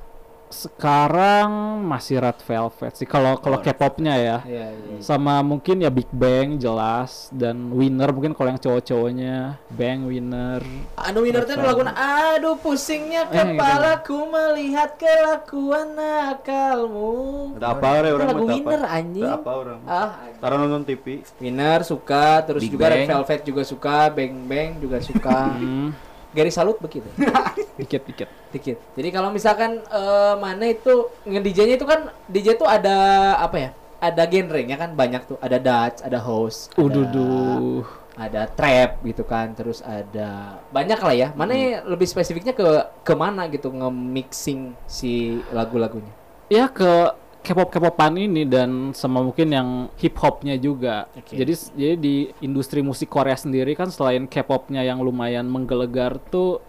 sekarang 0.45 1.49
masih 1.83 2.21
Red 2.21 2.39
Velvet 2.39 2.93
sih 2.93 3.03
kalau 3.03 3.35
kalau 3.35 3.57
K-popnya 3.57 4.13
ya 4.13 4.37
Iya, 4.45 4.67
iya. 4.71 4.97
sama 5.01 5.41
mungkin 5.41 5.81
ya 5.81 5.89
Big 5.89 6.07
Bang 6.09 6.55
jelas 6.55 7.27
dan 7.29 7.73
Winner 7.73 8.13
mungkin 8.13 8.31
kalau 8.31 8.53
yang 8.53 8.61
cowok-cowoknya 8.61 9.57
Bang 9.67 10.05
Winner 10.05 10.61
Anu 10.95 11.25
winner 11.25 11.43
tuh 11.43 11.57
lagu 11.57 11.81
aduh 11.83 12.55
pusingnya 12.55 13.25
Eh, 13.25 13.33
gitu. 13.33 13.57
kepalaku 13.57 14.17
melihat 14.29 14.89
kelakuan 14.95 15.97
nakalmu. 15.97 17.11
Ada 17.57 17.67
apa 17.73 17.87
re 17.97 18.07
Itu 18.07 18.15
orang 18.15 18.27
lagu 18.29 18.45
winner 18.45 18.81
apa? 18.81 18.95
anjing. 18.95 19.25
Ada 19.25 19.35
apa 19.35 19.51
orang? 19.51 19.79
Ah, 19.83 20.09
Karena 20.39 20.55
nonton 20.61 20.83
TV. 20.85 21.05
winner 21.41 21.79
suka, 21.81 22.45
terus 22.45 22.61
Big 22.63 22.71
juga 22.71 22.85
Red 22.87 22.97
Bang. 23.03 23.09
Velvet 23.17 23.41
juga 23.43 23.63
suka, 23.65 23.97
Bang 24.07 24.33
Bang 24.45 24.69
juga 24.77 24.97
suka. 25.01 25.39
Hmm, 26.35 26.43
Gary 26.43 26.51
Salut 26.51 26.77
begitu. 26.83 27.07
dikit-dikit 27.79 28.27
Dikit. 28.51 28.77
Jadi 28.99 29.07
kalau 29.15 29.31
misalkan 29.31 29.79
eh, 29.79 30.35
mana 30.35 30.67
itu 30.67 31.07
nge-DJ-nya 31.23 31.79
itu 31.79 31.87
kan 31.87 32.11
DJ 32.27 32.59
tuh 32.59 32.67
ada 32.67 33.39
apa 33.39 33.55
ya? 33.55 33.69
Ada 34.03 34.27
genrenya 34.27 34.75
kan 34.75 34.91
banyak 34.91 35.23
tuh. 35.23 35.39
Ada 35.39 35.57
Dutch, 35.63 36.03
ada 36.03 36.19
house, 36.19 36.67
ada, 36.75 36.83
Ududuh 36.83 37.87
ada 38.15 38.47
trap 38.51 38.99
gitu 39.07 39.23
kan. 39.23 39.55
Terus 39.55 39.79
ada 39.79 40.59
banyak 40.75 40.99
lah 40.99 41.15
ya. 41.15 41.27
Mana 41.31 41.55
yang 41.55 41.87
lebih 41.87 42.07
spesifiknya 42.07 42.51
ke 42.51 42.67
ke 43.03 43.13
mana 43.15 43.47
gitu 43.47 43.71
nge-mixing 43.71 44.75
si 44.83 45.39
lagu-lagunya. 45.55 46.11
ya 46.45 46.69
ke 46.69 47.09
K-pop 47.45 47.69
K-popan 47.69 48.17
ini 48.17 48.49
dan 48.49 48.89
sama 48.97 49.21
mungkin 49.21 49.53
yang 49.53 49.69
hip 50.01 50.17
hopnya 50.17 50.57
juga. 50.57 51.05
Oke. 51.13 51.37
Jadi 51.37 51.53
jadi 51.77 51.95
di 51.95 52.15
industri 52.41 52.81
musik 52.81 53.13
Korea 53.13 53.37
sendiri 53.37 53.77
kan 53.77 53.93
selain 53.93 54.25
K-popnya 54.25 54.81
yang 54.81 55.05
lumayan 55.05 55.45
menggelegar 55.45 56.17
tuh 56.33 56.65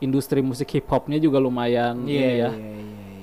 industri 0.00 0.40
musik 0.40 0.72
hip 0.72 0.88
hopnya 0.88 1.20
juga 1.20 1.36
lumayan 1.36 2.08
ini 2.08 2.32
ya. 2.40 2.50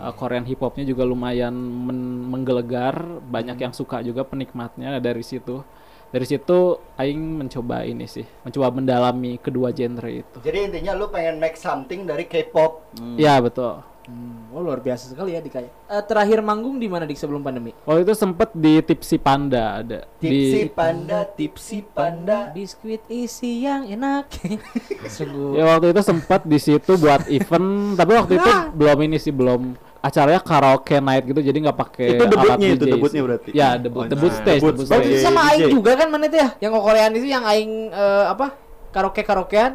Uh, 0.04 0.14
Korean 0.14 0.46
hip 0.46 0.62
hopnya 0.62 0.86
juga 0.86 1.02
lumayan 1.08 1.54
men- 1.54 2.30
menggelegar, 2.30 3.24
banyak 3.24 3.58
yang 3.58 3.74
suka 3.74 4.06
juga 4.06 4.22
penikmatnya 4.22 5.02
dari 5.02 5.26
situ. 5.26 5.66
Dari 6.14 6.30
situ 6.30 6.78
aing 6.94 7.42
mencoba 7.42 7.90
ini 7.90 8.06
sih, 8.06 8.22
mencoba 8.46 8.70
mendalami 8.70 9.42
kedua 9.42 9.74
genre 9.74 10.10
itu. 10.14 10.38
Jadi 10.46 10.70
intinya 10.70 10.94
lu 10.94 11.10
pengen 11.10 11.42
make 11.42 11.58
something 11.58 12.06
dari 12.06 12.30
K-pop. 12.30 12.86
Ya 13.18 13.42
betul. 13.42 13.82
Hmm, 14.04 14.52
oh 14.52 14.60
luar 14.60 14.80
biasa 14.80 15.08
sekali 15.08 15.32
ya 15.32 15.40
Dika. 15.40 15.60
ya. 15.60 15.72
Eh, 15.88 16.04
terakhir 16.04 16.40
manggung 16.40 16.76
di 16.76 16.86
mana 16.86 17.04
dik 17.04 17.16
sebelum 17.16 17.40
pandemi? 17.40 17.72
Waktu 17.84 18.04
itu 18.04 18.14
sempet 18.14 18.52
di 18.52 18.84
Tipsy 18.84 19.16
Panda 19.16 19.80
ada 19.80 20.04
Tipsy 20.20 20.60
di 20.60 20.70
panda, 20.70 21.24
tipsy 21.26 21.80
panda. 21.82 22.52
Biskuit 22.52 23.00
isi 23.08 23.64
yang 23.64 23.88
enak. 23.88 24.28
Sungguh. 25.16 25.56
Ya 25.56 25.64
waktu 25.66 25.92
itu 25.92 26.02
sempat 26.02 26.44
di 26.44 26.60
situ 26.60 26.96
buat 26.96 27.28
event, 27.28 27.68
tapi 27.96 28.12
waktu 28.14 28.34
itu 28.38 28.50
belum 28.74 28.98
ini 29.04 29.18
sih 29.18 29.32
belum 29.32 29.62
acaranya 30.00 30.44
karaoke 30.44 31.00
night 31.00 31.24
gitu, 31.24 31.40
jadi 31.40 31.58
nggak 31.64 31.80
pakai 31.80 32.08
Itu 32.14 32.28
debutnya 32.28 32.60
alat 32.60 32.76
itu, 32.76 32.84
DJ 32.84 32.92
debutnya 32.92 33.16
sih. 33.16 33.24
berarti? 33.24 33.50
Ya 33.56 33.70
debut, 33.80 34.04
Oh, 34.04 34.08
debut 34.12 34.28
nah, 34.28 34.36
stage, 34.36 34.60
debut 34.60 34.74
debut 34.76 34.88
Berarti 34.92 35.08
stage. 35.08 35.16
stage. 35.16 35.24
sama 35.24 35.42
DJ. 35.42 35.48
Aing 35.48 35.72
juga 35.72 35.92
kan 35.96 36.08
mana 36.12 36.24
itu 36.28 36.38
ya? 36.38 36.50
Yang 36.60 36.72
Koreaan 36.78 37.12
itu 37.16 37.28
yang 37.32 37.44
Aing 37.48 37.72
eh, 37.88 38.26
apa? 38.28 38.48
Karaoke 38.92 39.24
karaokean 39.24 39.72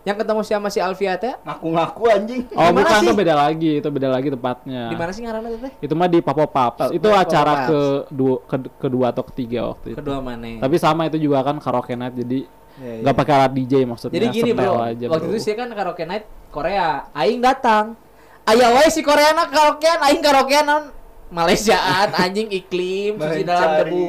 yang 0.00 0.16
ketemu 0.16 0.40
sama 0.40 0.68
si 0.72 0.80
Alfia 0.80 1.20
teh. 1.20 1.36
Ngaku-ngaku 1.44 2.02
anjing. 2.08 2.40
Oh 2.56 2.68
Di 2.68 2.72
mana 2.72 2.76
bukan 2.80 3.00
sih? 3.00 3.08
tuh 3.08 3.16
beda 3.16 3.34
lagi, 3.36 3.70
itu 3.84 3.88
beda 3.92 4.08
lagi 4.08 4.28
tempatnya. 4.32 4.82
Di 4.88 4.96
mana 4.96 5.10
sih 5.12 5.22
ngaranna 5.24 5.48
teh? 5.60 5.72
Itu 5.84 5.92
mah 5.92 6.08
di 6.08 6.18
Papo 6.24 6.44
Paps. 6.48 6.88
Itu 6.88 7.08
Papo 7.12 7.20
acara 7.20 7.52
Paps. 7.52 7.68
kedua 8.08 8.34
ke- 8.48 8.74
kedua 8.80 9.06
atau 9.12 9.22
ketiga 9.28 9.60
waktu 9.76 9.92
itu. 9.92 9.98
Kedua 10.00 10.18
mana? 10.24 10.56
Tapi 10.56 10.76
sama 10.80 11.04
itu 11.04 11.20
juga 11.20 11.44
kan 11.44 11.60
karaoke 11.60 11.92
night, 11.92 12.16
jadi 12.16 12.48
nggak 12.80 13.12
iya. 13.12 13.20
pakai 13.20 13.32
alat 13.36 13.52
DJ 13.52 13.84
maksudnya. 13.84 14.16
Jadi 14.16 14.26
gini 14.32 14.50
bro, 14.56 14.80
aja, 14.80 15.04
waktu 15.12 15.26
bro. 15.28 15.32
itu 15.36 15.40
sih 15.44 15.52
kan 15.52 15.68
karaoke 15.68 16.08
night 16.08 16.24
Korea, 16.48 17.12
Aing 17.12 17.44
datang, 17.44 17.92
ayah 18.48 18.72
wae 18.72 18.88
si 18.88 19.04
Korea 19.04 19.36
nak 19.36 19.52
karaokean, 19.52 20.00
Aing 20.00 20.24
karaokean 20.24 20.64
Malaysiaan, 21.30 22.10
anjing 22.14 22.50
iklim, 22.50 23.14
suci 23.22 23.42
dalam 23.46 23.86
debu. 23.86 24.06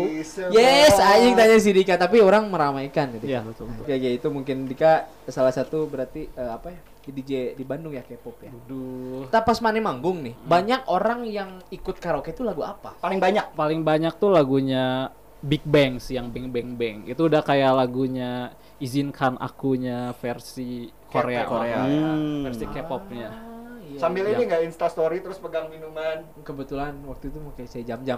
Yes, 0.49 0.97
anjing 0.97 1.37
tanya 1.37 1.57
si 1.61 1.69
Dika, 1.69 1.93
tapi 1.95 2.17
orang 2.17 2.49
meramaikan. 2.49 3.13
Gitu. 3.17 3.29
Iya 3.29 3.45
betul. 3.45 3.69
betul. 3.69 3.85
Ya, 3.85 3.95
ya 4.01 4.11
itu 4.11 4.27
mungkin 4.33 4.65
Dika 4.65 5.05
salah 5.29 5.53
satu 5.53 5.85
berarti 5.85 6.27
eh, 6.33 6.51
apa 6.51 6.73
ya? 6.73 6.79
DJ 7.01 7.57
di 7.57 7.65
Bandung 7.65 7.97
ya 7.97 8.05
K-pop 8.05 8.37
ya. 8.45 8.53
Aduh. 8.53 9.25
Kita 9.25 9.41
pas 9.41 9.57
mana 9.57 9.81
manggung 9.81 10.21
nih, 10.21 10.37
banyak 10.45 10.85
orang 10.85 11.25
yang 11.25 11.57
ikut 11.73 11.97
karaoke 11.97 12.29
itu 12.33 12.45
lagu 12.45 12.61
apa? 12.61 12.93
Paling 13.01 13.17
banyak. 13.17 13.57
Paling 13.57 13.81
banyak 13.81 14.13
tuh 14.21 14.29
lagunya 14.29 15.09
Big 15.41 15.65
Bang 15.65 15.97
sih 15.97 16.21
yang 16.21 16.29
Bang 16.29 16.53
Bang 16.53 16.77
Bang. 16.77 17.09
Itu 17.09 17.25
udah 17.25 17.41
kayak 17.41 17.73
lagunya 17.73 18.53
Izinkan 18.77 19.41
Akunya 19.41 20.13
versi 20.21 20.89
Korea. 21.09 21.49
Korea. 21.49 21.81
Hmm. 21.85 22.45
Versi 22.45 22.65
K-popnya. 22.69 23.29
Ah, 23.29 23.50
iya. 23.91 23.99
Sambil 23.99 24.23
ini 24.31 24.43
nggak 24.47 24.61
Insta 24.63 24.87
story 24.87 25.19
terus 25.19 25.37
pegang 25.37 25.67
minuman. 25.67 26.23
kebetulan 26.47 26.95
waktu 27.03 27.29
itu 27.29 27.37
pakai 27.51 27.65
saya 27.67 27.83
jam-jam. 27.83 28.17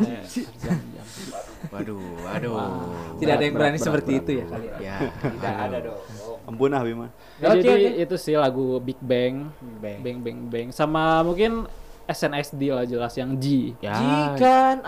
Jam-jam. 0.62 1.06
Waduh, 1.68 2.02
waduh. 2.24 2.56
Tidak 3.20 3.34
ada 3.36 3.44
yang 3.44 3.54
berani 3.54 3.78
berat, 3.78 3.86
seperti 3.86 4.12
berat. 4.16 4.24
itu 4.24 4.30
ya 4.32 4.44
kali. 4.48 4.66
ya? 4.66 4.76
Ya. 4.80 4.96
Tidak 5.20 5.56
ada 5.68 5.78
dong. 5.84 6.00
Ampun 6.42 6.74
ah 6.74 6.82
Bima. 6.82 7.06
Ya, 7.38 7.54
jadi 7.54 8.02
itu 8.02 8.16
sih 8.18 8.34
lagu 8.34 8.80
Big 8.82 8.98
Bang. 8.98 9.52
Bang. 9.78 9.98
Bang 10.02 10.18
Bang 10.24 10.38
Bang. 10.50 10.68
Sama 10.74 11.22
mungkin 11.22 11.68
SNSD 12.08 12.74
lah 12.74 12.84
jelas 12.84 13.14
yang 13.14 13.38
G. 13.38 13.78
Ya. 13.78 13.94
Jika 13.94 14.82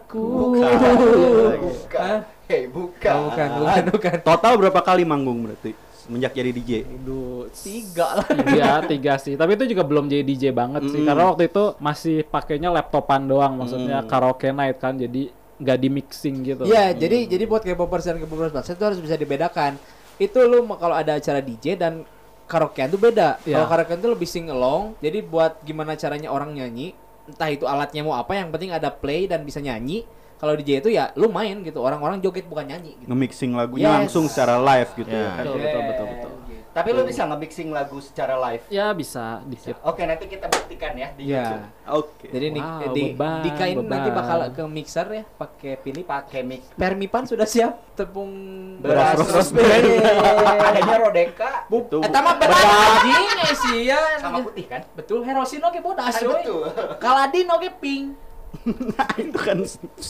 aku 0.00 0.56
Bukan. 0.56 2.35
Hei, 2.46 2.70
bukan. 2.70 3.10
Oh, 3.10 3.22
bukan, 3.30 3.48
bukan, 3.58 3.82
bukan. 3.90 4.16
Total 4.22 4.52
berapa 4.54 4.80
kali 4.82 5.02
manggung 5.02 5.42
berarti 5.50 5.74
semenjak 6.06 6.38
jadi 6.38 6.50
DJ? 6.54 6.70
Aduh, 6.86 7.50
Tiga 7.50 8.22
lah. 8.22 8.26
Tiga, 8.30 8.70
tiga 8.86 9.12
sih. 9.18 9.34
Tapi 9.34 9.58
itu 9.58 9.74
juga 9.74 9.82
belum 9.82 10.06
jadi 10.06 10.22
DJ 10.22 10.54
banget 10.54 10.86
sih. 10.86 11.02
Mm. 11.02 11.06
Karena 11.10 11.24
waktu 11.34 11.50
itu 11.50 11.64
masih 11.82 12.22
pakainya 12.22 12.70
laptopan 12.70 13.26
doang. 13.26 13.58
Maksudnya 13.58 14.06
Mm. 14.06 14.06
karaoke 14.06 14.54
night 14.54 14.78
kan. 14.78 14.94
Jadi 14.94 15.34
nggak 15.58 15.78
di 15.82 15.88
mixing 15.90 16.36
gitu. 16.46 16.62
Iya, 16.70 16.94
jadi 16.94 17.26
jadi 17.26 17.44
buat 17.50 17.66
K-popers 17.66 18.06
dan 18.06 18.22
K-popers 18.22 18.54
itu 18.54 18.84
harus 18.86 19.00
bisa 19.02 19.18
dibedakan. 19.18 19.74
Itu 20.16 20.46
lu 20.46 20.62
kalau 20.78 20.94
ada 20.94 21.18
acara 21.18 21.42
DJ 21.42 21.74
dan 21.74 22.06
karaokean 22.46 22.94
tuh 22.94 23.02
beda. 23.02 23.42
Iya. 23.42 23.58
Kalau 23.58 23.66
karaokean 23.66 23.98
tuh 23.98 24.14
lebih 24.14 24.28
sing 24.30 24.46
along. 24.46 24.94
Jadi 25.02 25.18
buat 25.26 25.58
gimana 25.66 25.98
caranya 25.98 26.30
orang 26.30 26.54
nyanyi, 26.54 26.94
entah 27.26 27.50
itu 27.50 27.66
alatnya 27.66 28.06
mau 28.06 28.14
apa, 28.14 28.38
yang 28.38 28.54
penting 28.54 28.70
ada 28.70 28.94
play 28.94 29.26
dan 29.26 29.42
bisa 29.42 29.58
nyanyi. 29.58 30.06
Kalau 30.36 30.52
DJ 30.52 30.70
itu 30.78 30.88
ya 30.88 31.10
lu 31.14 31.28
main 31.28 31.56
gitu. 31.60 31.80
Orang-orang 31.80 32.20
joget 32.20 32.44
bukan 32.44 32.66
nyanyi 32.66 32.92
gitu. 32.96 33.08
Nge-mixing 33.08 33.52
lagunya 33.52 33.88
Yes. 33.88 33.96
langsung 33.98 34.24
secara 34.26 34.56
live 34.58 34.90
gitu 34.94 35.08
Ya. 35.08 35.20
ya. 35.22 35.32
Betul, 35.38 35.56
betul, 35.58 35.82
betul, 35.82 36.06
betul. 36.08 36.32
Tapi 36.76 36.92
lu 36.92 37.08
bisa 37.08 37.24
nge-mixing 37.24 37.72
lagu 37.72 37.96
secara 37.98 38.36
live. 38.38 38.60
Ya 38.68 38.92
bisa 38.92 39.40
dikit. 39.44 39.80
Oke, 39.80 40.04
nanti 40.04 40.28
kita 40.28 40.44
buktikan 40.44 40.92
ya 40.92 41.08
di 41.10 41.24
YouTube. 41.24 41.64
Iya. 41.64 41.88
Oke. 41.88 42.26
Jadi 42.28 42.46
nih 42.52 42.60
Wow, 42.60 42.92
di, 42.92 43.02
beban, 43.10 43.40
Dika 43.40 43.64
ini 43.64 43.74
nanti 43.80 44.08
beban. 44.12 44.20
bakal 44.20 44.38
ke 44.52 44.62
mixer 44.68 45.06
ya 45.08 45.24
pakai 45.24 45.72
pilih 45.80 46.04
Pakai 46.04 46.40
mix 46.44 46.68
Permipan 46.76 47.24
sudah 47.24 47.48
siap 47.48 47.80
tepung 47.96 48.28
beras 48.76 49.16
raspberry. 49.16 50.04
Adanya 50.68 50.96
Rodeka 51.00 51.64
Itu 51.66 51.96
eta 51.98 52.18
mah 52.20 52.36
beras 52.36 52.60
anjing 52.60 53.24
eh 53.40 53.54
sih 53.56 53.78
ya. 53.88 54.20
sama 54.20 54.44
putih 54.44 54.68
kan? 54.68 54.84
Betul, 54.92 55.24
Herosin 55.24 55.64
oke 55.64 55.80
bodas 55.80 56.12
Kan 56.12 56.28
betul. 56.28 56.60
Kaladin 57.00 57.48
oke 57.48 57.72
pink. 57.80 58.25
Nah, 58.64 59.08
itu 59.20 59.38
kan 59.38 59.58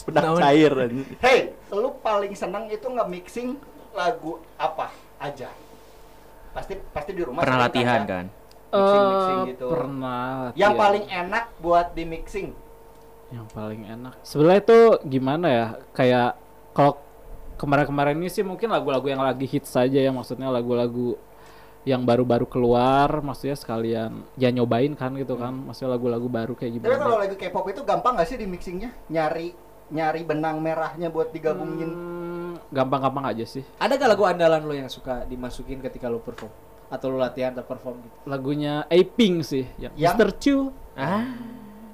bedak 0.06 0.22
Naon? 0.22 0.40
cair. 0.40 0.72
Hey, 1.18 1.38
lu 1.68 1.90
paling 1.98 2.32
seneng 2.32 2.68
itu 2.68 2.86
nge-mixing 2.86 3.56
lagu 3.92 4.38
apa 4.54 4.88
aja? 5.16 5.50
Pasti 6.52 6.78
pasti 6.90 7.10
di 7.12 7.22
rumah 7.22 7.42
Pernah 7.42 7.66
latihan 7.66 8.00
ya? 8.00 8.08
kan? 8.08 8.24
Mixing-mixing 8.66 9.38
Eh, 9.38 9.48
gitu. 9.50 9.66
Pernah. 9.68 10.52
Yang 10.52 10.72
latihan. 10.72 10.76
paling 10.80 11.04
enak 11.06 11.44
buat 11.58 11.86
di 11.92 12.04
mixing. 12.04 12.48
yang 13.26 13.42
paling 13.50 13.82
enak. 13.82 14.14
Sebenarnya 14.22 14.60
itu 14.62 14.78
gimana 15.10 15.46
ya? 15.50 15.66
Kayak 15.90 16.38
kalau 16.70 16.94
kemarin-kemarin 17.56 18.14
ini 18.14 18.30
sih 18.30 18.46
mungkin 18.46 18.70
lagu-lagu 18.70 19.02
yang 19.02 19.18
lagi 19.18 19.42
hits 19.44 19.74
saja 19.74 19.98
ya 19.98 20.14
maksudnya 20.14 20.46
lagu-lagu 20.46 21.18
yang 21.86 22.02
baru-baru 22.02 22.50
keluar 22.50 23.22
maksudnya 23.22 23.54
sekalian 23.54 24.26
ya 24.34 24.50
nyobain 24.50 24.90
kan 24.98 25.14
gitu 25.14 25.38
kan 25.38 25.54
maksudnya 25.54 25.94
lagu-lagu 25.94 26.26
baru 26.26 26.52
kayak 26.58 26.82
Tapi 26.82 26.98
kalau 26.98 26.98
gimana 26.98 27.22
lagu 27.22 27.36
K-pop 27.38 27.66
itu 27.70 27.82
gampang 27.86 28.18
gak 28.18 28.26
sih 28.26 28.34
di 28.34 28.46
mixingnya? 28.50 28.90
Nyari 29.06 29.54
nyari 29.94 30.26
benang 30.26 30.58
merahnya 30.58 31.14
buat 31.14 31.30
digabungin. 31.30 31.86
Hmm, 31.86 32.52
gampang-gampang 32.74 33.30
aja 33.30 33.46
sih 33.46 33.62
Ada 33.78 33.94
gak 34.02 34.10
lagu 34.18 34.26
andalan 34.26 34.66
lo 34.66 34.74
yang 34.74 34.90
suka 34.90 35.22
dimasukin 35.30 35.78
ketika 35.78 36.10
lo 36.10 36.18
perform? 36.18 36.50
Atau 36.90 37.14
lo 37.14 37.22
latihan 37.22 37.54
atau 37.54 37.62
perform 37.62 38.02
gitu? 38.02 38.16
lagunya 38.26 38.82
Aping 38.90 39.46
sih 39.46 39.70
yang, 39.78 39.94
Yang? 39.94 40.14
Mr. 40.18 40.30
Chu 40.42 40.56
Ah. 40.98 41.22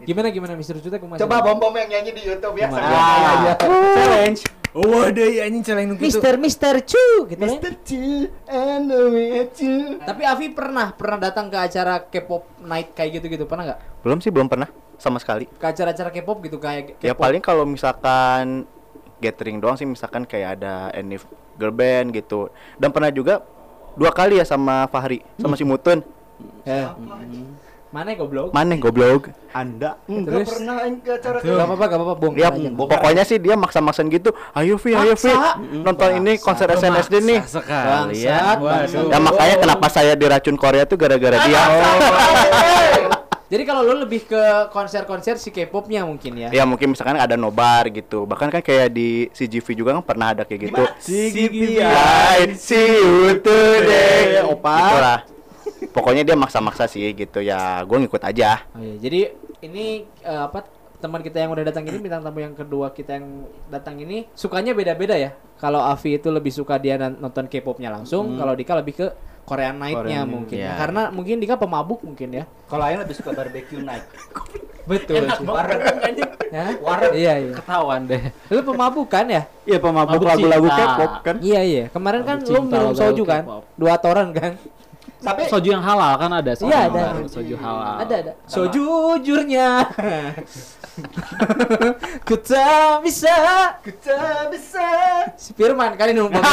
Gimana 0.03 0.35
gimana 0.35 0.59
Mister 0.59 0.75
Cutek 0.83 0.99
Coba 0.99 1.37
bom 1.47 1.59
bom 1.63 1.75
yang 1.79 1.87
nyanyi 1.87 2.11
di 2.11 2.23
YouTube 2.27 2.59
ya. 2.59 2.67
Gimana? 2.67 2.87
Ah. 2.87 3.19
nyanyi. 3.23 3.51
Challenge. 3.95 4.62
Oh, 4.73 5.05
ada 5.05 5.21
ya 5.21 5.45
anjing 5.45 5.61
celeng 5.61 6.01
gitu. 6.01 6.09
Mister 6.09 6.35
Mister 6.41 6.75
Chu 6.81 7.29
gitu 7.29 7.37
kan. 7.37 7.61
Mr. 7.61 7.73
Chu 7.85 8.33
and 8.49 8.89
the 8.89 9.01
way 9.13 9.45
Chu. 9.53 10.01
Tapi 10.01 10.25
Avi 10.25 10.49
pernah 10.49 10.97
pernah 10.97 11.29
datang 11.29 11.53
ke 11.53 11.61
acara 11.61 12.01
K-pop 12.09 12.49
night 12.65 12.97
kayak 12.97 13.21
gitu-gitu 13.21 13.45
pernah 13.45 13.69
nggak? 13.69 13.81
Belum 14.01 14.19
sih, 14.25 14.33
belum 14.33 14.49
pernah 14.49 14.73
sama 14.97 15.21
sekali. 15.21 15.45
Ke 15.61 15.77
acara-acara 15.77 16.09
K-pop 16.09 16.41
gitu 16.49 16.57
kayak 16.57 16.97
K-pop. 16.97 17.05
Ya 17.05 17.13
paling 17.13 17.45
kalau 17.45 17.69
misalkan 17.69 18.65
gathering 19.21 19.61
doang 19.61 19.77
sih 19.77 19.85
misalkan 19.85 20.25
kayak 20.25 20.57
ada 20.57 20.89
Enif 20.97 21.29
girl 21.61 21.77
band 21.77 22.17
gitu. 22.17 22.49
Dan 22.81 22.97
pernah 22.97 23.13
juga 23.13 23.45
dua 23.93 24.09
kali 24.09 24.41
ya 24.41 24.45
sama 24.49 24.89
Fahri, 24.89 25.21
sama 25.37 25.53
si 25.53 25.69
Mutun. 25.69 26.01
Eh. 26.65 26.89
Mana 27.93 28.17
goblok? 28.17 28.57
Maneh 28.57 28.81
goblok. 28.81 29.29
Anda 29.53 30.01
Enggak 30.09 30.33
Terus? 30.33 30.49
pernah 30.49 30.77
ke 30.97 31.13
acara 31.13 31.37
Gak 31.45 31.53
apa-apa, 31.61 31.85
gak 31.85 31.99
apa-apa, 32.01 32.15
bongkar 32.17 32.41
Dia 32.41 32.49
aja. 32.49 32.69
pokoknya 32.73 33.23
sih 33.29 33.37
dia 33.37 33.53
maksa-maksain 33.53 34.09
gitu. 34.09 34.33
Ayo 34.57 34.81
Vi, 34.81 34.97
ayo 34.97 35.13
Vi. 35.13 35.29
Maksa? 35.29 35.61
Nonton 35.61 36.11
ini 36.25 36.33
konser 36.41 36.73
SNSD 36.73 37.21
nih. 37.21 37.39
Maksa 37.45 37.61
sekali 37.61 38.25
ya. 38.25 38.57
Waduh. 38.57 39.13
Ya 39.13 39.19
makanya 39.21 39.57
kenapa 39.61 39.87
saya 39.93 40.17
diracun 40.17 40.57
Korea 40.57 40.89
tuh 40.89 40.97
gara-gara 40.97 41.37
dia. 41.45 41.61
Jadi 43.53 43.69
kalau 43.69 43.85
lu 43.85 44.09
lebih 44.09 44.25
ke 44.25 44.73
konser-konser 44.73 45.37
si 45.37 45.53
K-popnya 45.53 46.09
mungkin 46.09 46.33
ya? 46.41 46.49
Ya 46.49 46.65
mungkin 46.65 46.97
misalkan 46.97 47.21
ada 47.21 47.37
nobar 47.37 47.93
gitu. 47.93 48.25
Bahkan 48.25 48.49
kan 48.49 48.65
kayak 48.65 48.89
di 48.89 49.29
CGV 49.37 49.77
juga 49.77 49.93
kan 49.93 50.01
pernah 50.01 50.33
ada 50.33 50.49
kayak 50.49 50.73
gitu. 50.73 50.83
CGV. 50.97 51.85
I 51.85 52.57
see 52.57 52.81
you 52.97 53.37
today. 53.45 54.41
Opa. 54.49 54.73
Itulah. 54.81 55.19
Pokoknya 55.91 56.23
dia 56.23 56.37
maksa-maksa 56.39 56.87
sih 56.87 57.11
gitu 57.17 57.43
ya. 57.43 57.83
Gue 57.83 57.99
ngikut 58.07 58.23
aja. 58.23 58.63
Oh, 58.77 58.83
iya. 58.83 58.95
Jadi 59.03 59.21
ini 59.67 60.07
eh, 60.23 60.43
apa 60.47 60.63
teman 61.03 61.19
kita 61.19 61.43
yang 61.43 61.51
udah 61.51 61.67
datang 61.67 61.83
ini 61.83 61.99
bintang 61.99 62.23
tamu 62.23 62.39
yang 62.39 62.55
kedua 62.55 62.95
kita 62.95 63.19
yang 63.19 63.43
datang 63.67 63.99
ini 63.99 64.31
sukanya 64.39 64.71
beda-beda 64.71 65.19
ya. 65.19 65.35
Kalau 65.59 65.83
Avi 65.83 66.19
itu 66.19 66.31
lebih 66.31 66.55
suka 66.55 66.79
dia 66.79 66.95
nonton 66.99 67.51
K-popnya 67.51 67.91
langsung, 67.91 68.39
kalau 68.39 68.55
Dika 68.55 68.79
lebih 68.79 68.95
ke 68.99 69.07
Korean 69.43 69.75
Night-nya 69.79 70.23
Korean 70.23 70.27
mungkin. 70.31 70.57
ya. 70.59 70.79
Karena 70.79 71.11
mungkin 71.11 71.43
Dika 71.43 71.59
pemabuk 71.59 72.07
mungkin 72.07 72.31
ya. 72.31 72.45
Kalau 72.71 72.87
Aing 72.87 73.03
lebih 73.03 73.15
suka 73.19 73.35
barbecue 73.35 73.83
night. 73.83 74.07
Betul. 74.91 75.27
Enak 75.27 75.39
banget 75.43 75.79
anjing. 76.07 76.31
Ya? 76.53 76.69
Warung. 76.85 77.17
Iya, 77.17 77.33
iya. 77.49 77.53
ketahuan 77.57 78.05
deh 78.05 78.29
Lu 78.53 78.61
pemabuk 78.61 79.09
kan 79.09 79.25
ya? 79.25 79.49
Iya 79.65 79.81
pemabuk 79.81 80.21
Mabuk 80.21 80.29
lagu-lagu 80.37 80.69
cinta. 80.69 80.85
K-pop 80.85 81.13
kan. 81.25 81.37
Iya, 81.41 81.61
iya. 81.65 81.85
Kemarin 81.89 82.21
kan 82.29 82.37
Mabuk 82.37 82.45
lu 82.45 82.53
cinta, 82.53 82.69
minum 82.69 82.77
lagu-lagu 82.93 83.01
soju 83.01 83.23
kan? 83.25 83.43
K-pop. 83.49 83.63
Dua 83.81 83.95
toren 83.97 84.29
kan? 84.37 84.53
Tapi 85.23 85.47
soju 85.47 85.71
yang 85.71 85.81
halal 85.81 86.19
kan 86.19 86.29
ada 86.29 86.53
Iya, 86.53 86.91
ada. 86.91 87.15
baru, 87.15 87.25
soju 87.31 87.55
halal 87.55 88.03
Ada, 88.03 88.15
ada. 88.27 88.33
Sejujurnya. 88.45 89.87
Ku 92.29 92.37
tak 92.37 93.01
bisa 93.01 93.33
kita 93.81 94.45
bisa 94.53 94.85
Si 95.41 95.57
Firman 95.57 95.97
kali 95.97 96.13
numpang 96.13 96.43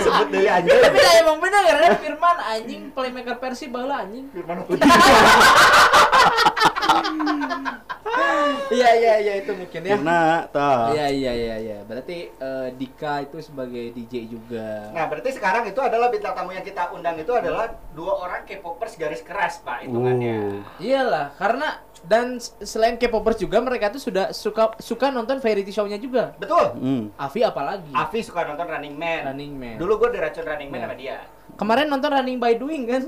sebut 0.00 0.28
dari 0.32 0.48
anjing. 0.48 0.72
Tapi 0.72 0.96
dah 0.96 1.14
emang 1.20 1.36
bener 1.36 1.62
karena 1.68 1.88
Firman 1.98 2.36
anjing 2.40 2.88
playmaker 2.96 3.36
Persib 3.36 3.68
baheula 3.74 4.08
anjing. 4.08 4.24
Firman. 4.32 4.56
Iya 8.70 8.90
iya 8.94 9.14
iya 9.18 9.34
itu 9.42 9.50
mungkin 9.52 9.80
ya. 9.82 9.98
Karena 9.98 10.46
tah. 10.48 10.94
Iya 10.94 11.06
iya 11.10 11.32
iya 11.34 11.56
iya. 11.58 11.78
Berarti 11.82 12.30
eh, 12.30 12.68
Dika 12.78 13.26
itu 13.26 13.42
sebagai 13.42 13.90
DJ 13.90 14.30
juga. 14.30 14.94
Nah, 14.94 15.10
berarti 15.10 15.34
sekarang 15.34 15.66
itu 15.66 15.80
adalah 15.82 16.06
bintang 16.08 16.32
tamu 16.32 16.54
yang 16.54 16.62
kita 16.62 16.94
undang 16.94 17.18
itu 17.18 17.34
adalah 17.34 17.66
dua 17.92 18.12
orang 18.22 18.46
K-popers 18.46 18.94
garis 18.94 19.26
keras, 19.26 19.58
Pak, 19.60 19.84
hitungannya. 19.84 20.62
Iyalah, 20.78 21.34
karena 21.34 21.82
dan 22.06 22.38
selain 22.62 22.96
K-popers 22.96 23.36
juga 23.36 23.60
mereka 23.60 23.92
tuh 23.92 24.00
sudah 24.00 24.30
suka 24.32 24.72
suka 24.80 25.10
nonton 25.10 25.42
variety 25.42 25.74
show-nya 25.74 25.98
juga. 26.00 26.32
Betul. 26.38 26.78
Hmm. 26.78 27.02
Avi 27.18 27.44
apalagi? 27.44 27.92
Avi 27.92 28.20
suka 28.22 28.46
nonton 28.46 28.64
Running 28.64 28.96
Man. 28.96 29.22
Running 29.34 29.52
Man. 29.52 29.76
Dulu 29.76 30.00
gue 30.00 30.16
diracun 30.16 30.46
Running 30.46 30.70
Man 30.70 30.78
Ya. 30.80 30.86
sama 30.86 30.96
dia. 30.96 31.18
Kemarin 31.60 31.92
nonton 31.92 32.08
Running 32.08 32.40
by 32.40 32.56
Doing 32.56 32.82
kan? 32.88 33.02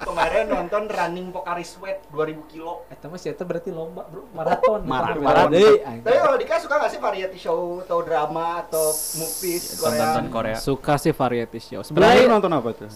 Kemarin 0.00 0.44
nonton 0.48 0.88
Running 0.88 1.28
Pocari 1.28 1.60
Sweat 1.60 2.08
2000 2.08 2.48
kilo. 2.48 2.88
Eh, 2.88 2.96
tapi 2.96 3.20
itu 3.20 3.44
berarti 3.44 3.68
lomba, 3.68 4.08
Bro. 4.08 4.32
Maraton. 4.32 4.80
Maraton. 4.88 5.20
Maraton. 5.20 5.52
Eh. 5.52 6.00
Tapi 6.00 6.16
kalau 6.16 6.36
Dika 6.40 6.56
suka 6.56 6.80
gak 6.80 6.96
sih 6.96 6.96
variety 6.96 7.36
show 7.36 7.84
atau 7.84 8.00
drama 8.00 8.64
atau 8.64 8.88
movies 9.20 9.76
Korea? 9.76 10.00
Tonton 10.00 10.26
Korea. 10.32 10.56
suka 10.56 10.96
sih 10.96 11.12
variety 11.12 11.60
show 11.60 11.84
sebenarnya 11.84 12.24
nonton 12.24 12.48
apa 12.56 12.72
tuh? 12.72 12.88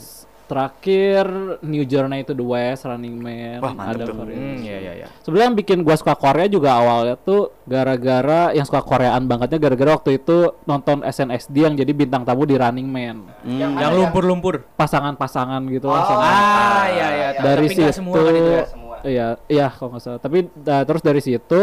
Terakhir 0.51 1.25
New 1.63 1.85
Journey 1.85 2.21
to 2.23 2.35
the 2.35 2.43
West, 2.43 2.83
Running 2.83 3.15
Man, 3.15 3.63
Wah, 3.63 3.71
ada 3.87 4.03
tuh. 4.03 4.19
Korea. 4.19 4.35
Hmm, 4.35 4.59
iya 4.59 4.77
iya 4.81 4.93
iya. 4.97 5.07
Sebenarnya 5.23 5.47
yang 5.47 5.57
bikin 5.57 5.79
gua 5.81 5.95
suka 5.95 6.13
Korea 6.13 6.45
juga 6.45 6.75
awalnya 6.75 7.15
tuh 7.15 7.55
gara-gara 7.63 8.51
yang 8.51 8.67
suka 8.67 8.83
Koreaan 8.83 9.25
bangetnya 9.25 9.57
gara-gara 9.57 9.95
waktu 9.95 10.19
itu 10.19 10.37
nonton 10.65 11.01
SNSD 11.01 11.57
yang 11.63 11.75
jadi 11.75 11.93
bintang 11.93 12.23
tamu 12.23 12.43
di 12.43 12.59
Running 12.59 12.85
Man. 12.85 13.31
Yang 13.43 13.71
mana 13.71 13.81
Yang 13.81 13.93
lumpur-lumpur. 13.97 14.55
Pasangan-pasangan 14.75 15.63
gitu 15.69 15.87
Oh. 15.87 15.95
langsung. 15.95 16.19
Ah, 16.19 16.85
iya 16.89 17.09
iya. 17.09 17.29
dari 17.39 17.67
Tapi 17.67 17.77
situ 17.79 17.93
semua 17.95 18.15
kan 18.17 18.25
itu 18.29 18.51
ya. 18.51 18.65
Semua. 18.67 18.95
iya 19.03 19.27
iya 19.47 19.67
kalau 19.71 19.95
nggak 19.95 20.03
salah 20.03 20.19
tapi 20.19 20.39
uh, 20.45 20.83
terus 20.85 21.01
dari 21.01 21.21
situ 21.21 21.61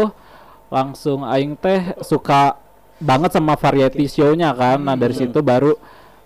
langsung 0.68 1.22
aing 1.22 1.54
teh 1.54 1.94
suka 2.00 2.56
banget 2.98 3.30
sama 3.30 3.54
variety 3.54 4.04
show-nya 4.04 4.50
kan 4.52 4.80
nah 4.80 4.94
dari 4.94 5.14
situ 5.14 5.38
baru 5.38 5.76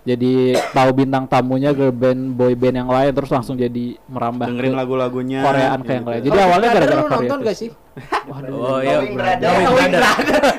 jadi 0.03 0.33
tahu 0.69 0.89
bintang 0.93 1.23
tamunya 1.23 1.71
girl 1.71 1.89
band 1.89 2.33
boy 2.33 2.51
band 2.53 2.75
yang 2.75 2.87
lain 2.87 3.09
terus 3.09 3.29
langsung 3.29 3.55
jadi 3.55 3.95
merambah 4.03 4.45
dengerin 4.45 4.71
ke 4.71 4.77
lagu-lagunya 4.77 5.39
Koreaan 5.41 5.79
kayak 5.79 5.87
yang 5.89 6.03
gitu. 6.03 6.11
lain 6.11 6.21
jadi 6.21 6.37
awalnya 6.37 6.59
Brother, 6.65 6.83
gara-gara 6.83 6.99
lu 6.99 7.09
nonton 7.09 7.37
gak 7.41 7.55
sih? 7.55 7.69
Oh 8.51 8.79
iya. 8.79 8.97
Knowing 8.97 9.15
Brother. 9.15 9.47
Knowing 9.47 9.91
Brother. 9.93 10.01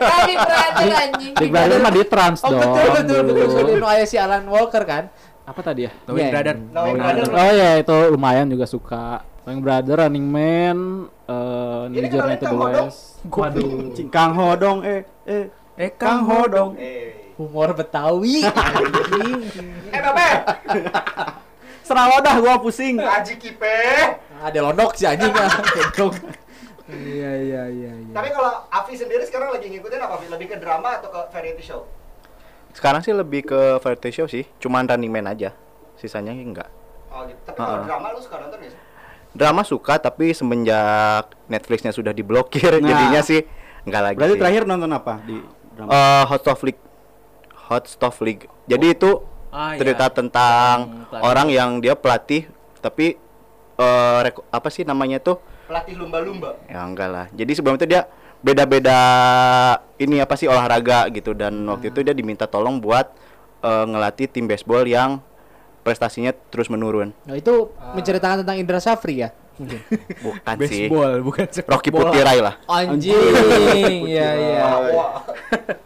Kami 0.00 0.34
brother 0.38 0.86
anjing. 1.02 1.32
Big 1.34 1.50
Brother 1.50 1.76
mah 1.78 1.90
di 1.90 2.02
trans 2.04 2.40
Oh 2.40 2.50
dong 2.50 2.72
betul 2.72 2.94
betul 2.94 3.20
betul. 3.20 3.34
dulu. 3.36 3.52
Soalnya 3.52 3.74
nu 3.76 3.86
aya 3.86 4.04
si 4.04 4.16
Alan 4.16 4.44
Walker 4.46 4.82
kan. 4.82 5.04
apa 5.44 5.60
tadi 5.60 5.84
ya 5.84 5.92
Knowing 6.04 6.16
Iya. 6.18 6.32
Brother. 6.32 6.54
Knowing 6.72 6.96
Brother. 6.96 7.24
oh 7.30 7.52
ya 7.52 7.70
itu 7.76 7.96
lumayan 8.08 8.46
juga 8.48 8.64
suka 8.64 9.04
Knowing 9.44 9.60
Brother 9.60 9.94
Running 10.00 10.24
Man 10.26 10.76
uh, 11.26 11.84
New 11.86 12.00
Ini 12.00 12.08
Journey 12.08 12.36
to 12.38 12.46
the. 12.46 12.56
West 12.56 13.20
waduh 13.22 13.68
Kang 14.08 14.32
Hodong 14.32 14.78
eh 14.82 15.00
eh 15.22 15.44
Eh, 15.76 15.90
Kang 15.92 16.22
Hodong 16.22 16.78
Eh. 16.78 17.23
Humor 17.36 17.74
Betawi. 17.74 18.42
Eh, 19.90 20.00
Babe. 20.00 20.28
Serawa 21.80 22.18
dah 22.18 22.36
gua 22.36 22.56
pusing 22.58 22.96
Aji 22.96 23.36
Kipe. 23.36 23.78
Ada 24.40 24.58
lodok 24.60 24.94
si 24.94 25.04
anjing 25.04 25.30
ah. 25.36 25.50
Goblok. 25.92 26.34
Iya 26.84 27.32
iya 27.40 27.62
iya 27.66 27.92
iya. 27.94 28.12
Tapi 28.12 28.28
kalau 28.28 28.68
Avi 28.68 28.92
sendiri 28.92 29.22
sekarang 29.22 29.50
lagi 29.50 29.66
ngikutin 29.66 29.98
apa? 29.98 30.14
Vi? 30.18 30.26
Lebih 30.28 30.46
ke 30.48 30.56
drama 30.58 30.98
atau 30.98 31.08
ke 31.08 31.20
variety 31.30 31.62
show? 31.62 31.88
Sekarang 32.70 33.00
sih 33.00 33.10
lebih 33.10 33.46
ke 33.46 33.60
variety 33.78 34.10
show 34.12 34.26
sih, 34.26 34.44
cuman 34.58 34.84
Running 34.84 35.08
Man 35.08 35.26
aja. 35.26 35.54
Sisanya 35.94 36.32
enggak. 36.32 36.68
Oh 37.08 37.24
gitu. 37.24 37.40
Tapi 37.42 37.56
kalau 37.56 37.78
Ah. 37.78 37.86
drama 37.86 38.06
lu 38.10 38.20
suka 38.20 38.36
nonton 38.38 38.58
gak 38.58 38.68
sih? 38.68 38.80
Drama 39.32 39.62
suka 39.62 39.94
tapi 39.96 40.30
semenjak 40.30 41.32
Netflixnya 41.46 41.90
sudah 41.90 42.12
diblokir 42.12 42.68
Nah. 42.74 42.84
jadinya 42.84 43.20
sih 43.20 43.40
enggak 43.82 44.02
lagi. 44.04 44.16
berarti 44.16 44.34
sih. 44.34 44.40
terakhir 44.40 44.62
nonton 44.64 44.90
apa 44.90 45.14
di 45.22 45.36
drama 45.72 45.88
Eh, 45.88 46.22
Hot 46.26 46.40
Stuff 46.42 46.60
League. 46.62 46.82
Hot 47.64 47.84
Stuff 47.86 48.20
League. 48.20 48.44
Jadi 48.64 48.92
itu 48.92 49.20
Ah, 49.48 49.74
cerita 49.74 50.06
iya. 50.06 50.12
tentang 50.12 50.76
pelatih. 51.06 51.22
orang 51.22 51.48
yang 51.48 51.70
dia 51.78 51.94
pelatih 51.94 52.50
tapi 52.78 53.14
reko- 54.20 54.46
apa 54.48 54.68
sih 54.68 54.82
namanya 54.82 55.18
tuh? 55.18 55.38
Pelatih 55.64 55.94
lumba-lumba. 55.94 56.58
Ya 56.66 56.82
enggak 56.82 57.08
lah. 57.08 57.26
Jadi 57.30 57.52
sebelum 57.54 57.74
itu 57.74 57.86
dia 57.86 58.04
beda-beda 58.44 58.98
ini 59.96 60.20
apa 60.20 60.36
sih 60.36 60.44
olahraga 60.44 61.08
gitu 61.08 61.32
dan 61.32 61.64
waktu 61.64 61.88
itu 61.88 62.04
dia 62.04 62.12
diminta 62.12 62.44
tolong 62.44 62.76
buat 62.76 63.08
eh, 63.60 63.84
ngelatih 63.86 64.28
tim 64.28 64.44
baseball 64.44 64.84
yang 64.84 65.22
prestasinya 65.80 66.32
terus 66.50 66.68
menurun. 66.68 67.12
Nah 67.24 67.36
itu 67.36 67.68
menceritakan 67.92 68.44
tentang 68.44 68.56
Indra 68.56 68.80
Safri 68.80 69.20
ya? 69.20 69.32
Bukan 70.20 70.54
sih. 70.62 70.90
Baseball 70.90 71.12
bukan 71.22 71.46
sepak 71.46 71.70
Rocky 71.70 71.88
bola. 71.88 72.10
Putirai 72.10 72.38
lah. 72.38 72.54
Anjing. 72.66 73.14
Iya 74.04 74.28
iya. 74.34 74.64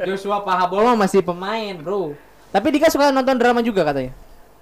Joshua 0.02 0.40
Pahabol 0.40 0.84
mah 0.84 0.96
masih 0.98 1.20
pemain, 1.20 1.74
Bro. 1.74 2.16
Tapi 2.48 2.66
Dika 2.70 2.88
suka 2.88 3.08
nonton 3.08 3.36
drama 3.36 3.60
juga 3.60 3.84
katanya. 3.84 4.12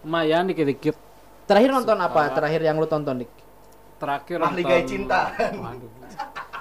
lumayan 0.03 0.47
dikit-dikit 0.47 0.95
Terakhir 1.45 1.71
nonton 1.73 1.95
apa? 1.97 2.31
Terakhir 2.31 2.61
yang 2.61 2.77
lu 2.77 2.87
tonton, 2.87 3.23
Dik? 3.23 3.31
terakhir 3.97 4.38
Ahli 4.38 4.61
nonton- 4.61 4.69
gaya 4.69 4.83
cinta. 4.85 5.21
Waduh. 5.33 5.90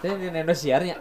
Ini 0.08 0.28
Nendo 0.30 0.54
siarnya. 0.54 0.96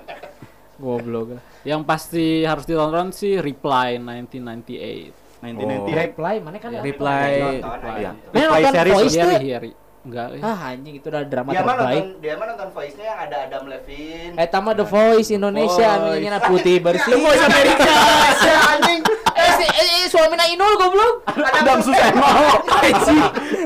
Goblok. 0.74 1.38
Yang 1.62 1.80
pasti 1.84 2.42
harus 2.42 2.64
ditonton 2.64 3.12
sih 3.12 3.38
Reply 3.38 4.00
1998. 4.00 5.12
1998 5.40 5.92
Reply 5.94 6.34
mana 6.40 6.56
kan? 6.58 6.70
Reply. 6.80 7.30
Nonton, 7.60 7.92
Iya. 7.94 8.10
Mana 8.10 8.32
Reply 8.34 8.48
nonton 8.58 8.72
series 8.74 8.94
Voice 8.94 9.12
Hieri, 9.14 9.24
tuh? 9.28 9.40
Hieri. 9.40 9.70
Enggak. 10.04 10.36
eh. 10.36 10.40
Ah 10.40 10.68
anjing 10.68 10.94
itu 10.94 11.06
udah 11.08 11.24
drama 11.24 11.48
Dia 11.48 11.60
terbaik. 11.60 11.80
nonton, 11.80 12.20
dia 12.20 12.32
mah 12.36 12.46
nonton 12.46 12.68
voice-nya 12.70 13.04
yang 13.06 13.20
ada 13.24 13.36
Adam 13.42 13.62
Levine. 13.66 14.34
Eh 14.36 14.46
tama 14.46 14.70
The 14.72 14.84
Voice 14.84 15.30
Indonesia 15.30 15.88
Voice. 15.88 16.04
anu 16.12 16.20
nya 16.20 16.40
putih 16.40 16.76
bersih. 16.84 17.08
The 17.08 17.18
Voice 17.18 17.40
Amerika. 17.42 17.88
anjing. 18.76 19.00
Eh 19.34 19.50
si 19.50 19.64
eh, 19.64 19.88
eh, 19.96 20.06
suamina 20.06 20.44
Inul 20.46 20.76
goblok. 20.76 21.24
Adam 21.26 21.80
Suseno. 21.80 22.20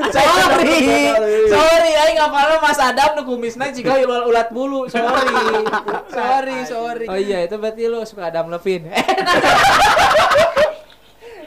Sorry. 0.09 0.79
Sorry 1.45 1.91
aing 1.99 2.17
ngapalna 2.17 2.55
Mas 2.57 2.79
Adam 2.79 3.09
nu 3.13 3.27
kumisna 3.27 3.67
jika 3.69 3.99
ulat 3.99 4.23
ulat 4.25 4.47
bulu. 4.49 4.87
Sorry. 4.87 5.35
Sorry, 6.09 6.57
sorry. 6.65 7.05
Oh 7.05 7.19
iya, 7.19 7.43
itu 7.43 7.53
berarti 7.53 7.83
lu 7.85 7.99
suka 8.03 8.27
Adam 8.27 8.47
Levine. 8.47 8.89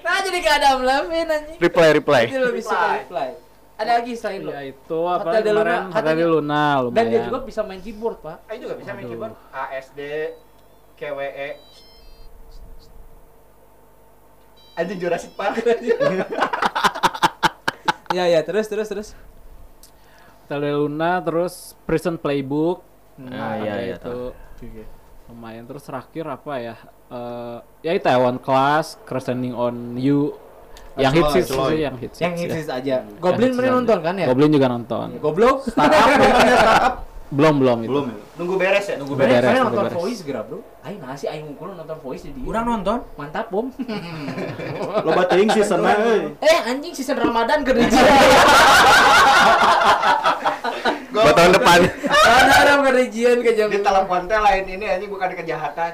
nah 0.03 0.19
jadi 0.21 0.39
ke 0.39 0.51
Adam 0.53 0.79
Levine 0.83 1.31
anjing. 1.33 1.57
Reply 1.59 1.89
reply. 1.93 2.23
Itu 2.29 2.39
lebih 2.39 2.61
suka 2.61 3.01
reply. 3.01 3.29
Ada 3.83 3.93
lagi 3.99 4.13
selain 4.15 4.41
lu. 4.47 4.51
Ya 4.55 4.63
itu 4.63 4.99
apa 5.11 5.27
Hotel 5.27 5.43
de 5.43 5.51
Luna, 5.51 5.63
kemarin 5.67 5.83
Hotel 5.91 6.15
de 6.15 6.27
Luna 6.31 6.63
lumayan. 6.87 6.95
Dan 6.95 7.05
dia 7.11 7.21
juga 7.27 7.39
bisa 7.43 7.61
main 7.67 7.83
keyboard, 7.83 8.19
Pak. 8.23 8.37
Ayo 8.47 8.59
juga 8.63 8.75
bisa 8.79 8.91
main 8.95 9.07
keyboard. 9.11 9.35
ASD, 9.51 10.01
KWE. 10.95 11.49
Anjing 14.73 14.99
Jurassic 15.03 15.33
Park. 15.37 15.61
Iya, 18.13 18.25
ya, 18.39 18.41
terus 18.47 18.71
terus 18.71 18.89
terus. 18.89 19.09
Hotel 20.47 20.79
Luna 20.79 21.19
terus 21.21 21.75
Prison 21.85 22.17
Playbook. 22.17 22.87
Ah, 23.19 23.59
iya, 23.61 23.73
ada 23.73 23.83
iya, 23.83 23.97
itu. 23.99 24.19
Lumayan 25.29 25.65
terus 25.67 25.85
terakhir 25.85 26.25
apa 26.29 26.53
ya? 26.61 26.77
Eh 27.13 27.59
ya 27.89 27.91
itu 27.97 28.05
Taiwan 28.05 28.39
Class, 28.39 28.97
Crescending 29.05 29.57
on 29.57 29.99
You. 29.99 30.52
Yang 30.93 31.13
hits 31.17 31.33
hits 31.33 31.49
sih, 31.49 31.79
yang 31.81 31.97
hits. 31.97 32.19
Yang 32.21 32.35
hits, 32.45 32.55
hits 32.55 32.69
ya. 32.69 32.77
aja. 32.77 32.97
Goblin 33.17 33.53
aja. 33.57 33.71
nonton 33.73 33.99
kan 34.05 34.15
ya? 34.21 34.27
Goblin 34.29 34.51
juga 34.53 34.67
nonton. 34.69 35.07
Goblok. 35.17 35.65
Startup 35.65 36.09
startup. 36.21 36.95
Belum 37.33 37.65
belum 37.65 37.79
itu. 37.81 37.89
belum 37.89 38.13
ya 38.13 38.17
Nunggu 38.33 38.55
beres 38.61 38.85
ya? 38.85 38.97
Nunggu 39.01 39.15
beres, 39.17 39.41
beres, 39.41 39.57
nunggu 39.57 39.65
nonton 39.73 39.85
beres. 39.89 39.97
voice 39.97 40.21
gerak, 40.21 40.45
Bro. 40.53 40.61
Aing 40.85 41.01
nasi 41.01 41.25
aing 41.33 41.45
ngukul 41.49 41.73
nonton 41.73 41.97
voice 42.05 42.29
jadi. 42.29 42.41
Kurang 42.45 42.65
nonton. 42.69 42.99
Mantap, 43.17 43.49
Bom. 43.49 43.73
lo 45.05 45.11
bating 45.17 45.49
seasonnya 45.49 45.97
euy 45.97 46.37
eh, 46.45 46.61
anjing 46.69 46.93
season 46.93 47.17
Ramadan 47.17 47.65
ke 47.65 47.73
Rijian. 51.13 51.25
Buat 51.29 51.37
tahun 51.37 51.53
depan. 51.61 51.79
Orang 52.23 53.43
ke 53.45 53.53
jam 53.53 53.69
Di 53.69 53.81
telepon 53.85 54.21
teh 54.25 54.39
lain 54.41 54.65
ini 54.65 54.85
anjing 54.89 55.11
bukan 55.13 55.31
kejahatan. 55.37 55.91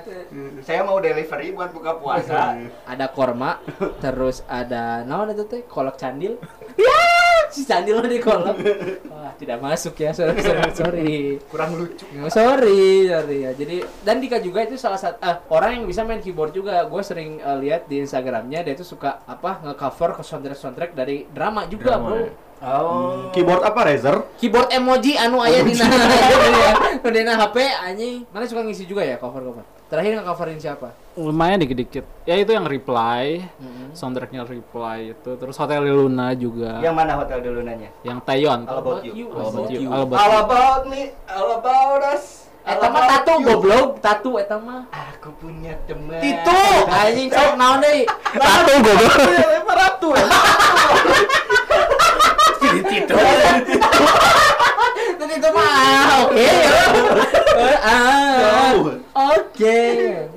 Saya 0.63 0.81
mau 0.87 1.03
delivery 1.03 1.51
buat 1.51 1.71
buka 1.75 1.99
puasa. 1.99 2.55
ada 2.87 3.07
korma, 3.11 3.59
terus 3.99 4.47
ada 4.47 5.03
naon 5.03 5.35
itu 5.35 5.45
teh 5.45 5.63
kolak 5.67 5.99
candil. 5.99 6.39
Ya, 6.79 7.51
si 7.51 7.67
candil 7.67 7.99
di 8.07 8.23
kolak. 8.23 8.55
Wah, 9.11 9.35
tidak 9.35 9.59
masuk 9.59 9.99
ya, 9.99 10.15
sorry, 10.15 10.39
sorry, 10.39 10.71
sorry. 10.71 11.15
Kurang 11.51 11.75
lucu. 11.75 12.07
Oh, 12.23 12.31
sorry, 12.31 13.11
sorry 13.11 13.43
ya. 13.43 13.51
Jadi 13.51 13.83
dan 14.07 14.23
Dika 14.23 14.39
juga 14.39 14.63
itu 14.63 14.79
salah 14.79 14.95
satu 14.95 15.19
eh, 15.19 15.43
orang 15.51 15.83
yang 15.83 15.85
bisa 15.91 16.07
main 16.07 16.23
keyboard 16.23 16.55
juga. 16.55 16.87
Gue 16.87 17.03
sering 17.03 17.43
eh, 17.43 17.59
lihat 17.59 17.91
di 17.91 17.99
Instagramnya 17.99 18.63
dia 18.63 18.79
itu 18.79 18.87
suka 18.87 19.27
apa 19.27 19.59
nge-cover 19.67 20.15
ke 20.15 20.23
soundtrack 20.23 20.55
soundtrack 20.55 20.91
dari 20.95 21.27
drama 21.35 21.67
juga, 21.67 21.99
Drama, 21.99 22.07
bro. 22.07 22.19
ya. 22.23 22.31
Oh. 22.59 23.31
keyboard 23.31 23.63
apa 23.63 23.87
Razer 23.87 24.17
Keyboard 24.35 24.75
emoji 24.75 25.15
anu 25.15 25.39
aya 25.39 25.63
di 25.63 25.79
dina 27.09 27.33
HP 27.41 27.57
anjing. 27.63 28.27
Mana 28.29 28.45
suka 28.45 28.67
ngisi 28.67 28.83
juga 28.83 29.07
ya 29.07 29.15
cover-cover. 29.15 29.63
Terakhir 29.89 30.21
nge-coverin 30.21 30.59
siapa? 30.61 30.93
Lumayan 31.17 31.65
dikit-dikit. 31.65 32.05
Ya 32.27 32.37
itu 32.37 32.53
yang 32.53 32.69
Reply, 32.69 33.41
Mm-hmm. 33.57 33.89
soundtracknya 33.97 34.45
Reply 34.45 35.17
itu. 35.17 35.31
Terus 35.33 35.57
Hotel 35.57 35.81
de 35.81 35.93
Luna 35.95 36.37
juga. 36.37 36.83
Yang 36.83 36.95
mana 36.95 37.17
hotel 37.17 37.39
dulu 37.41 37.65
nanya? 37.65 37.89
Yang 38.05 38.19
Taeyeon. 38.27 38.61
All 38.69 38.79
about 38.85 39.01
you. 39.01 39.27
All 39.33 39.49
about 39.49 39.71
you. 39.73 39.79
You. 39.81 39.89
All 39.89 40.05
about 40.05 40.19
All 40.19 40.35
about 40.45 40.83
me, 40.91 41.03
all 41.25 41.51
about 41.57 42.03
us. 42.05 42.45
Eta 42.69 42.85
mah 42.93 43.25
you. 43.25 43.49
goblok, 43.49 43.97
tato 44.05 44.37
eta 44.37 44.61
mah. 44.61 44.85
Aku 44.93 45.33
punya 45.41 45.73
teman. 45.89 46.21
Itu 46.21 46.61
anjing 46.85 47.33
sok 47.33 47.57
naon 47.57 47.81
deui? 47.81 48.05
Satu 48.37 48.73
goblok. 48.85 49.17
Lempar 49.25 49.77
ratu 49.79 50.11
ya. 53.07 53.55
Dan 55.19 55.29
itu 55.31 55.49
mah 55.55 55.71
ah, 55.71 56.05
oke. 56.27 56.51
Eh, 57.59 57.77
ah, 57.83 58.71
Oke. 59.35 59.81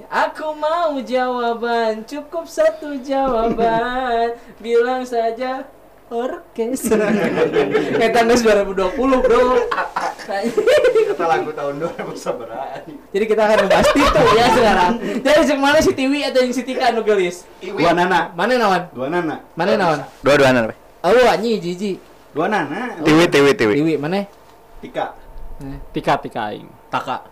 Aku 0.10 0.58
mau 0.58 0.98
jawaban, 1.00 2.02
cukup 2.04 2.50
satu 2.50 2.98
jawaban. 3.00 4.36
Bilang 4.58 5.06
saja 5.06 5.64
orkes. 6.12 6.90
Kita 8.02 8.20
geus 8.28 8.42
2020, 8.44 8.98
Bro. 8.98 9.42
Kata 11.12 11.26
lagu 11.30 11.50
tahun 11.54 11.74
2011. 11.80 13.14
Jadi 13.14 13.26
kita 13.30 13.42
akan 13.48 13.58
membahas 13.64 13.88
Tito 13.94 14.22
ya 14.36 14.46
sekarang. 14.52 14.92
Jadi 15.24 15.40
yang 15.48 15.62
mana 15.62 15.80
si 15.80 15.92
Tiwi 15.96 16.20
atau 16.28 16.40
yang 16.44 16.52
si 16.52 16.62
Tika 16.66 16.92
anu 16.92 17.06
gelis? 17.06 17.48
Iwi. 17.64 17.80
dua 17.80 17.92
nana 17.96 18.32
Mana 18.36 18.58
nawan? 18.60 18.82
dua 18.92 19.08
nana 19.08 19.36
Mana 19.56 19.72
nawan? 19.80 20.00
Dua-duaan 20.26 20.56
apa? 20.68 20.74
Oh, 21.02 21.26
anjing 21.30 21.58
jiji. 21.62 22.11
Dua 22.32 22.48
nana. 22.48 22.96
Tiwi, 23.04 23.26
tiwi, 23.28 23.52
tiwi. 23.54 23.74
Dewi 23.76 23.94
mana? 24.00 24.24
Tika. 24.80 25.12
Tika 25.92 26.14
tika 26.18 26.42
aing. 26.50 26.68
Taka. 26.88 27.28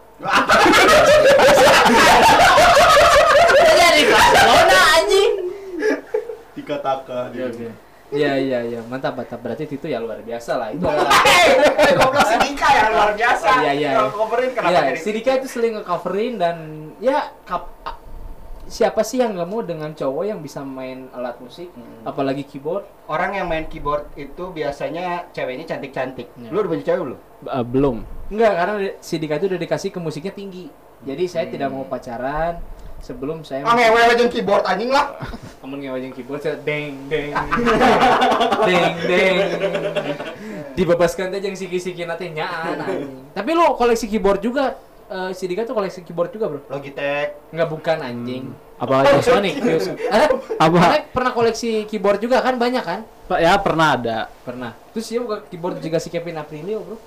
Jadi 3.79 4.01
Barcelona 4.11 4.81
anjing. 4.99 5.31
Tika 6.59 6.75
Taka. 6.83 7.31
dia. 7.31 7.47
Iya 8.09 8.41
iya 8.41 8.59
iya 8.65 8.81
mantap 8.89 9.13
mantap 9.13 9.37
berarti 9.37 9.69
itu 9.69 9.85
ya 9.85 10.01
luar 10.01 10.17
biasa 10.25 10.57
lah 10.57 10.73
itu 10.73 10.81
adalah 10.89 11.13
Goblok 11.93 12.25
si 12.25 12.35
Dika 12.41 12.67
yang 12.73 12.89
luar 12.89 13.11
biasa. 13.13 13.47
Iya, 13.61 13.71
iya, 13.77 13.89
iya. 13.93 14.09
coverin 14.09 14.49
kenapa 14.49 14.73
ya 14.73 14.79
jadi 14.89 14.97
si 14.97 15.09
Dika 15.13 15.31
itu 15.37 15.45
sering 15.45 15.77
nge-coverin 15.77 16.33
dan 16.41 16.57
ya 16.97 17.29
kap- 17.45 17.69
siapa 18.69 19.01
sih 19.01 19.17
yang 19.17 19.33
nggak 19.33 19.49
mau 19.49 19.65
dengan 19.65 19.89
cowok 19.97 20.23
yang 20.29 20.39
bisa 20.39 20.61
main 20.61 21.09
alat 21.11 21.41
musik 21.41 21.73
apalagi 22.05 22.45
keyboard 22.45 22.85
orang 23.09 23.41
yang 23.41 23.49
main 23.49 23.65
keyboard 23.65 24.05
itu 24.13 24.53
biasanya 24.53 25.25
ceweknya 25.33 25.65
cantik-cantik. 25.65 26.29
Ya. 26.37 26.49
Lu 26.53 26.61
udah 26.61 26.69
punya 26.69 26.85
cewek 26.85 27.01
belum? 27.01 27.19
Eh, 27.49 27.65
belum. 27.65 27.97
enggak 28.29 28.53
karena 28.53 28.73
si 29.01 29.17
Dika 29.17 29.41
itu 29.41 29.49
udah 29.49 29.59
dikasih 29.59 29.89
ke 29.89 29.97
musiknya 29.97 30.29
tinggi 30.37 30.69
jadi 31.01 31.23
saya 31.25 31.45
tidak 31.49 31.73
mau 31.73 31.87
pacaran 31.87 32.61
sebelum 32.99 33.47
saya 33.47 33.63
Ah 33.63 33.73
ngewe 33.73 33.99
aja 34.11 34.25
keyboard 34.27 34.67
anjing 34.67 34.91
lah. 34.91 35.15
kamu 35.63 35.75
ngewajin 35.87 36.11
keyboard 36.13 36.41
saya 36.43 36.59
deng 36.61 36.99
deng 37.07 37.31
deng 38.67 38.93
deng 39.07 39.35
dibebaskan 40.75 41.31
aja 41.33 41.47
yang 41.47 41.57
siki-siki 41.57 42.03
nanti 42.03 42.31
nyaan 42.31 42.79
anjing. 42.83 43.11
tapi 43.33 43.49
lu 43.55 43.65
koleksi 43.79 44.05
keyboard 44.11 44.43
juga 44.43 44.75
eh, 45.09 45.31
si 45.31 45.43
Dika 45.45 45.63
tuh 45.63 45.73
koleksi 45.73 46.01
keyboard 46.01 46.29
juga 46.29 46.45
bro 46.47 46.61
Logitech. 46.67 47.49
Nggak 47.49 47.69
bukan 47.69 47.97
anjing 47.99 48.43
Apa 48.75 49.03
Oh, 49.03 49.19
Sonic 49.19 49.57
Fuse. 49.57 49.91
Eh, 49.91 50.27
Apa? 50.55 51.03
Pernah 51.09 51.31
koleksi 51.31 51.83
keyboard 51.83 52.17
juga 52.17 52.39
kan 52.39 52.55
banyak 52.55 52.79
kan 52.81 53.01
Pak 53.25 53.39
ya 53.39 53.53
pernah 53.57 53.93
ada. 53.93 54.17
pernah 54.41 54.71
terus 54.89 55.05
ya 55.07 55.19
buka 55.19 55.43
keyboard 55.43 55.77
juga 55.77 55.97
si 55.97 56.07
Kevin 56.07 56.37
Aprilio 56.37 56.79
bro 56.79 56.97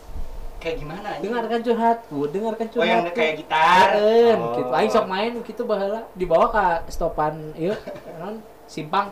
Kayak 0.58 0.78
gimana 0.78 1.06
anjing? 1.10 1.26
dengarkan 1.26 1.58
curhatku 1.60 2.18
dengarkan 2.28 2.66
Oh 2.68 2.82
yang 2.82 3.02
curhatku 3.02 3.16
kayak 3.16 3.34
gitar. 3.36 3.86
Heeh, 3.92 4.30
Oh. 4.32 4.54
gitu. 4.54 4.70
Aing 4.70 4.90
sok 4.90 5.06
main 5.06 5.32
gitu 5.40 5.62
baheula 5.64 6.06
dibawa 6.12 6.46
ke 6.48 6.64
stopan 6.88 7.34
ieu 7.56 7.74
non 8.20 8.38
simpang. 8.64 9.10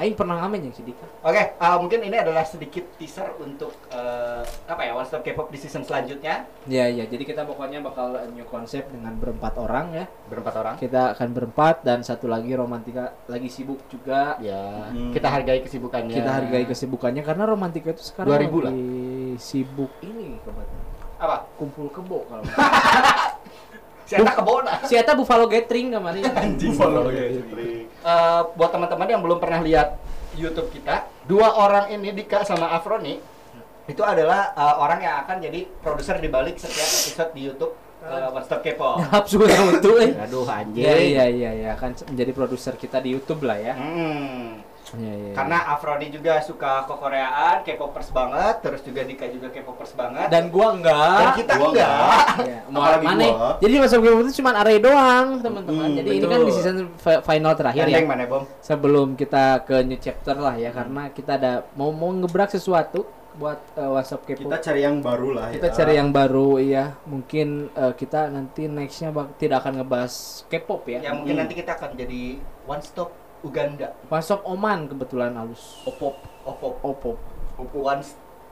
Aing 0.00 0.16
pernah 0.16 0.40
ngamen 0.40 0.64
yang 0.64 0.72
si 0.72 0.80
Dika. 0.80 1.04
Oke, 1.20 1.52
uh, 1.54 1.76
mungkin 1.76 2.00
ini 2.00 2.16
adalah 2.16 2.40
sedikit 2.40 2.88
teaser 2.96 3.36
untuk 3.36 3.68
uh, 3.92 4.40
apa 4.64 4.80
ya 4.80 4.96
One 4.96 5.04
Stop 5.04 5.20
K-pop 5.20 5.52
di 5.52 5.60
season 5.60 5.84
selanjutnya 5.84 6.48
Iya 6.64 6.88
iya, 6.88 7.04
jadi 7.04 7.20
kita 7.20 7.44
pokoknya 7.44 7.78
bakal 7.78 8.16
new 8.32 8.42
konsep 8.44 8.88
dengan 8.88 9.12
berempat 9.14 9.54
orang 9.54 9.92
ya. 9.92 10.04
berempat 10.24 10.54
orang. 10.56 10.74
Kita 10.74 11.12
akan 11.12 11.28
berempat 11.30 11.84
dan 11.84 12.00
satu 12.00 12.26
lagi 12.26 12.48
romantika 12.50 13.12
lagi 13.26 13.46
sibuk 13.46 13.84
juga. 13.86 14.40
Ya, 14.40 14.88
Hmm. 14.88 15.12
kita 15.12 15.28
hargai 15.28 15.60
kesibukannya. 15.60 16.16
Kita 16.16 16.30
hargai 16.32 16.64
kesibukannya 16.64 17.20
karena 17.20 17.44
romantika 17.44 17.92
itu 17.92 18.00
sekarang 18.02 18.32
2000 18.32 18.56
lah. 18.58 18.72
lagi 18.72 18.88
sibuk 19.36 19.92
ini 20.00 20.40
kebetulan. 20.40 20.88
apa? 21.18 21.44
Kumpul 21.54 21.92
kebo 21.92 22.24
kalau. 22.24 22.44
Siapa 24.08 24.32
kebona? 24.32 24.82
si 24.82 24.96
Eta 24.96 25.12
Buffalo 25.12 25.46
Gathering 25.46 25.92
kemarin. 25.92 26.24
Buffalo 26.58 27.12
ya. 27.12 27.30
Eh, 28.00 28.42
buat 28.56 28.72
teman-teman 28.72 29.08
yang 29.12 29.20
belum 29.20 29.36
pernah 29.36 29.60
lihat 29.60 30.00
YouTube 30.32 30.72
kita, 30.72 31.04
dua 31.28 31.52
orang 31.52 31.92
ini 31.92 32.16
Dika 32.16 32.48
sama 32.48 32.72
Afroni 32.72 33.20
itu 33.84 34.00
adalah 34.00 34.56
eh, 34.56 34.74
orang 34.80 35.04
yang 35.04 35.14
akan 35.26 35.36
jadi 35.36 35.68
produser 35.84 36.16
di 36.16 36.32
balik 36.32 36.56
setiap 36.56 36.88
episode 36.88 37.30
di 37.36 37.40
YouTube 37.44 37.76
eh, 38.00 38.32
One 38.32 38.44
Stop 38.48 38.64
K-pop. 38.64 39.04
Nyahap 39.04 39.24
suka 39.36 39.52
itu 39.52 39.90
eh. 40.00 40.10
Aduh 40.16 40.48
anjing. 40.48 40.80
Iya 40.80 40.96
iya 40.96 41.24
iya 41.28 41.50
iya 41.52 41.68
akan 41.76 42.08
menjadi 42.16 42.32
produser 42.32 42.74
kita 42.80 43.04
di 43.04 43.12
YouTube 43.12 43.44
lah 43.44 43.60
ya. 43.60 43.76
Hmm. 43.76 44.64
Iya 44.92 45.12
iya. 45.12 45.32
Karena 45.32 45.58
Afroni 45.68 46.06
juga 46.08 46.38
suka 46.40 46.82
ke-Koreaan, 46.84 47.62
K-popers 47.62 48.10
banget, 48.10 48.54
terus 48.58 48.80
juga 48.80 49.00
Dika 49.02 49.26
juga 49.26 49.46
K-popers 49.48 49.92
banget. 49.92 50.26
dan 50.28 50.48
gua 50.48 50.74
enggak. 50.74 51.14
Dan 51.16 51.28
kita 51.36 51.52
Gua 51.54 51.68
enggak. 51.70 52.24
Ya, 52.42 52.58
mau 52.66 52.80
Apalagi 52.82 53.06
mana? 53.06 53.24
gua. 53.28 53.50
Jadi 53.58 53.74
masuk 53.76 53.98
game 54.00 54.18
itu 54.20 54.32
cuma 54.38 54.50
array 54.52 54.78
doang, 54.78 55.26
teman-teman. 55.38 55.86
Hmm, 55.86 55.96
Jadi 55.96 56.08
ini 56.08 56.18
betul. 56.18 56.30
kan 56.30 56.40
di 56.40 56.52
season 56.52 56.76
fi- 56.96 57.22
final 57.22 57.52
terakhir 57.54 57.84
ya. 57.86 57.98
Mana, 58.02 58.24
Bom? 58.26 58.42
Sebelum 58.60 59.08
kita 59.14 59.44
ke 59.62 59.76
new 59.82 59.96
chapter 59.96 60.34
lah 60.34 60.54
ya, 60.54 60.70
karena 60.70 61.02
kita 61.08 61.36
ada 61.36 61.52
mau 61.72 61.90
mau 61.90 62.10
ngebrak 62.10 62.50
sesuatu 62.50 63.06
buat 63.30 63.62
uh, 63.74 63.94
WhatsApp 63.94 64.26
K-pop. 64.26 64.42
Kita 64.44 64.58
cari 64.60 64.80
yang 64.82 64.98
baru 64.98 65.28
lah 65.30 65.54
Kita 65.54 65.70
ya. 65.70 65.72
cari 65.72 65.92
yang 65.94 66.10
baru 66.10 66.58
iya. 66.58 66.98
Mungkin 67.04 67.48
uh, 67.72 67.94
kita 67.94 68.26
nanti 68.26 68.66
nextnya 68.66 69.14
tidak 69.38 69.62
akan 69.62 69.78
ngebahas 69.78 70.12
K-pop 70.46 70.82
ya. 70.86 70.98
Ya 70.98 71.14
mungkin 71.14 71.38
Hmm. 71.38 71.46
nanti 71.46 71.54
kita 71.54 71.78
akan 71.78 71.94
jadi 71.94 72.42
One 72.66 72.82
Stop 72.82 73.14
Uganda. 73.40 73.88
WhatsApp 74.12 74.44
Oman 74.44 74.84
kebetulan 74.86 75.32
halus. 75.32 75.80
Opop, 75.88 76.20
opop, 76.44 76.76
Opop. 76.84 77.16
one 77.72 78.02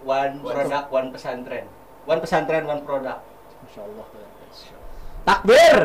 one 0.05 0.35
produk, 0.41 0.85
one 0.89 1.09
pesantren. 1.13 1.67
One 2.09 2.21
pesantren, 2.25 2.65
one 2.65 2.83
produk. 2.85 3.21
Masya 3.65 3.81
Allah. 3.85 4.07
Takbir. 5.25 5.77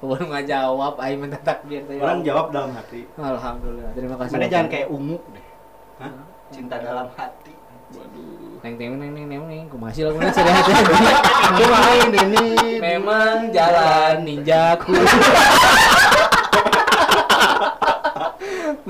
Baru 0.00 0.24
nggak 0.32 0.44
jawab, 0.48 0.96
Aing 0.96 1.20
minta 1.20 1.36
takbir. 1.40 1.84
tadi. 1.84 2.00
Orang 2.00 2.24
jawab 2.24 2.52
dalam 2.52 2.72
hati. 2.72 3.04
Alhamdulillah, 3.20 3.92
terima 3.92 4.16
kasih. 4.16 4.32
Mana 4.36 4.46
jangan 4.48 4.68
kayak 4.72 4.88
ungu 4.88 5.18
deh. 5.32 5.46
Hah? 6.00 6.12
Cinta 6.48 6.76
dalam 6.80 7.08
hati. 7.16 7.52
neng 8.60 8.76
neng 8.78 8.92
neng 9.02 9.12
neng 9.12 9.26
neng 9.26 9.44
neng, 9.50 9.64
kumaha 9.66 9.90
sih 9.90 10.04
lagunya 10.06 10.30
sedih 10.30 10.52
hati. 10.52 10.72
Main 11.64 12.10
ini. 12.12 12.78
Memang 12.78 13.50
jalan 13.50 14.22
ninjaku. 14.24 14.94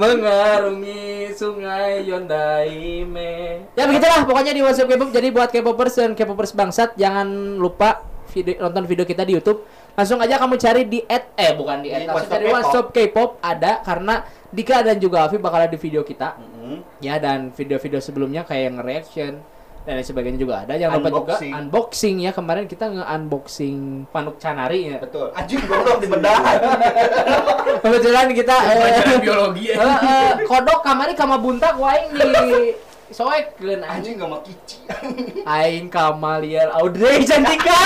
Mengarungi 0.00 1.28
sungai 1.36 2.08
Yondaime. 2.08 3.68
Ya 3.76 3.84
begitulah 3.84 4.24
pokoknya 4.24 4.56
di 4.56 4.64
WhatsApp 4.64 4.88
K-pop. 4.88 5.12
Jadi 5.12 5.28
buat 5.28 5.52
K-popers 5.52 5.94
dan 6.00 6.16
K-popers 6.16 6.56
bangsat 6.56 6.96
jangan 6.96 7.60
lupa 7.60 8.00
video, 8.32 8.64
nonton 8.64 8.88
video 8.88 9.04
kita 9.04 9.28
di 9.28 9.36
YouTube. 9.36 9.60
Langsung 9.92 10.16
aja 10.24 10.40
kamu 10.40 10.56
cari 10.56 10.88
di 10.88 11.04
at 11.04 11.36
eh 11.36 11.52
bukan 11.52 11.84
di 11.84 11.92
Di 11.92 12.08
at, 12.08 12.16
langsung 12.16 12.16
WhatsApp 12.16 12.32
cari 12.32 12.44
K-pop. 12.48 12.56
WhatsApp 12.56 12.86
K-pop 12.96 13.30
ada 13.44 13.72
karena 13.84 14.14
Dika 14.48 14.76
dan 14.80 14.96
juga 14.96 15.28
Afi 15.28 15.36
bakal 15.36 15.68
ada 15.68 15.70
di 15.70 15.76
video 15.76 16.00
kita. 16.00 16.32
Hmm. 16.40 16.80
Ya 17.04 17.20
dan 17.20 17.52
video-video 17.52 18.00
sebelumnya 18.00 18.48
kayak 18.48 18.62
yang 18.72 18.76
reaction 18.80 19.32
dan 19.84 20.00
lain 20.00 20.06
sebagainya 20.08 20.40
juga 20.40 20.64
ada. 20.64 20.80
Jangan 20.80 20.96
lupa 20.96 21.10
juga 21.12 21.34
Unboxing. 21.36 21.52
unboxing 21.52 22.16
ya 22.24 22.32
kemarin 22.32 22.64
kita 22.64 22.88
nge-unboxing 22.88 23.76
Panuk 24.08 24.40
Canari 24.40 24.96
ya. 24.96 24.98
Betul. 25.00 25.28
Anjing 25.36 25.60
goblok 25.68 26.00
di 26.00 26.08
bedah. 26.08 26.40
Kebetulan 27.80 28.26
kita 28.36 28.56
eh, 28.70 29.18
biologi 29.24 29.72
eh, 29.72 29.80
eh, 29.80 30.32
kodok 30.44 30.84
kamari 30.84 31.16
kama 31.16 31.40
buntak 31.40 31.74
waing 31.80 32.12
di 32.12 32.76
soekeun 33.10 33.82
anjing 33.82 34.14
Anjing 34.14 34.14
gak 34.20 34.28
mau 34.30 34.40
kici. 34.44 34.76
aing 35.48 35.86
kamaliel 35.90 36.70
Audrey 36.70 37.26
cantika 37.26 37.80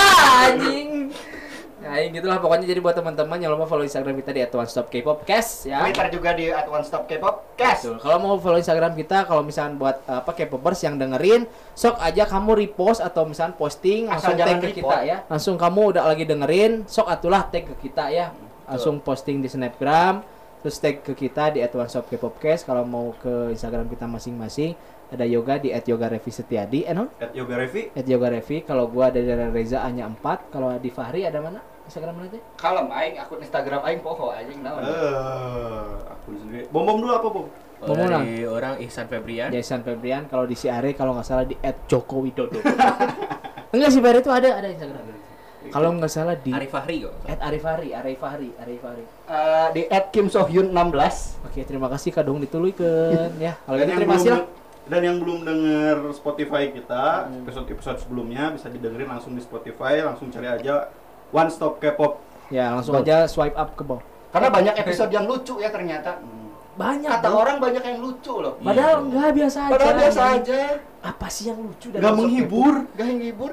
anjing 0.45 1.09
Aing 1.85 2.17
gitulah 2.17 2.41
pokoknya 2.41 2.65
jadi 2.65 2.81
buat 2.81 2.97
teman-teman 2.97 3.37
jangan 3.37 3.61
lupa 3.61 3.69
follow 3.69 3.85
Instagram 3.85 4.17
kita 4.17 4.33
di 4.33 4.41
@onestopkpopcast 4.41 5.69
ya. 5.69 5.85
Twitter 5.85 6.17
juga 6.17 6.33
di 6.33 6.49
at 6.49 6.65
One 6.65 6.81
Stop 6.81 7.05
K-pop. 7.05 7.53
Cash. 7.53 7.85
Betul. 7.85 8.01
Kalau 8.01 8.17
mau 8.17 8.35
follow 8.41 8.57
Instagram 8.57 8.97
kita, 8.97 9.29
kalau 9.29 9.45
misalkan 9.45 9.77
buat 9.77 10.01
eh, 10.09 10.17
apa 10.17 10.33
K-popers 10.33 10.81
yang 10.81 10.97
dengerin, 10.97 11.45
sok 11.77 12.01
aja 12.01 12.25
kamu 12.25 12.57
repost 12.57 13.05
atau 13.05 13.29
misalkan 13.29 13.53
posting 13.53 14.09
Asal 14.09 14.33
langsung 14.33 14.35
tag 14.41 14.57
ke 14.57 14.67
report. 14.73 14.81
kita 14.81 14.97
ya. 15.05 15.17
Langsung 15.29 15.55
kamu 15.61 15.81
udah 15.93 16.03
lagi 16.09 16.25
dengerin, 16.25 16.71
sok 16.89 17.05
atulah 17.05 17.45
tag 17.53 17.69
ke 17.69 17.75
kita 17.77 18.09
ya. 18.09 18.33
Langsung 18.65 18.97
posting 19.01 19.41
di 19.41 19.49
Snapgram, 19.49 20.25
terus 20.65 20.81
tag 20.81 21.05
ke 21.05 21.13
kita 21.13 21.53
di 21.53 21.61
@onestopkpopcast 21.61 22.65
kalau 22.65 22.81
mau 22.85 23.13
ke 23.17 23.53
Instagram 23.53 23.85
kita 23.85 24.09
masing-masing. 24.09 24.73
Ada 25.05 25.21
yoga 25.29 25.61
di 25.61 25.69
@yogarevi_setiadi, 25.69 26.89
eh 26.89 26.93
non? 26.97 27.13
At 27.21 27.29
Yoga 27.37 27.61
Revi. 27.61 27.93
@yogarevi. 27.93 28.65
Kalau 28.65 28.89
gua 28.89 29.13
ada 29.13 29.21
dari 29.21 29.53
Reza 29.53 29.85
hanya 29.85 30.09
4, 30.09 30.49
kalau 30.49 30.73
di 30.81 30.89
Fahri 30.89 31.29
ada 31.29 31.45
mana? 31.45 31.61
Instagram 31.85 32.13
mana 32.17 32.27
teh? 32.33 32.41
Kalem 32.57 32.89
aing 32.89 33.15
akun 33.21 33.37
Instagram 33.45 33.81
aing 33.85 34.01
poho 34.01 34.33
anjing 34.33 34.65
naon. 34.65 34.81
Eh, 34.81 36.09
akun 36.09 36.35
sendiri. 36.41 36.65
Bom 36.73 36.89
bom 36.89 36.97
dulu 36.97 37.13
apa 37.13 37.27
bom? 37.29 37.45
Mau 37.85 37.93
dari 37.93 38.41
orang 38.49 38.81
Ihsan 38.81 39.05
Febrian. 39.05 39.53
Jason 39.53 39.85
Febrian 39.85 40.25
kalau 40.25 40.49
di 40.49 40.57
Siare 40.57 40.97
kalau 40.97 41.13
nggak 41.13 41.27
salah 41.29 41.45
di 41.45 41.53
@jokowidodo. 41.61 42.57
Enggak 43.77 43.89
sih 43.93 44.01
Fahri 44.01 44.25
itu 44.25 44.31
ada 44.33 44.57
ada 44.57 44.67
Instagram. 44.73 45.14
Kalau 45.67 45.89
nggak 45.93 46.07
salah 46.07 46.35
di 46.35 46.49
Arif 46.49 46.69
Fahri 46.69 46.95
kok. 47.01 47.13
At 47.25 47.39
Arifari, 47.39 47.89
Arifari, 47.91 48.49
Arifari. 48.55 49.03
Eh, 49.23 49.67
di 49.71 49.81
at 49.87 50.09
Kim 50.09 50.27
Sohyun 50.27 50.69
16. 50.69 51.41
Oke, 51.43 51.61
terima 51.61 51.87
kasih 51.87 52.09
Kak 52.09 52.23
Dong 52.23 52.39
dituluykeun 52.39 53.37
ya. 53.41 53.53
Kalau 53.59 53.75
Dan 53.75 53.81
gitu 53.81 53.89
yang 53.89 53.99
terima 53.99 54.13
kasih 54.13 54.29
belum 54.29 54.39
lah. 54.39 54.63
dan 54.85 55.01
yang 55.01 55.17
belum 55.17 55.39
denger 55.43 55.95
Spotify 56.11 56.63
kita 56.69 57.03
Hmm. 57.25 57.41
episode-episode 57.41 57.97
sebelumnya 57.99 58.51
bisa 58.51 58.67
didengerin 58.67 59.07
langsung 59.07 59.33
di 59.33 59.41
Spotify 59.41 59.97
langsung 59.99 60.29
cari 60.29 60.45
aja 60.47 60.93
One 61.31 61.49
Stop 61.49 61.79
K-pop 61.79 62.21
Ya, 62.47 62.69
langsung 62.69 62.93
Betul. 62.93 63.09
aja 63.09 63.17
swipe 63.25 63.55
up 63.55 63.73
ke 63.73 63.81
bawah. 63.81 64.05
Karena 64.29 64.47
banyak 64.47 64.77
episode 64.77 65.09
yang 65.09 65.25
lucu 65.25 65.57
ya 65.57 65.69
ternyata. 65.69 66.21
Banyak. 66.75 67.09
Kata 67.09 67.25
Bro. 67.25 67.39
orang 67.39 67.57
banyak 67.57 67.81
yang 67.81 67.97
lucu 67.99 68.33
loh. 68.35 68.59
Padahal 68.59 69.01
enggak 69.01 69.31
biasa 69.33 69.57
aja. 69.63 69.71
Padahal 69.73 69.95
biasa 69.97 70.21
aja. 70.35 70.59
Apa 71.05 71.29
sih 71.29 71.53
yang 71.53 71.61
lucu 71.61 71.93
dari 71.93 72.01
Gak 72.01 72.13
menghibur. 72.17 72.75
Gak 72.97 73.05
menghibur. 73.05 73.51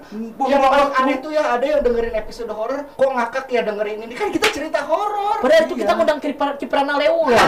Yang 0.48 0.60
paling 0.64 0.92
aneh 0.96 1.16
tuh 1.20 1.30
ya 1.36 1.42
ada 1.52 1.64
yang 1.68 1.80
dengerin 1.84 2.14
episode 2.16 2.48
horor 2.48 2.88
kok 2.88 3.10
ngakak 3.12 3.44
ya 3.52 3.60
dengerin 3.60 3.98
ini 4.08 4.14
kan 4.16 4.32
kita 4.32 4.48
cerita 4.48 4.80
horor. 4.88 5.44
Padahal 5.44 5.68
itu 5.68 5.74
kita 5.76 5.92
ngundang 5.92 6.18
kiper 6.24 6.48
kiperan 6.56 6.88
Leo 6.96 7.28
ya. 7.28 7.44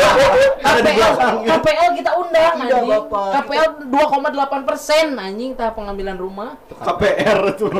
KPL. 0.66 1.12
KPL 1.46 1.90
kita 1.94 2.10
undang 2.18 2.54
Iya, 2.66 2.82
anjing. 2.82 3.02
KPL 3.10 3.70
2,8 3.86 4.68
persen 4.68 5.06
anjing 5.14 5.50
tahap 5.54 5.78
pengambilan 5.78 6.18
rumah. 6.18 6.58
KPR 6.70 7.54
tuh. 7.54 7.70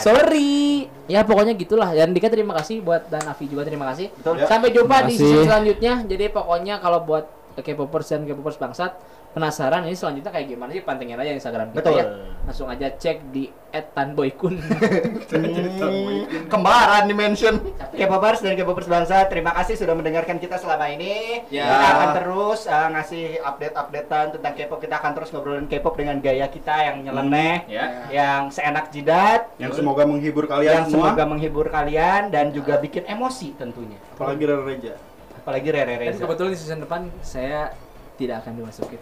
Sorry. 0.00 0.88
Ya 1.10 1.26
pokoknya 1.28 1.52
gitulah. 1.52 1.92
Dan 1.92 2.16
Dika 2.16 2.32
terima 2.32 2.56
kasih 2.56 2.80
buat 2.80 3.04
dan 3.12 3.28
Avi 3.28 3.52
juga 3.52 3.68
terima 3.68 3.92
kasih. 3.92 4.08
Betul. 4.16 4.48
Sampai 4.48 4.72
jumpa 4.72 5.04
di 5.04 5.14
season 5.20 5.44
selanjutnya. 5.44 6.00
Jadi 6.08 6.24
pokoknya 6.32 6.80
kalau 6.80 7.04
buat 7.04 7.28
K-popers 7.52 8.08
dan 8.08 8.24
K-popers 8.24 8.56
bangsat 8.56 8.96
penasaran 9.32 9.88
ini 9.88 9.96
selanjutnya 9.96 10.28
kayak 10.28 10.46
gimana 10.46 10.70
sih 10.70 10.84
pantengin 10.84 11.16
aja 11.16 11.32
Instagram 11.32 11.72
kita 11.72 11.80
Betul. 11.80 11.96
ya. 11.96 12.04
Langsung 12.42 12.68
aja 12.68 12.86
cek 12.90 13.18
di 13.30 13.46
@tanboykun. 13.70 14.54
Hmm, 14.58 16.26
kembaran 16.52 17.06
dimension. 17.06 17.54
K-popers 17.94 18.42
dan 18.42 18.58
K-popers 18.58 18.84
bangsa, 18.84 19.24
terima 19.30 19.54
kasih 19.56 19.78
sudah 19.78 19.94
mendengarkan 19.94 20.36
kita 20.36 20.58
selama 20.58 20.90
ini. 20.90 21.46
Ya. 21.48 21.64
Kita 21.64 21.86
akan 21.88 22.08
terus 22.18 22.60
uh, 22.66 22.88
ngasih 22.92 23.40
update-updatean 23.40 24.26
tentang 24.36 24.52
K-pop. 24.52 24.78
Kita 24.82 24.98
akan 24.98 25.12
terus 25.14 25.30
ngobrolin 25.30 25.66
K-pop 25.70 25.94
dengan 25.94 26.18
gaya 26.18 26.50
kita 26.50 26.74
yang 26.92 26.96
nyeleneh, 27.06 27.64
Ya. 27.70 27.84
yang 28.10 28.50
seenak 28.50 28.90
jidat, 28.90 29.48
Yang 29.56 29.80
semoga 29.80 30.02
menghibur 30.04 30.44
kalian 30.44 30.84
yang 30.84 30.86
semua. 30.90 31.14
semoga 31.14 31.24
menghibur 31.24 31.66
kalian 31.70 32.28
dan 32.28 32.50
juga 32.50 32.76
bikin 32.76 33.06
emosi 33.06 33.54
tentunya. 33.56 33.96
Apalagi 34.18 34.42
Rere 34.44 34.64
Reja. 34.66 34.94
Apalagi 35.38 35.68
Rere 35.70 35.94
Dan 35.96 36.18
kebetulan 36.18 36.50
di 36.52 36.58
season 36.58 36.82
depan 36.82 37.06
saya 37.22 37.70
tidak 38.18 38.42
akan 38.44 38.58
dimasukin. 38.60 39.00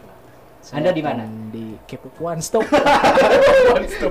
Saya 0.61 0.84
Anda 0.84 0.90
di 0.92 1.00
mana? 1.00 1.24
Di 1.48 1.64
K-pop 1.88 2.20
One 2.28 2.40
Stop. 2.40 2.64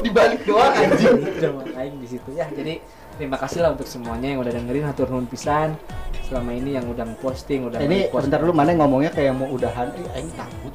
Di 0.02 0.10
balik 0.10 0.42
doang 0.44 0.74
anjing. 0.74 1.22
Coba 1.38 1.62
aing 1.78 2.02
di 2.02 2.08
situ 2.10 2.30
ya. 2.34 2.50
Jadi 2.50 2.82
terima 3.16 3.38
kasih 3.38 3.62
lah 3.62 3.78
untuk 3.78 3.86
semuanya 3.86 4.34
yang 4.34 4.42
udah 4.42 4.50
dengerin 4.52 4.86
hatur 4.86 5.08
nuhun 5.08 5.30
pisan. 5.30 5.78
Selama 6.26 6.50
ini 6.52 6.74
yang 6.74 6.86
udah 6.86 7.06
posting, 7.18 7.66
udah 7.66 7.78
Ini 7.80 8.10
nge-post. 8.10 8.30
bentar 8.30 8.42
lu 8.42 8.54
mana 8.54 8.74
ngomongnya 8.74 9.10
kayak 9.10 9.34
mau 9.34 9.50
udahan, 9.50 9.90
eh 9.94 10.06
aing 10.14 10.30
takut. 10.34 10.74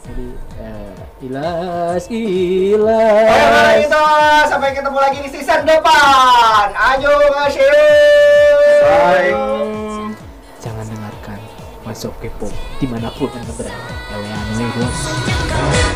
Jadi 0.00 0.26
eh, 0.58 0.94
ilas 1.22 2.02
Oke, 2.02 2.18
ilas. 2.74 3.76
itu 3.78 4.02
sampai 4.46 4.70
ketemu 4.74 4.98
lagi 4.98 5.18
di 5.22 5.30
season 5.30 5.62
depan. 5.62 6.66
Ayo 6.72 7.12
ngasih. 7.14 7.70
Bye. 8.82 9.30
Jangan 10.58 10.84
dengarkan 10.86 11.38
masuk 11.82 12.14
K-pop 12.18 12.50
di 12.78 12.86
mana 12.86 13.10
pun 13.14 13.30
anda 13.30 13.52
berada. 13.54 13.94
Ewean 14.60 14.76
we 14.76 15.89